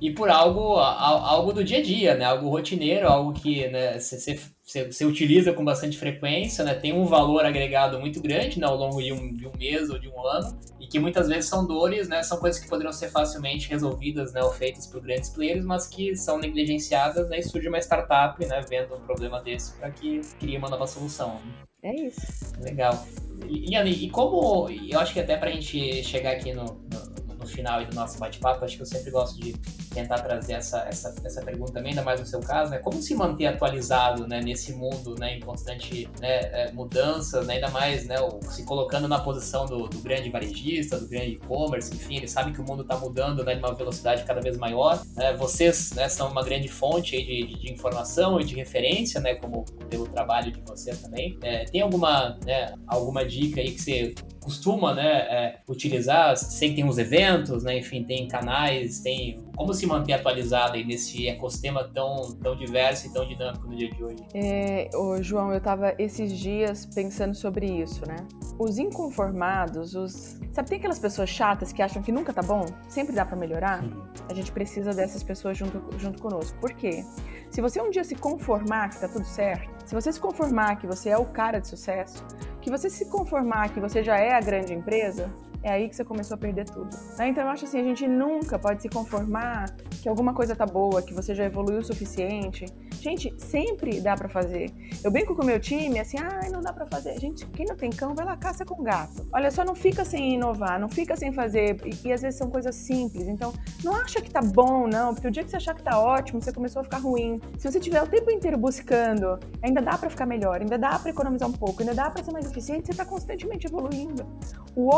e 0.00 0.10
por 0.10 0.28
algo, 0.28 0.74
algo 0.76 1.52
do 1.52 1.64
dia 1.64 1.78
a 1.78 1.82
dia, 1.82 2.14
né? 2.14 2.24
Algo 2.26 2.50
rotineiro, 2.50 3.08
algo 3.08 3.32
que 3.32 3.66
né, 3.68 3.98
você, 3.98 4.38
você, 4.62 5.04
utiliza 5.06 5.54
com 5.54 5.64
bastante 5.64 5.96
frequência, 5.96 6.62
né? 6.62 6.74
Tem 6.74 6.92
um 6.92 7.06
valor 7.06 7.46
agregado 7.46 7.98
muito 7.98 8.20
grande 8.20 8.60
né, 8.60 8.66
ao 8.66 8.76
longo 8.76 9.02
de 9.02 9.12
um, 9.12 9.34
de 9.34 9.46
um 9.46 9.52
mês 9.58 9.88
ou 9.88 9.98
de 9.98 10.08
um 10.08 10.26
ano 10.26 10.58
e 10.78 10.86
que 10.86 10.98
muitas 10.98 11.28
vezes 11.28 11.48
são 11.48 11.66
dores, 11.66 12.08
né? 12.08 12.22
São 12.22 12.38
coisas 12.38 12.60
que 12.60 12.68
poderiam 12.68 12.92
ser 12.92 13.08
facilmente 13.08 13.70
resolvidas, 13.70 14.34
né? 14.34 14.42
Ou 14.42 14.52
feitas 14.52 14.86
por 14.86 15.00
grandes 15.00 15.30
players, 15.30 15.64
mas 15.64 15.86
que 15.86 16.14
são 16.14 16.38
negligenciadas, 16.38 17.28
né? 17.30 17.38
E 17.38 17.42
surge 17.42 17.66
uma 17.66 17.78
startup, 17.78 18.44
né? 18.44 18.62
Vendo 18.68 18.94
um 18.94 19.00
problema 19.00 19.40
desse 19.40 19.72
para 19.76 19.90
que 19.90 20.20
crie 20.38 20.58
uma 20.58 20.68
nova 20.68 20.86
solução. 20.86 21.40
É 21.82 21.94
isso. 21.94 22.20
Legal. 22.60 23.06
E, 23.48 23.74
e 23.74 24.10
como, 24.10 24.68
eu 24.68 24.98
acho 25.00 25.14
que 25.14 25.20
até 25.20 25.36
para 25.36 25.48
a 25.48 25.52
gente 25.52 26.02
chegar 26.02 26.32
aqui 26.32 26.52
no, 26.52 26.64
no, 26.64 27.15
no 27.46 27.52
final 27.52 27.84
do 27.84 27.94
nosso 27.94 28.18
bate-papo, 28.18 28.64
acho 28.64 28.76
que 28.76 28.82
eu 28.82 28.86
sempre 28.86 29.10
gosto 29.10 29.40
de 29.40 29.52
tentar 29.94 30.18
trazer 30.18 30.54
essa, 30.54 30.80
essa, 30.88 31.14
essa 31.24 31.40
pergunta 31.42 31.72
também, 31.72 31.90
ainda 31.90 32.02
mais 32.02 32.20
no 32.20 32.26
seu 32.26 32.40
caso, 32.40 32.70
né? 32.70 32.78
Como 32.78 33.00
se 33.00 33.14
manter 33.14 33.46
atualizado 33.46 34.26
né, 34.26 34.40
nesse 34.42 34.72
mundo 34.72 35.14
né, 35.18 35.36
em 35.36 35.40
constante 35.40 36.08
né, 36.20 36.28
é, 36.28 36.72
mudança, 36.72 37.42
né, 37.42 37.54
ainda 37.54 37.70
mais 37.70 38.04
né, 38.06 38.16
se 38.50 38.64
colocando 38.64 39.08
na 39.08 39.20
posição 39.20 39.64
do, 39.64 39.88
do 39.88 39.98
grande 40.00 40.28
varejista, 40.28 40.98
do 40.98 41.06
grande 41.06 41.32
e-commerce, 41.32 41.94
enfim, 41.94 42.16
ele 42.16 42.28
sabe 42.28 42.52
que 42.52 42.60
o 42.60 42.64
mundo 42.64 42.82
está 42.82 42.96
mudando 42.98 43.44
né, 43.44 43.54
de 43.54 43.60
uma 43.60 43.74
velocidade 43.74 44.24
cada 44.24 44.40
vez 44.40 44.58
maior. 44.58 45.00
Né? 45.14 45.32
Vocês 45.34 45.92
né, 45.92 46.08
são 46.08 46.28
uma 46.28 46.42
grande 46.42 46.68
fonte 46.68 47.16
de, 47.16 47.46
de, 47.46 47.58
de, 47.60 47.72
informação 47.72 48.40
e 48.40 48.44
de 48.44 48.54
referência, 48.54 49.20
né, 49.20 49.36
como 49.36 49.64
pelo 49.88 50.06
trabalho 50.08 50.52
de 50.52 50.60
vocês 50.60 51.00
também. 51.00 51.38
É, 51.42 51.64
tem 51.64 51.80
alguma, 51.80 52.38
né, 52.44 52.74
alguma 52.86 53.24
dica 53.24 53.60
aí 53.60 53.70
que 53.70 53.80
você 53.80 54.14
costuma 54.46 54.94
né, 54.94 55.04
é, 55.04 55.58
utilizar? 55.68 56.36
Sei 56.36 56.68
que 56.68 56.76
tem 56.76 56.84
uns 56.84 56.98
eventos, 56.98 57.64
né, 57.64 57.78
enfim, 57.78 58.04
tem 58.04 58.28
canais, 58.28 59.00
tem 59.00 59.40
como 59.56 59.72
se 59.72 59.86
manter 59.86 60.12
atualizado 60.12 60.74
aí 60.74 60.84
nesse 60.84 61.26
ecossistema 61.26 61.82
tão, 61.92 62.32
tão 62.42 62.54
diverso 62.54 63.06
e 63.06 63.12
tão 63.12 63.26
dinâmico 63.26 63.66
no 63.66 63.74
dia 63.74 63.90
de 63.90 64.04
hoje? 64.04 64.22
É, 64.34 64.90
ô, 64.94 65.20
João, 65.22 65.50
eu 65.50 65.58
estava 65.58 65.94
esses 65.98 66.38
dias 66.38 66.84
pensando 66.86 67.34
sobre 67.34 67.66
isso, 67.66 68.06
né? 68.06 68.16
Os 68.58 68.78
inconformados, 68.78 69.94
os. 69.94 70.38
Sabe, 70.52 70.68
tem 70.68 70.78
aquelas 70.78 70.98
pessoas 70.98 71.28
chatas 71.28 71.72
que 71.72 71.82
acham 71.82 72.02
que 72.02 72.12
nunca 72.12 72.32
tá 72.32 72.42
bom? 72.42 72.66
Sempre 72.88 73.14
dá 73.14 73.24
para 73.24 73.36
melhorar? 73.36 73.82
Uhum. 73.82 74.04
A 74.28 74.34
gente 74.34 74.52
precisa 74.52 74.92
dessas 74.92 75.22
pessoas 75.22 75.56
junto, 75.56 75.82
junto 75.98 76.20
conosco. 76.20 76.58
Por 76.60 76.72
quê? 76.72 77.04
Se 77.50 77.60
você 77.60 77.80
um 77.80 77.90
dia 77.90 78.04
se 78.04 78.14
conformar 78.14 78.90
que 78.90 79.00
tá 79.00 79.08
tudo 79.08 79.24
certo, 79.24 79.70
se 79.86 79.94
você 79.94 80.12
se 80.12 80.20
conformar 80.20 80.76
que 80.76 80.86
você 80.86 81.10
é 81.10 81.16
o 81.16 81.24
cara 81.24 81.60
de 81.60 81.68
sucesso, 81.68 82.24
que 82.60 82.70
você 82.70 82.90
se 82.90 83.06
conformar 83.06 83.68
que 83.68 83.78
você 83.78 84.02
já 84.02 84.18
é 84.18 84.34
a 84.34 84.40
grande 84.40 84.74
empresa, 84.74 85.32
é 85.62 85.72
aí 85.72 85.88
que 85.88 85.96
você 85.96 86.04
começou 86.04 86.34
a 86.36 86.38
perder 86.38 86.64
tudo. 86.64 86.96
Né? 87.18 87.28
Então 87.28 87.44
eu 87.44 87.50
acho 87.50 87.64
assim, 87.64 87.78
a 87.78 87.82
gente 87.82 88.06
nunca 88.08 88.58
pode 88.58 88.82
se 88.82 88.88
conformar 88.88 89.74
que 90.02 90.08
alguma 90.08 90.32
coisa 90.32 90.56
tá 90.56 90.64
boa, 90.64 91.02
que 91.02 91.12
você 91.12 91.34
já 91.34 91.44
evoluiu 91.44 91.80
o 91.80 91.84
suficiente. 91.84 92.66
Gente, 93.00 93.32
sempre 93.38 94.00
dá 94.00 94.16
para 94.16 94.28
fazer. 94.28 94.72
Eu 95.04 95.10
brinco 95.10 95.34
com 95.34 95.42
o 95.42 95.46
meu 95.46 95.60
time, 95.60 95.98
assim, 95.98 96.16
ah, 96.18 96.48
não 96.50 96.60
dá 96.60 96.72
para 96.72 96.86
fazer. 96.86 97.18
Gente, 97.20 97.46
quem 97.48 97.66
não 97.66 97.76
tem 97.76 97.90
cão, 97.90 98.14
vai 98.14 98.24
lá 98.24 98.36
caça 98.36 98.64
com 98.64 98.82
gato. 98.82 99.26
Olha 99.32 99.50
só, 99.50 99.64
não 99.64 99.74
fica 99.74 100.04
sem 100.04 100.34
inovar, 100.34 100.80
não 100.80 100.88
fica 100.88 101.14
sem 101.14 101.32
fazer. 101.32 101.76
E, 101.84 102.08
e 102.08 102.12
às 102.12 102.22
vezes 102.22 102.38
são 102.38 102.50
coisas 102.50 102.74
simples. 102.74 103.28
Então, 103.28 103.52
não 103.84 103.94
acha 103.94 104.20
que 104.20 104.30
tá 104.30 104.40
bom, 104.40 104.86
não, 104.86 105.14
porque 105.14 105.28
o 105.28 105.30
dia 105.30 105.44
que 105.44 105.50
você 105.50 105.56
achar 105.56 105.74
que 105.74 105.82
tá 105.82 106.00
ótimo, 106.00 106.40
você 106.40 106.52
começou 106.52 106.80
a 106.80 106.84
ficar 106.84 106.98
ruim. 106.98 107.40
Se 107.58 107.70
você 107.70 107.78
tiver 107.78 108.02
o 108.02 108.06
tempo 108.06 108.30
inteiro 108.30 108.56
buscando, 108.56 109.38
ainda 109.62 109.82
dá 109.82 109.98
para 109.98 110.08
ficar 110.08 110.26
melhor, 110.26 110.60
ainda 110.60 110.78
dá 110.78 110.98
para 110.98 111.10
economizar 111.10 111.48
um 111.48 111.52
pouco, 111.52 111.82
ainda 111.82 111.94
dá 111.94 112.10
para 112.10 112.24
ser 112.24 112.32
mais 112.32 112.50
eficiente, 112.50 112.86
você 112.86 112.94
tá 112.94 113.04
constantemente 113.04 113.66
evoluindo. 113.66 114.26
O 114.74 114.86
o 114.86 114.90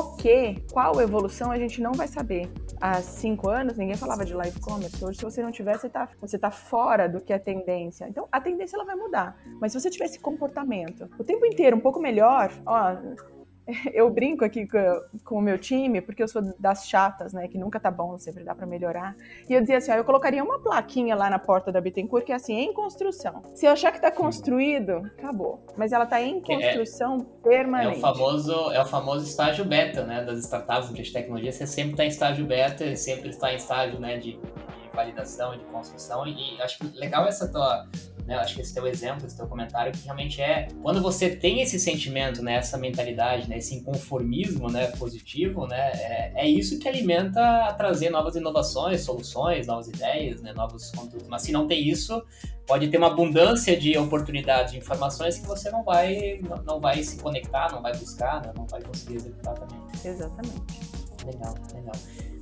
qual 0.73 1.01
evolução 1.01 1.51
a 1.51 1.59
gente 1.59 1.81
não 1.81 1.93
vai 1.93 2.09
saber. 2.09 2.51
Há 2.81 3.01
cinco 3.03 3.49
anos 3.49 3.77
ninguém 3.77 3.97
falava 3.97 4.25
de 4.25 4.35
live 4.35 4.61
commerce. 4.61 5.05
Hoje, 5.05 5.19
se 5.19 5.25
você 5.25 5.43
não 5.43 5.51
tiver, 5.51 5.79
você 5.79 5.87
está 5.89 6.09
você 6.21 6.39
tá 6.39 6.51
fora 6.51 7.09
do 7.09 7.21
que 7.21 7.33
é 7.33 7.39
tendência. 7.39 8.07
Então, 8.09 8.29
a 8.31 8.41
tendência 8.41 8.77
ela 8.77 8.85
vai 8.85 8.97
mudar. 8.97 9.37
Mas 9.61 9.73
se 9.73 9.81
você 9.81 9.91
tiver 9.91 10.07
esse 10.07 10.21
comportamento 10.21 11.09
o 11.19 11.25
tempo 11.25 11.45
inteiro 11.45 11.77
um 11.77 11.81
pouco 11.81 12.01
melhor, 12.01 12.51
ó, 12.67 12.97
eu 13.93 14.09
brinco 14.11 14.45
aqui 14.45 14.67
com, 15.25 15.37
o 15.37 15.41
meu 15.41 15.59
time, 15.59 16.01
porque 16.01 16.23
eu 16.23 16.29
sou 16.29 16.43
das 16.59 16.89
chatas, 16.89 17.33
né? 17.33 17.49
Que 17.49 17.59
nunca 17.59 17.79
tá 17.79 17.91
bom, 17.91 18.19
sempre 18.19 18.45
dá 18.45 18.55
para 18.55 18.67
melhorar. 18.67 19.15
E 19.49 19.53
eu 19.53 19.61
dizia 19.61 19.79
assim: 19.79 19.93
ó, 19.93 19.95
eu 19.95 20.05
colocaria 20.05 20.43
uma 20.43 20.59
plaquinha 20.59 21.15
lá 21.15 21.29
na 21.29 21.39
porta 21.39 21.71
da 21.71 21.81
Bittencourt 21.81 22.25
que 22.25 22.33
é 22.33 22.35
assim, 22.35 22.55
em 22.55 22.73
construção. 22.73 23.43
Se 23.55 23.67
eu 23.67 23.73
achar 23.73 23.93
que 23.93 24.01
tá 24.01 24.11
construído, 24.11 25.11
acabou. 25.19 25.65
Mas 25.77 25.93
ela 25.93 26.07
tá 26.07 26.21
em 26.21 26.39
é, 26.39 26.41
construção 26.41 27.27
é, 27.45 27.49
permanente. 27.49 27.97
É 27.97 27.99
o, 27.99 28.01
famoso, 28.01 28.73
é 28.73 28.83
o 28.83 28.87
famoso 28.87 29.25
estágio 29.27 29.65
beta, 29.65 30.05
né? 30.05 30.25
Das 30.25 30.39
startups 30.41 30.93
de 30.93 31.13
tecnologia. 31.13 31.53
Você 31.53 31.67
sempre 31.67 31.97
tá 31.97 32.05
em 32.05 32.09
estágio 32.09 32.47
beta, 32.47 32.97
sempre 32.97 33.29
está 33.31 33.53
em 33.53 33.57
estágio 33.57 34.01
né, 34.01 34.17
de 34.17 34.39
validação 34.99 35.55
e 35.55 35.59
de 35.59 35.65
construção. 35.67 36.27
E 36.27 36.61
acho 36.61 36.79
que 36.79 36.99
legal 36.99 37.27
essa 37.27 37.49
tua 37.51 37.87
né? 38.29 38.35
Eu 38.35 38.41
acho 38.41 38.55
que 38.55 38.61
esse 38.61 38.75
teu 38.75 38.87
exemplo, 38.87 39.27
esse 39.27 39.35
teu 39.35 39.47
comentário, 39.47 39.91
que 39.91 40.05
realmente 40.05 40.43
é 40.43 40.69
quando 40.83 41.01
você 41.01 41.35
tem 41.35 41.63
esse 41.63 41.81
sentimento, 41.81 42.43
né, 42.43 42.57
essa 42.57 42.77
mentalidade, 42.77 43.49
né, 43.49 43.57
esse 43.57 43.75
inconformismo, 43.75 44.71
né, 44.71 44.89
positivo, 44.99 45.67
né, 45.67 45.93
é, 45.95 46.33
é 46.35 46.47
isso 46.47 46.79
que 46.79 46.87
alimenta 46.87 47.41
a 47.65 47.73
trazer 47.73 48.11
novas 48.11 48.37
inovações, 48.37 49.01
soluções, 49.01 49.67
novas 49.67 49.89
ideias, 49.89 50.43
né, 50.43 50.53
novos 50.53 50.91
conteúdos. 50.91 51.27
Mas 51.27 51.41
se 51.41 51.53
não 51.53 51.67
tem 51.67 51.89
isso, 51.89 52.23
pode 52.67 52.89
ter 52.89 52.99
uma 52.99 53.07
abundância 53.07 53.75
de 53.75 53.97
oportunidades, 53.97 54.73
de 54.73 54.79
informações 54.79 55.39
que 55.39 55.47
você 55.47 55.71
não 55.71 55.83
vai, 55.83 56.39
não, 56.47 56.63
não 56.65 56.81
vai 56.81 57.03
se 57.03 57.17
conectar, 57.23 57.73
não 57.73 57.81
vai 57.81 57.97
buscar, 57.97 58.43
né, 58.43 58.53
não 58.55 58.67
vai 58.67 58.83
conseguir 58.83 59.17
executar 59.17 59.55
também. 59.55 59.79
Exatamente. 60.05 60.61
Legal, 61.25 61.55
legal. 61.75 61.95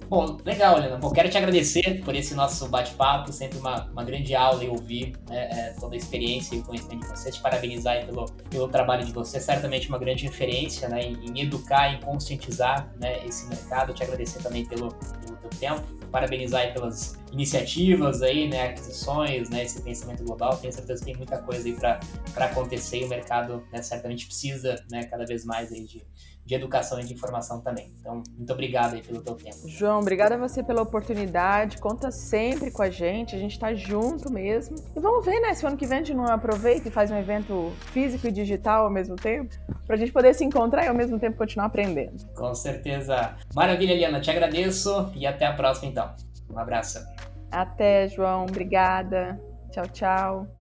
Bom, 0.08 0.38
legal, 0.44 0.78
Helena. 0.78 0.98
Bom, 0.98 1.10
quero 1.10 1.28
te 1.28 1.36
agradecer 1.36 2.00
por 2.04 2.14
esse 2.14 2.32
nosso 2.32 2.68
bate-papo, 2.68 3.32
sempre 3.32 3.58
uma, 3.58 3.86
uma 3.86 4.04
grande 4.04 4.36
aula 4.36 4.62
e 4.62 4.68
ouvir 4.68 5.14
né, 5.28 5.48
é, 5.50 5.74
toda 5.80 5.96
a 5.96 5.98
experiência 5.98 6.54
e 6.54 6.60
o 6.60 6.62
conhecimento 6.62 7.00
de 7.00 7.08
você, 7.08 7.32
te 7.32 7.40
parabenizar 7.40 8.06
pelo, 8.06 8.26
pelo 8.48 8.68
trabalho 8.68 9.04
de 9.04 9.10
você, 9.10 9.40
certamente 9.40 9.88
uma 9.88 9.98
grande 9.98 10.24
referência 10.24 10.88
né, 10.88 11.02
em, 11.02 11.16
em 11.28 11.40
educar, 11.40 11.92
em 11.92 12.00
conscientizar 12.00 12.88
né, 13.00 13.26
esse 13.26 13.48
mercado, 13.48 13.92
te 13.92 14.04
agradecer 14.04 14.40
também 14.40 14.64
pelo, 14.64 14.94
pelo 14.94 15.36
teu 15.38 15.50
tempo, 15.58 15.82
parabenizar 16.12 16.72
pelas 16.72 17.18
iniciativas 17.32 18.22
aí, 18.22 18.48
né, 18.48 18.68
aquisições, 18.68 19.50
né, 19.50 19.64
esse 19.64 19.82
pensamento 19.82 20.22
global, 20.22 20.56
tenho 20.56 20.72
certeza 20.72 21.00
que 21.00 21.06
tem 21.06 21.16
muita 21.16 21.38
coisa 21.38 21.66
aí 21.66 21.74
para 21.74 22.44
acontecer 22.44 23.00
e 23.00 23.04
o 23.04 23.08
mercado 23.08 23.66
né, 23.72 23.82
certamente 23.82 24.26
precisa 24.26 24.76
né, 24.88 25.02
cada 25.02 25.26
vez 25.26 25.44
mais 25.44 25.72
aí 25.72 25.84
de 25.84 26.06
de 26.46 26.54
educação 26.54 27.00
e 27.00 27.04
de 27.04 27.12
informação 27.12 27.60
também. 27.60 27.92
Então, 28.00 28.22
muito 28.36 28.52
obrigado 28.52 28.94
aí 28.94 29.02
pelo 29.02 29.20
teu 29.20 29.34
tempo. 29.34 29.56
João, 29.66 29.98
obrigada 29.98 30.36
a 30.36 30.38
você 30.38 30.62
pela 30.62 30.80
oportunidade. 30.80 31.78
Conta 31.78 32.10
sempre 32.12 32.70
com 32.70 32.82
a 32.82 32.88
gente, 32.88 33.34
a 33.34 33.38
gente 33.38 33.52
está 33.52 33.74
junto 33.74 34.32
mesmo. 34.32 34.76
E 34.96 35.00
vamos 35.00 35.24
ver, 35.24 35.40
né, 35.40 35.52
se 35.54 35.64
o 35.64 35.68
ano 35.68 35.76
que 35.76 35.86
vem 35.86 35.98
a 35.98 36.02
gente 36.02 36.14
não 36.14 36.24
aproveita 36.26 36.86
e 36.86 36.90
faz 36.90 37.10
um 37.10 37.16
evento 37.16 37.72
físico 37.92 38.28
e 38.28 38.30
digital 38.30 38.84
ao 38.84 38.90
mesmo 38.90 39.16
tempo, 39.16 39.54
para 39.84 39.96
a 39.96 39.98
gente 39.98 40.12
poder 40.12 40.34
se 40.34 40.44
encontrar 40.44 40.84
e 40.84 40.88
ao 40.88 40.94
mesmo 40.94 41.18
tempo 41.18 41.36
continuar 41.36 41.66
aprendendo. 41.66 42.24
Com 42.34 42.54
certeza. 42.54 43.36
Maravilha, 43.54 43.94
Liana, 43.94 44.20
te 44.20 44.30
agradeço 44.30 45.10
e 45.16 45.26
até 45.26 45.46
a 45.46 45.52
próxima 45.52 45.90
então. 45.90 46.14
Um 46.48 46.58
abraço. 46.58 47.04
Até, 47.50 48.06
João. 48.08 48.44
Obrigada. 48.44 49.40
Tchau, 49.72 49.86
tchau. 49.88 50.56